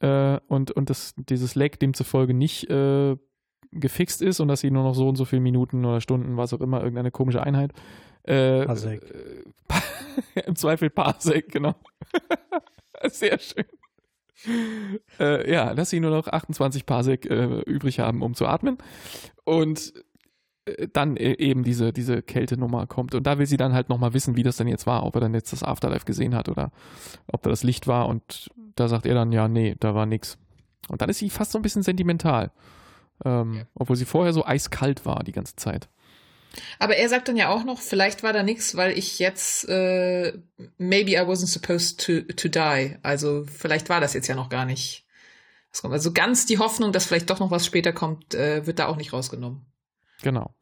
[0.00, 3.16] Äh, und und das, dieses Leck demzufolge nicht äh,
[3.72, 6.54] gefixt ist und dass sie nur noch so und so viele Minuten oder Stunden, was
[6.54, 7.72] auch immer, irgendeine komische Einheit.
[8.22, 9.02] Äh, Parsec.
[10.46, 11.74] Im Zweifel Parsec, genau.
[13.10, 13.64] Sehr schön.
[15.18, 18.78] Äh, ja, dass sie nur noch 28 Parsec äh, übrig haben, um zu atmen.
[19.44, 19.92] Und
[20.66, 23.14] äh, dann e-, eben diese, diese Kältenummer kommt.
[23.14, 25.20] Und da will sie dann halt nochmal wissen, wie das denn jetzt war, ob er
[25.22, 26.70] dann jetzt das Afterlife gesehen hat oder
[27.26, 28.08] ob da das Licht war.
[28.08, 30.38] Und da sagt er dann, ja, nee, da war nix.
[30.88, 32.52] Und dann ist sie fast so ein bisschen sentimental.
[33.24, 33.62] Ähm, ja.
[33.74, 35.88] Obwohl sie vorher so eiskalt war die ganze Zeit.
[36.78, 40.38] Aber er sagt dann ja auch noch, vielleicht war da nichts, weil ich jetzt, äh,
[40.78, 42.96] maybe I wasn't supposed to, to die.
[43.02, 45.06] Also vielleicht war das jetzt ja noch gar nicht.
[45.82, 48.96] Also ganz die Hoffnung, dass vielleicht doch noch was später kommt, äh, wird da auch
[48.96, 49.66] nicht rausgenommen.
[50.22, 50.54] Genau.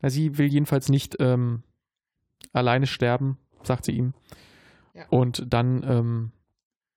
[0.00, 1.64] Na, sie will jedenfalls nicht ähm,
[2.52, 4.14] alleine sterben, sagt sie ihm.
[4.94, 5.06] Ja.
[5.08, 6.32] Und dann, ähm,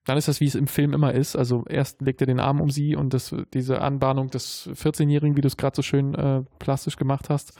[0.04, 1.36] dann ist das, wie es im Film immer ist.
[1.36, 5.40] Also erst legt er den Arm um sie und das, diese Anbahnung des 14-Jährigen, wie
[5.40, 7.54] du es gerade so schön äh, plastisch gemacht hast.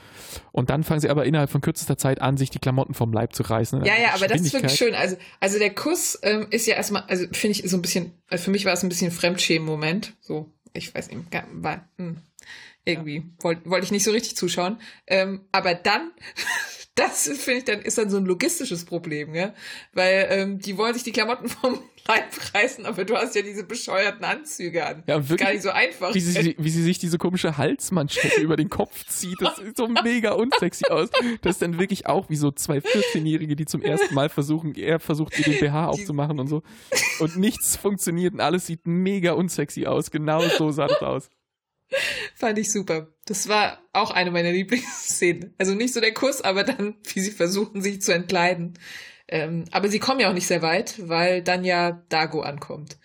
[0.51, 3.33] Und dann fangen sie aber innerhalb von kürzester Zeit an, sich die Klamotten vom Leib
[3.33, 3.83] zu reißen.
[3.83, 4.93] Ja, ja, aber das ist wirklich schön.
[4.93, 8.43] Also, also der Kuss ähm, ist ja erstmal, also finde ich so ein bisschen, also
[8.43, 10.13] für mich war es ein bisschen Fremdschämen-Moment.
[10.21, 11.21] So, ich weiß nicht,
[11.53, 12.17] war, hm.
[12.85, 13.17] Irgendwie.
[13.17, 13.23] Ja.
[13.39, 14.79] Wollte wollt ich nicht so richtig zuschauen.
[15.07, 16.11] Ähm, aber dann,
[16.95, 19.53] das finde ich dann, ist dann so ein logistisches Problem, ja.
[19.93, 23.63] Weil ähm, die wollen sich die Klamotten vom Leib reißen, aber du hast ja diese
[23.63, 25.03] bescheuerten Anzüge an.
[25.05, 25.45] Ja, wirklich.
[25.45, 26.13] Gar nicht so einfach.
[26.13, 29.87] Wie sie, wie sie sich diese komische Halsmanschette über den Kopf zieht, das sieht so
[30.03, 31.09] mega unsexy aus.
[31.41, 34.99] Das ist dann wirklich auch wie so zwei 14-Jährige, die zum ersten Mal versuchen, er
[34.99, 36.63] versucht, ihr den BH aufzumachen und so.
[37.19, 40.11] Und nichts funktioniert und alles sieht mega unsexy aus.
[40.11, 41.29] Genau so sah das aus.
[42.35, 43.07] Fand ich super.
[43.25, 45.53] Das war auch eine meiner Lieblingsszenen.
[45.57, 48.77] Also nicht so der Kuss, aber dann, wie sie versuchen, sich zu entkleiden.
[49.27, 52.97] Ähm, aber sie kommen ja auch nicht sehr weit, weil dann ja Dago ankommt.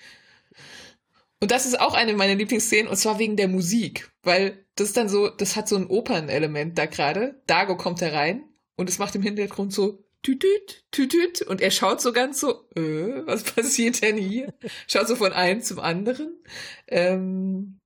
[1.40, 4.10] Und das ist auch eine meiner Lieblingsszenen, und zwar wegen der Musik.
[4.22, 7.40] Weil das dann so, das hat so ein Opernelement da gerade.
[7.46, 8.44] Dago kommt herein
[8.76, 11.40] und es macht im Hintergrund so tütüt, tütüt.
[11.40, 14.52] Und er schaut so ganz so, äh, was passiert denn hier?
[14.86, 16.38] Schaut so von einem zum anderen.
[16.86, 17.79] Ähm,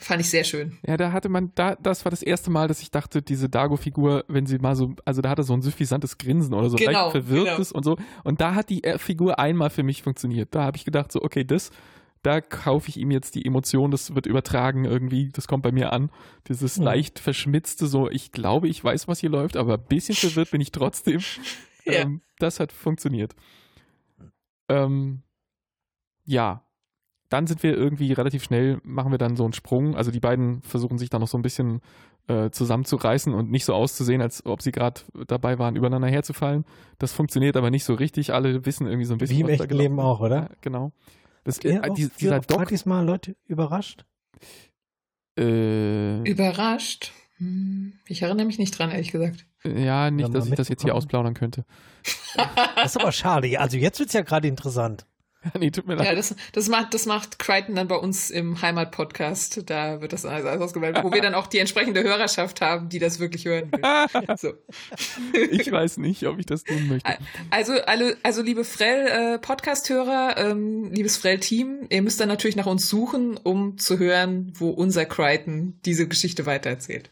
[0.00, 0.78] Fand ich sehr schön.
[0.86, 4.24] Ja, da hatte man, da, das war das erste Mal, dass ich dachte, diese Dago-Figur,
[4.28, 7.12] wenn sie mal so, also da hatte so ein suffisantes Grinsen oder so genau, leicht
[7.12, 7.78] verwirrtes genau.
[7.78, 7.96] und so.
[8.24, 10.54] Und da hat die äh, Figur einmal für mich funktioniert.
[10.54, 11.70] Da habe ich gedacht, so, okay, das,
[12.22, 15.92] da kaufe ich ihm jetzt die Emotion, das wird übertragen irgendwie, das kommt bei mir
[15.92, 16.10] an.
[16.48, 16.84] Dieses mhm.
[16.84, 20.60] leicht verschmitzte, so, ich glaube, ich weiß, was hier läuft, aber ein bisschen verwirrt bin
[20.60, 21.20] ich trotzdem.
[21.84, 21.92] ja.
[21.94, 23.34] ähm, das hat funktioniert.
[24.68, 25.22] Ähm,
[26.24, 26.64] ja,
[27.32, 29.96] dann sind wir irgendwie relativ schnell, machen wir dann so einen Sprung.
[29.96, 31.80] Also die beiden versuchen sich dann noch so ein bisschen
[32.28, 36.64] äh, zusammenzureißen und nicht so auszusehen, als ob sie gerade dabei waren, übereinander herzufallen.
[36.98, 38.34] Das funktioniert aber nicht so richtig.
[38.34, 39.38] Alle wissen irgendwie so ein bisschen.
[39.38, 40.36] Wie im echten Leben auch, oder?
[40.36, 40.92] Ja, genau.
[41.44, 42.58] Das, äh, die, dieser Doc.
[42.58, 44.04] Partys mal Leute überrascht?
[45.38, 47.12] Äh, überrascht?
[47.38, 49.46] Hm, ich erinnere mich nicht dran, ehrlich gesagt.
[49.64, 51.64] Ja, nicht, dass ich das jetzt hier ausplaudern könnte.
[52.76, 53.58] das ist aber schade.
[53.58, 55.06] Also jetzt wird es ja gerade interessant.
[55.58, 56.06] nee, tut mir leid.
[56.06, 59.68] Ja, das, das, macht, das macht Crichton dann bei uns im Heimat-Podcast.
[59.68, 63.18] Da wird das alles ausgewählt, wo wir dann auch die entsprechende Hörerschaft haben, die das
[63.18, 64.36] wirklich hören will.
[64.36, 64.52] so.
[65.50, 67.18] Ich weiß nicht, ob ich das tun möchte.
[67.50, 72.88] Also, alle, also liebe Frell-Podcast-Hörer, äh, ähm, liebes Frell-Team, ihr müsst dann natürlich nach uns
[72.88, 77.10] suchen, um zu hören, wo unser Crichton diese Geschichte weitererzählt.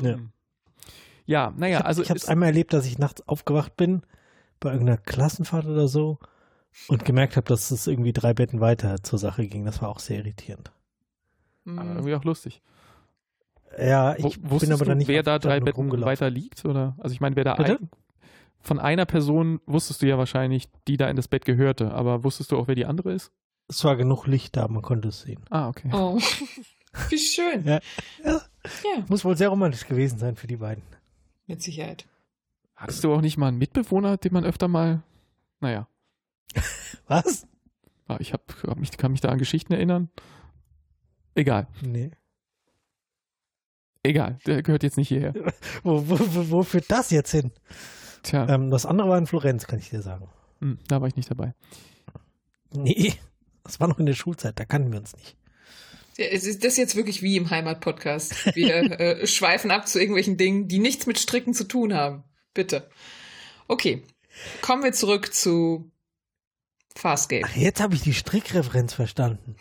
[0.00, 0.16] Ja.
[1.26, 2.02] Ja, naja, also.
[2.02, 4.00] Ich habe es einmal erlebt, dass ich nachts aufgewacht bin,
[4.60, 6.18] bei irgendeiner Klassenfahrt oder so
[6.88, 9.64] und gemerkt habe, dass es irgendwie drei Betten weiter zur Sache ging.
[9.64, 10.70] Das war auch sehr irritierend.
[11.66, 12.62] Aber irgendwie auch lustig.
[13.78, 15.08] Ja, ich Wo, bin aber dann nicht.
[15.08, 16.64] Wer da drei Betten weiter liegt?
[16.64, 16.96] Oder?
[16.98, 17.90] Also ich meine, wer da ein,
[18.60, 22.52] von einer Person wusstest du ja wahrscheinlich, die da in das Bett gehörte, aber wusstest
[22.52, 23.32] du auch, wer die andere ist?
[23.68, 25.42] Es war genug Licht da, man konnte es sehen.
[25.50, 25.90] Ah, okay.
[25.92, 26.18] Oh,
[27.10, 27.64] wie schön.
[27.64, 27.80] ja.
[28.24, 28.40] Ja.
[28.64, 29.04] ja.
[29.08, 30.82] Muss wohl sehr romantisch gewesen sein für die beiden.
[31.46, 32.06] Mit Sicherheit.
[32.74, 35.02] Hattest du auch nicht mal einen Mitbewohner, den man öfter mal.
[35.60, 35.88] Naja.
[37.06, 37.46] Was?
[38.06, 40.10] Ah, Ich hab, hab mich, kann mich da an Geschichten erinnern.
[41.34, 41.68] Egal.
[41.82, 42.10] Nee.
[44.02, 44.38] Egal.
[44.46, 45.34] Der gehört jetzt nicht hierher.
[45.82, 47.52] Wo, wo, wo, wo führt das jetzt hin?
[48.22, 50.28] Tja, Ähm, das andere war in Florenz, kann ich dir sagen.
[50.60, 51.54] hm, da war ich nicht dabei.
[52.72, 53.14] Nee,
[53.64, 55.36] das war noch in der Schulzeit, da kannten wir uns nicht.
[56.18, 58.54] Ja, es ist das jetzt wirklich wie im Heimat-Podcast.
[58.56, 62.24] Wir äh, schweifen ab zu irgendwelchen Dingen, die nichts mit Stricken zu tun haben.
[62.54, 62.88] Bitte.
[63.68, 64.02] Okay.
[64.62, 65.90] Kommen wir zurück zu
[66.98, 67.44] Farscape.
[67.44, 69.54] Ach, jetzt habe ich die Strickreferenz verstanden.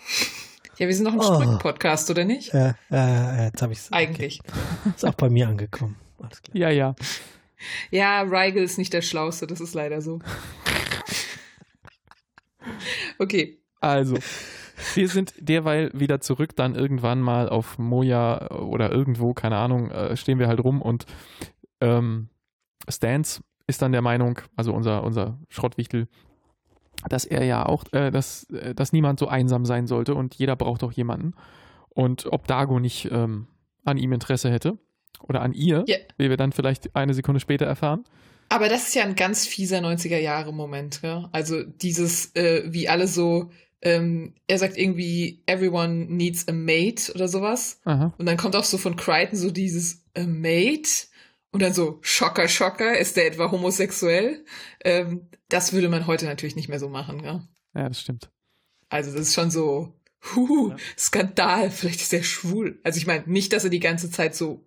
[0.78, 1.36] Ja, wir sind noch ein Oh.
[1.36, 2.52] Strick-Podcast, oder nicht?
[2.54, 3.92] Äh, äh, jetzt habe ich es.
[3.92, 4.40] Eigentlich.
[4.96, 5.98] Ist auch bei mir angekommen.
[6.20, 6.58] Alles klar.
[6.58, 6.96] Ja, ja.
[7.92, 10.20] Ja, Rigel ist nicht der Schlauste, das ist leider so.
[13.20, 13.58] Okay.
[13.80, 14.18] Also,
[14.94, 20.16] wir sind derweil wieder zurück, dann irgendwann mal auf Moja oder irgendwo, keine Ahnung, äh,
[20.18, 21.06] stehen wir halt rum und
[21.82, 22.30] ähm,
[22.90, 26.08] Stans ist dann der Meinung, also unser, unser Schrottwichtel,
[27.10, 30.56] dass er ja auch, äh, dass, äh, dass niemand so einsam sein sollte und jeder
[30.56, 31.34] braucht auch jemanden.
[31.90, 33.48] Und ob Dago nicht ähm,
[33.86, 34.78] an ihm Interesse hätte
[35.22, 35.98] oder an ihr, Ja.
[36.18, 38.04] wie wir dann vielleicht eine Sekunde später erfahren.
[38.50, 41.28] Aber das ist ja ein ganz fieser 90er-Jahre-Moment, ja?
[41.32, 43.50] Also dieses, äh, wie alle so,
[43.82, 47.80] ähm, er sagt irgendwie, everyone needs a mate oder sowas.
[47.86, 48.14] Aha.
[48.18, 50.90] Und dann kommt auch so von Crichton so dieses a mate
[51.52, 54.46] und dann so Schocker, Schocker, ist der etwa homosexuell?
[54.84, 57.48] Ähm, das würde man heute natürlich nicht mehr so machen, ja?
[57.74, 58.30] Ja, das stimmt.
[58.90, 59.94] Also das ist schon so,
[60.36, 60.78] huhu, Ja.
[60.98, 62.80] Skandal, vielleicht ist er schwul.
[62.84, 64.66] Also ich meine, nicht, dass er die ganze Zeit so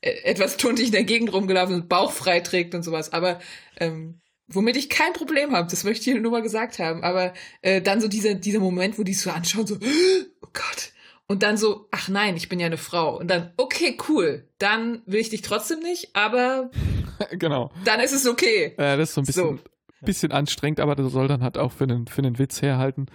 [0.00, 3.40] äh, etwas tuntig in der Gegend rumgelaufen und Bauch frei trägt und sowas, aber
[3.76, 7.80] ähm, womit ich kein Problem habe, das möchte ich nur mal gesagt haben, aber äh,
[7.80, 10.92] dann so dieser, dieser Moment, wo die es so anschauen, so, oh Gott.
[11.30, 13.16] Und dann so, ach nein, ich bin ja eine Frau.
[13.20, 14.48] Und dann, okay, cool.
[14.58, 16.72] Dann will ich dich trotzdem nicht, aber
[17.38, 17.70] genau.
[17.84, 18.74] dann ist es okay.
[18.76, 19.64] Äh, das ist so ein bisschen, So.
[20.04, 23.06] bisschen anstrengend, aber das soll dann halt auch für einen, für einen Witz herhalten.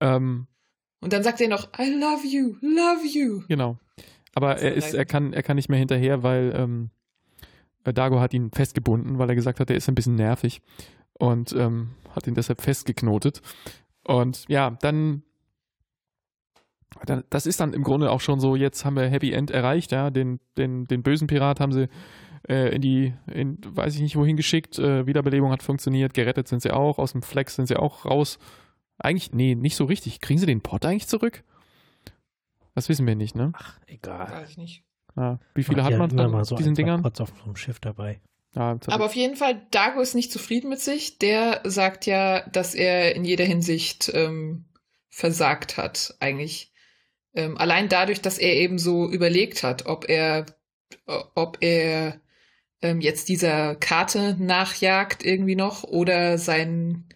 [0.00, 0.46] Ähm,
[1.00, 3.42] Und dann sagt er noch, I love you, love you.
[3.48, 3.76] genau.
[4.36, 6.90] Aber er ist, er kann, er kann nicht mehr hinterher, weil ähm,
[7.82, 10.62] äh, Dago hat ihn festgebunden, weil er gesagt hat, er ist ein bisschen nervig
[11.14, 13.42] und ähm, hat ihn deshalb festgeknotet.
[14.04, 15.24] Und ja, dann,
[17.06, 19.92] dann, das ist dann im Grunde auch schon so, jetzt haben wir Happy End erreicht,
[19.92, 21.88] ja, den, den, den bösen Pirat haben sie
[22.48, 26.62] äh, in die, in, weiß ich nicht wohin geschickt, äh, Wiederbelebung hat funktioniert, gerettet sind
[26.62, 28.38] sie auch, aus dem Flex sind sie auch raus.
[28.98, 30.20] Eigentlich, nee, nicht so richtig.
[30.20, 31.42] Kriegen sie den Pot eigentlich zurück?
[32.74, 33.52] Das wissen wir nicht, ne?
[33.56, 34.30] Ach, egal.
[34.30, 34.84] Weiß ich nicht.
[35.16, 35.40] Ja.
[35.54, 37.02] Wie viele Macht hat man von mal so diesen Dingern?
[37.02, 38.20] Pots auf so einem Schiff dabei.
[38.54, 41.18] Ja, Aber auf jeden Fall, Dago ist nicht zufrieden mit sich.
[41.18, 44.66] Der sagt ja, dass er in jeder Hinsicht ähm,
[45.08, 46.71] versagt hat, eigentlich.
[47.34, 50.46] Ähm, allein dadurch, dass er eben so überlegt hat, ob er,
[51.34, 52.20] ob er
[52.82, 57.08] ähm, jetzt dieser Karte nachjagt irgendwie noch oder seinen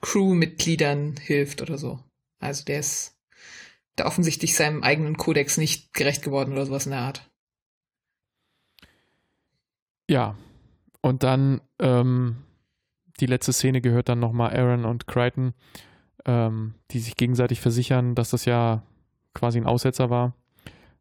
[0.00, 2.00] Crewmitgliedern hilft oder so.
[2.40, 3.16] Also der ist
[3.96, 7.30] da offensichtlich seinem eigenen Kodex nicht gerecht geworden oder sowas in der Art.
[10.08, 10.36] Ja,
[11.00, 12.36] und dann ähm,
[13.20, 15.54] die letzte Szene gehört dann nochmal Aaron und Crichton,
[16.24, 18.82] ähm, die sich gegenseitig versichern, dass das ja
[19.34, 20.34] quasi ein Aussetzer war,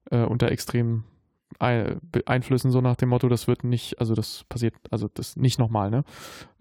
[0.09, 1.05] äh, unter extremen
[1.59, 5.89] Einflüssen, so nach dem Motto, das wird nicht, also das passiert, also das nicht nochmal,
[5.91, 6.03] ne?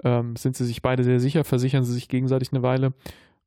[0.02, 2.92] Ähm, sind sie sich beide sehr sicher, versichern sie sich gegenseitig eine Weile,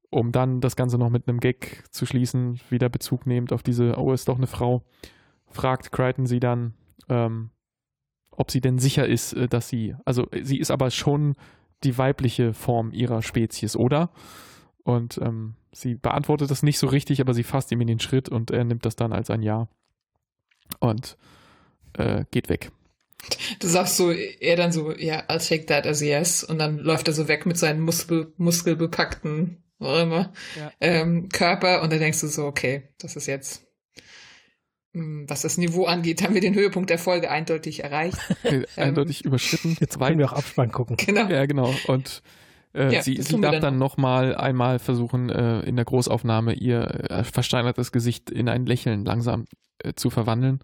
[0.09, 3.97] um dann das Ganze noch mit einem Gag zu schließen, wieder Bezug nehmend auf diese,
[3.97, 4.83] oh, ist doch eine Frau,
[5.47, 6.73] fragt Crichton sie dann,
[7.09, 7.49] ähm,
[8.31, 11.35] ob sie denn sicher ist, äh, dass sie, also sie ist aber schon
[11.83, 14.09] die weibliche Form ihrer Spezies, oder?
[14.83, 18.27] Und ähm, sie beantwortet das nicht so richtig, aber sie fasst ihm in den Schritt
[18.29, 19.67] und er nimmt das dann als ein Ja
[20.79, 21.17] und
[21.93, 22.71] äh, geht weg.
[23.59, 26.43] Du sagst so, er dann so, ja, I'll take that as a yes.
[26.43, 30.71] Und dann läuft er so weg mit seinen Muskel, muskelbepackten, was auch immer, Ja.
[30.81, 31.81] ähm, Körper.
[31.81, 33.65] Und dann denkst du so, okay, das ist jetzt,
[34.91, 38.17] mh, was das Niveau angeht, haben wir den Höhepunkt der Folge eindeutig erreicht.
[38.75, 39.77] Eindeutig überschritten.
[39.79, 40.97] Jetzt können wir auch Abspann gucken.
[40.97, 41.29] Genau.
[41.29, 41.73] Ja, genau.
[41.87, 42.21] Und
[42.73, 47.09] äh, Ja, sie, sie darf dann dann nochmal einmal versuchen, äh, in der Großaufnahme ihr
[47.09, 49.45] äh, versteinertes Gesicht in ein Lächeln langsam
[49.79, 50.59] äh, zu verwandeln.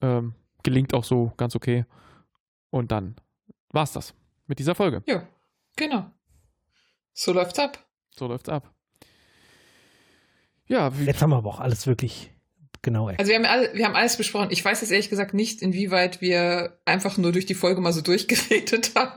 [0.00, 1.84] Ähm, gelingt auch so ganz okay.
[2.70, 3.16] Und dann
[3.72, 4.14] war's das
[4.46, 5.02] mit dieser Folge.
[5.06, 5.26] Ja,
[5.76, 6.10] genau.
[7.12, 7.84] So läuft's ab.
[8.14, 8.72] So läuft's ab.
[10.66, 12.30] Ja, wie, Jetzt haben wir aber auch alles wirklich
[12.82, 13.08] genau.
[13.08, 14.48] Also wir haben, alle, wir haben alles besprochen.
[14.50, 18.00] Ich weiß jetzt ehrlich gesagt nicht, inwieweit wir einfach nur durch die Folge mal so
[18.02, 19.12] durchgeredet haben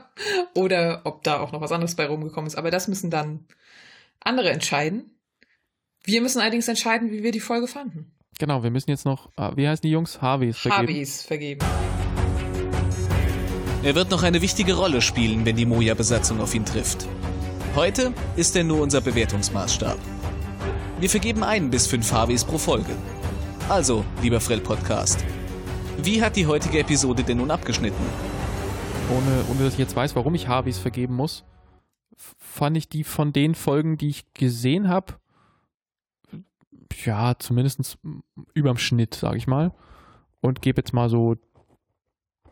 [0.54, 2.56] oder ob da auch noch was anderes bei rumgekommen ist.
[2.56, 3.46] Aber das müssen dann
[4.20, 5.10] andere entscheiden.
[6.04, 8.12] Wir müssen allerdings entscheiden, wie wir die Folge fanden.
[8.38, 10.20] genau, wir müssen jetzt noch, ah, wie heißen die Jungs?
[10.20, 10.88] Harveys vergeben.
[10.88, 11.66] Harveys vergeben.
[13.84, 17.06] Er wird noch eine wichtige Rolle spielen, wenn die Moja-Besatzung auf ihn trifft.
[17.74, 19.98] Heute ist er nur unser Bewertungsmaßstab.
[21.00, 22.94] Wir vergeben ein bis fünf Harveys pro Folge.
[23.68, 25.24] Also, lieber Frell Podcast,
[26.02, 28.04] wie hat die heutige Episode denn nun abgeschnitten?
[29.10, 31.44] Ohne, ohne dass ich jetzt weiß, warum ich Harveys vergeben muss,
[32.38, 35.14] fand ich die von den Folgen, die ich gesehen habe,
[37.04, 37.98] ja, zumindest
[38.52, 39.72] überm Schnitt, sage ich mal.
[40.40, 41.36] Und gebe jetzt mal so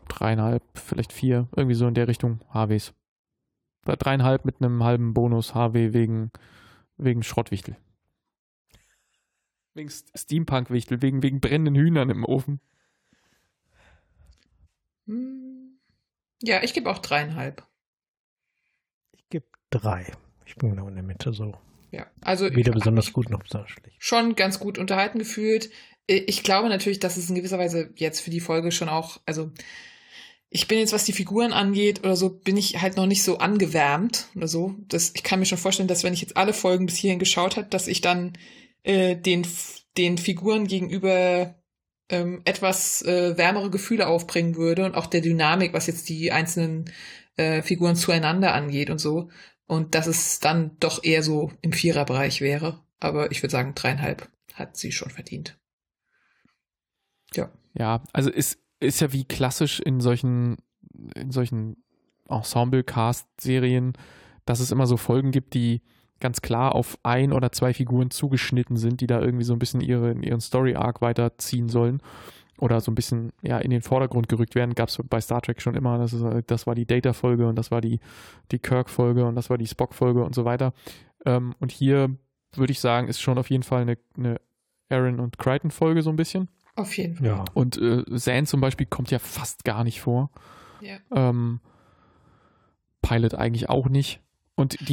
[0.07, 2.93] dreieinhalb, vielleicht vier, irgendwie so in der Richtung HWs.
[3.85, 6.31] Dreieinhalb mit einem halben Bonus HW wegen,
[6.97, 7.75] wegen Schrottwichtel.
[9.73, 12.59] Wegen Steampunk-Wichtel, wegen, wegen brennenden Hühnern im Ofen.
[15.07, 15.79] Hm.
[16.41, 17.63] Ja, ich gebe auch dreieinhalb.
[19.11, 20.11] Ich gebe drei.
[20.45, 21.53] Ich bin genau in der Mitte so.
[21.91, 23.95] Ja, also weder besonders gut noch besonders schlecht.
[23.99, 25.69] Schon ganz gut unterhalten gefühlt.
[26.07, 29.51] Ich glaube natürlich, dass es in gewisser Weise jetzt für die Folge schon auch, also
[30.49, 33.37] ich bin jetzt, was die Figuren angeht oder so, bin ich halt noch nicht so
[33.37, 34.75] angewärmt oder so.
[34.87, 37.55] Das, ich kann mir schon vorstellen, dass wenn ich jetzt alle Folgen bis hierhin geschaut
[37.55, 38.33] habe, dass ich dann
[38.83, 39.47] äh, den,
[39.97, 41.55] den Figuren gegenüber
[42.09, 46.91] ähm, etwas äh, wärmere Gefühle aufbringen würde und auch der Dynamik, was jetzt die einzelnen
[47.37, 49.29] äh, Figuren zueinander angeht und so.
[49.67, 52.79] Und dass es dann doch eher so im Viererbereich wäre.
[52.99, 55.57] Aber ich würde sagen, dreieinhalb hat sie schon verdient.
[57.33, 57.49] Ja.
[57.73, 60.57] Ja, also ist, ist ja wie klassisch in solchen,
[61.15, 61.77] in solchen
[62.27, 63.93] Ensemble-Cast-Serien,
[64.45, 65.81] dass es immer so Folgen gibt, die
[66.21, 69.81] ganz klar auf ein oder zwei Figuren zugeschnitten sind, die da irgendwie so ein bisschen
[69.81, 72.01] ihre, ihren Story-Arc weiterziehen sollen
[72.57, 75.61] oder so ein bisschen ja in den Vordergrund gerückt werden, gab es bei Star Trek
[75.61, 75.97] schon immer.
[75.97, 77.99] Das, ist, das war die Data-Folge und das war die,
[78.51, 80.73] die Kirk-Folge und das war die Spock-Folge und so weiter.
[81.25, 82.15] Ähm, und hier
[82.53, 84.39] würde ich sagen, ist schon auf jeden Fall eine, eine
[84.89, 86.49] Aaron und Crichton-Folge so ein bisschen.
[86.75, 87.25] Auf jeden Fall.
[87.25, 87.45] Ja.
[87.53, 90.29] Und äh, Zan zum Beispiel kommt ja fast gar nicht vor.
[90.81, 90.97] Ja.
[91.13, 91.59] Ähm,
[93.01, 94.21] Pilot eigentlich auch nicht.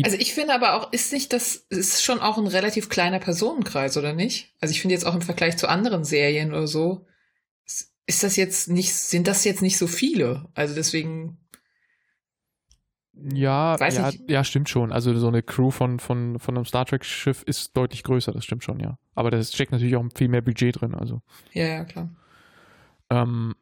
[0.05, 3.97] Also ich finde aber auch, ist nicht das, ist schon auch ein relativ kleiner Personenkreis,
[3.97, 4.55] oder nicht?
[4.61, 7.07] Also ich finde jetzt auch im Vergleich zu anderen Serien oder so,
[8.09, 10.49] ist das jetzt nicht, sind das jetzt nicht so viele?
[10.55, 11.39] Also deswegen.
[13.13, 14.93] Ja, ja, ja, stimmt schon.
[14.93, 18.65] Also so eine Crew von, von, von einem Star Trek-Schiff ist deutlich größer, das stimmt
[18.65, 18.99] schon, ja.
[19.15, 21.21] Aber da steckt natürlich auch viel mehr Budget drin, also.
[21.53, 22.15] Ja, ja, klar.
[23.11, 23.55] Ähm,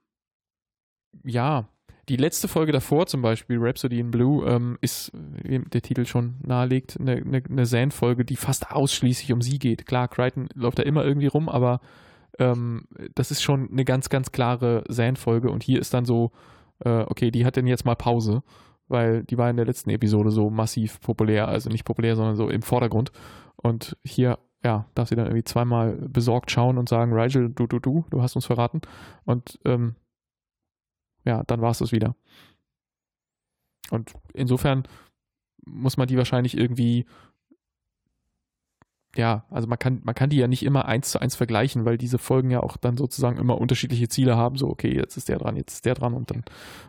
[1.24, 1.69] ja,
[2.09, 5.12] die letzte Folge davor, zum Beispiel Rhapsody in Blue, ähm, ist,
[5.43, 9.87] wie der Titel schon nahelegt, eine, eine, eine Zan-Folge, die fast ausschließlich um sie geht.
[9.87, 11.81] Klar, Crichton läuft da immer irgendwie rum, aber
[12.39, 16.31] ähm, das ist schon eine ganz, ganz klare Zan-Folge und hier ist dann so,
[16.85, 18.43] äh, okay, die hat denn jetzt mal Pause,
[18.89, 22.49] weil die war in der letzten Episode so massiv populär, also nicht populär, sondern so
[22.49, 23.11] im Vordergrund.
[23.57, 27.81] Und hier, ja, darf sie dann irgendwie zweimal besorgt schauen und sagen, Rigel, du, du,
[27.81, 28.81] du, du hast uns verraten.
[29.24, 29.97] Und ähm,
[31.27, 32.16] ja, dann war es das wieder.
[33.90, 34.89] Und insofern
[35.66, 37.07] muss man die wahrscheinlich irgendwie
[39.19, 41.98] ja, also man kann, man kann die ja nicht immer eins zu eins vergleichen, weil
[41.98, 44.57] diese Folgen ja auch dann sozusagen immer unterschiedliche Ziele haben.
[44.57, 46.44] So, okay, jetzt ist der dran, jetzt ist der dran und dann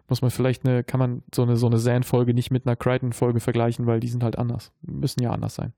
[0.08, 3.40] muss man vielleicht eine, kann man so eine, so eine Zan-Folge nicht mit einer Crichton-Folge
[3.40, 4.72] vergleichen, weil die sind halt anders.
[4.82, 5.74] Müssen ja anders sein.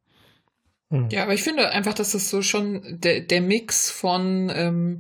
[0.90, 1.08] Hm.
[1.12, 5.00] Ja, aber ich finde einfach, dass das so schon der, der Mix von ähm,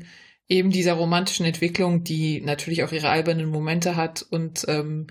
[0.49, 5.07] eben dieser romantischen Entwicklung, die natürlich auch ihre albernen Momente hat und ähm,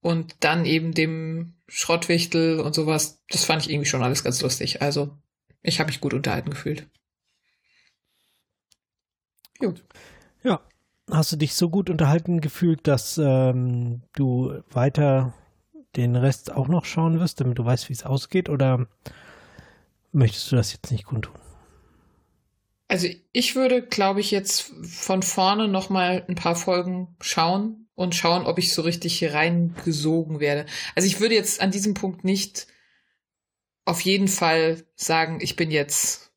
[0.00, 4.80] und dann eben dem Schrottwichtel und sowas, das fand ich irgendwie schon alles ganz lustig.
[4.80, 5.18] Also
[5.60, 6.88] ich habe mich gut unterhalten gefühlt.
[9.58, 9.84] Gut.
[10.44, 10.60] Ja.
[11.10, 15.34] Hast du dich so gut unterhalten gefühlt, dass ähm, du weiter
[15.96, 18.48] den Rest auch noch schauen wirst, damit du weißt, wie es ausgeht?
[18.48, 18.86] Oder
[20.12, 21.34] möchtest du das jetzt nicht kundtun?
[22.88, 28.14] Also ich würde, glaube ich, jetzt von vorne noch mal ein paar Folgen schauen und
[28.14, 30.64] schauen, ob ich so richtig hier reingesogen werde.
[30.94, 32.66] Also ich würde jetzt an diesem Punkt nicht
[33.84, 36.32] auf jeden Fall sagen, ich bin jetzt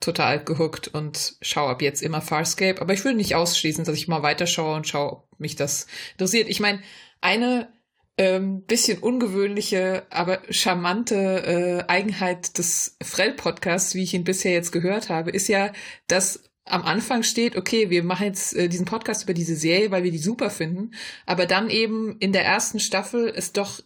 [0.00, 2.80] total gehuckt und schaue ab jetzt immer Farscape.
[2.80, 6.48] Aber ich würde nicht ausschließen, dass ich mal weiterschaue und schaue, ob mich das interessiert.
[6.48, 6.82] Ich meine,
[7.20, 7.72] eine
[8.16, 11.14] ähm, bisschen ungewöhnliche, aber charmante
[11.86, 15.72] äh, Eigenheit des Frell-Podcasts, wie ich ihn bisher jetzt gehört habe, ist ja,
[16.06, 20.04] dass am Anfang steht, okay, wir machen jetzt äh, diesen Podcast über diese Serie, weil
[20.04, 20.92] wir die super finden,
[21.26, 23.80] aber dann eben in der ersten Staffel es doch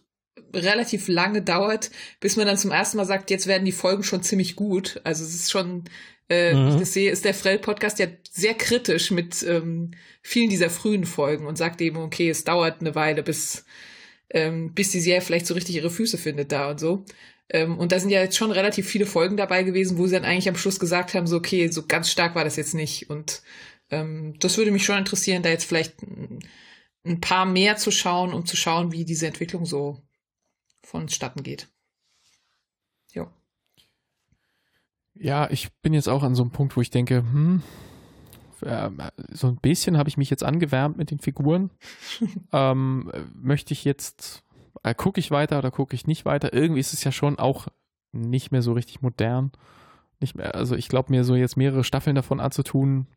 [0.53, 4.23] relativ lange dauert, bis man dann zum ersten Mal sagt, jetzt werden die Folgen schon
[4.23, 5.01] ziemlich gut.
[5.03, 5.83] Also es ist schon,
[6.29, 6.69] äh, mhm.
[6.69, 9.91] ich das sehe, ist der Frell-Podcast ja sehr kritisch mit ähm,
[10.21, 13.65] vielen dieser frühen Folgen und sagt eben, okay, es dauert eine Weile, bis,
[14.29, 17.05] ähm, bis die Serie vielleicht so richtig ihre Füße findet da und so.
[17.49, 20.25] Ähm, und da sind ja jetzt schon relativ viele Folgen dabei gewesen, wo sie dann
[20.25, 23.09] eigentlich am Schluss gesagt haben, so, okay, so ganz stark war das jetzt nicht.
[23.09, 23.41] Und
[23.89, 25.95] ähm, das würde mich schon interessieren, da jetzt vielleicht
[27.05, 30.01] ein paar mehr zu schauen, um zu schauen, wie diese Entwicklung so
[30.83, 31.67] vonstatten geht.
[33.13, 33.33] Ja.
[35.15, 37.63] Ja, ich bin jetzt auch an so einem Punkt, wo ich denke, hm,
[38.63, 38.89] äh,
[39.31, 41.71] so ein bisschen habe ich mich jetzt angewärmt mit den Figuren.
[42.53, 44.43] ähm, möchte ich jetzt,
[44.83, 46.53] äh, gucke ich weiter oder gucke ich nicht weiter?
[46.53, 47.67] Irgendwie ist es ja schon auch
[48.11, 49.51] nicht mehr so richtig modern.
[50.19, 53.07] Nicht mehr, also ich glaube mir so jetzt mehrere Staffeln davon anzutun,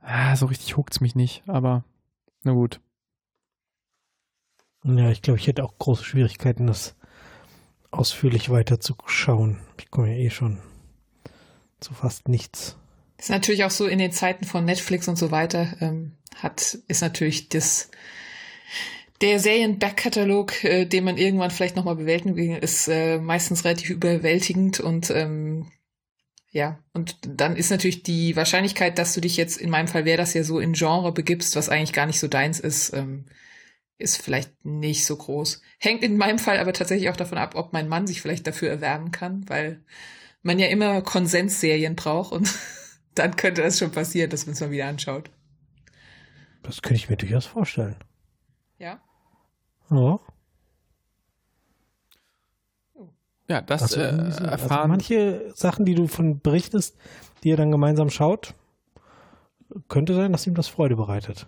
[0.00, 1.84] ah, so richtig huckt es mich nicht, aber
[2.44, 2.80] na gut.
[4.84, 6.94] Ja, ich glaube, ich hätte auch große Schwierigkeiten, das
[7.90, 9.58] ausführlich weiter zu schauen.
[9.78, 10.58] Ich komme ja eh schon
[11.80, 12.76] zu fast nichts.
[13.18, 17.00] Ist natürlich auch so in den Zeiten von Netflix und so weiter, ähm, hat, ist
[17.00, 17.90] natürlich das,
[19.20, 24.80] der Serien-Backkatalog, äh, den man irgendwann vielleicht nochmal bewältigen will, ist äh, meistens relativ überwältigend
[24.80, 25.70] und ähm,
[26.54, 30.18] ja, und dann ist natürlich die Wahrscheinlichkeit, dass du dich jetzt, in meinem Fall wäre
[30.18, 33.26] das ja so in Genre begibst, was eigentlich gar nicht so deins ist, ähm,
[33.98, 35.62] ist vielleicht nicht so groß.
[35.78, 38.68] Hängt in meinem Fall aber tatsächlich auch davon ab, ob mein Mann sich vielleicht dafür
[38.70, 39.82] erwärmen kann, weil
[40.42, 42.48] man ja immer Konsensserien braucht und
[43.14, 45.30] dann könnte das schon passieren, dass man es mal wieder anschaut.
[46.62, 47.96] Das könnte ich mir durchaus vorstellen.
[48.78, 49.00] Ja.
[49.90, 50.18] Ja.
[53.48, 54.88] Ja, das Also, äh, also erfahren.
[54.88, 56.96] manche Sachen, die du von berichtest,
[57.42, 58.54] die ihr dann gemeinsam schaut,
[59.88, 61.46] könnte sein, dass ihm das Freude bereitet.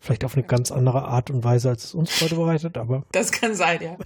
[0.00, 3.30] Vielleicht auf eine ganz andere Art und Weise, als es uns Freude bereitet, aber Das
[3.30, 3.96] kann sein, ja.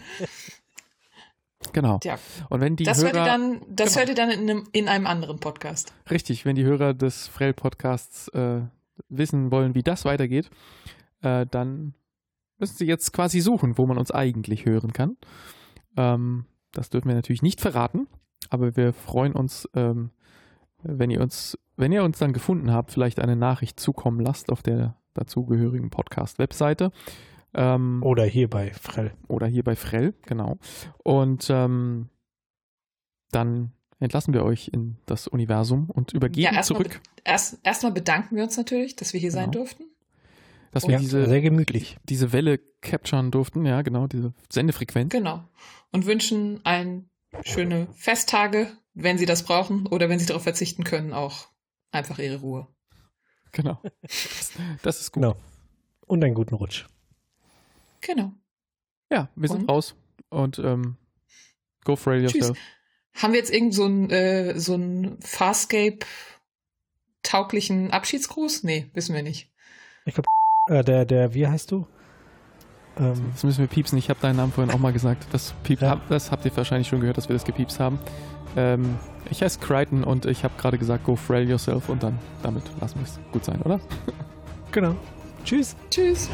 [1.72, 1.98] Genau.
[1.98, 2.18] Tja,
[2.50, 3.98] Und wenn die das hört ihr Hörer, dann, das Genau.
[4.00, 5.92] hört ihr dann in einem, in einem anderen Podcast.
[6.10, 8.60] richtig, wenn die Hörer des Frell Podcasts äh,
[9.08, 10.50] wissen wollen, wie das weitergeht,
[11.22, 11.94] äh, dann
[12.58, 15.16] müssen sie jetzt quasi suchen, wo man uns eigentlich hören kann.
[15.96, 18.06] Ähm, das dürfen wir natürlich nicht verraten,
[18.50, 20.10] aber wir freuen uns, ähm,
[20.82, 24.62] wenn ihr uns, wenn ihr uns dann gefunden habt, vielleicht eine Nachricht zukommen lasst auf
[24.62, 26.92] der dazugehörigen Podcast-Webseite.
[27.56, 29.12] Ähm, oder hier bei Frell.
[29.28, 30.58] oder hier bei Frell, genau.
[31.02, 32.10] Und ähm,
[33.30, 38.36] dann entlassen wir euch in das Universum und übergeben Ja, erstmal zurück, Erst, erstmal bedanken
[38.36, 39.64] wir uns natürlich, dass wir hier sein Genau.
[39.64, 39.84] durften.
[40.72, 41.96] dass wir Ja, diese, sehr gemütlich.
[42.04, 45.10] diese Welle capturen durften, ja, genau, diese Sendefrequenz.
[45.10, 45.42] Genau.
[45.92, 47.08] Und wünschen allen
[47.42, 51.48] schöne Festtage, wenn sie das brauchen oder wenn sie darauf verzichten können, auch
[51.90, 52.66] einfach ihre Ruhe.
[53.52, 53.80] Genau.
[54.02, 54.52] Das,
[54.82, 55.22] das ist gut.
[55.22, 55.36] Genau.
[56.06, 56.84] Und einen guten Rutsch.
[58.06, 58.32] Genau.
[59.10, 59.68] Ja, wir sind Und?
[59.68, 59.94] raus
[60.30, 60.96] und ähm,
[61.84, 62.48] go for it Tschüss.
[62.48, 62.58] yourself.
[63.16, 68.62] Haben wir jetzt irgend so einen äh, so einen Farscape-tauglichen Abschiedsgruß?
[68.64, 69.50] Nee, wissen wir nicht.
[70.68, 71.86] Äh, der, der, wie heißt du?
[72.98, 73.98] Ähm, Das müssen wir piepsen.
[73.98, 75.26] Ich habe deinen Namen vorhin auch mal gesagt.
[75.32, 75.90] Das, piep, Ja.
[75.90, 77.98] hab, das habt ihr wahrscheinlich schon gehört, dass wir das gepiepst haben.
[78.56, 78.98] Ähm,
[79.30, 82.98] ich heiße Crichton und ich habe gerade gesagt, go frail yourself und dann damit lassen
[83.00, 83.80] wir es gut sein, oder?
[84.72, 84.96] genau.
[85.44, 85.76] Tschüss.
[85.90, 86.28] Tschüss.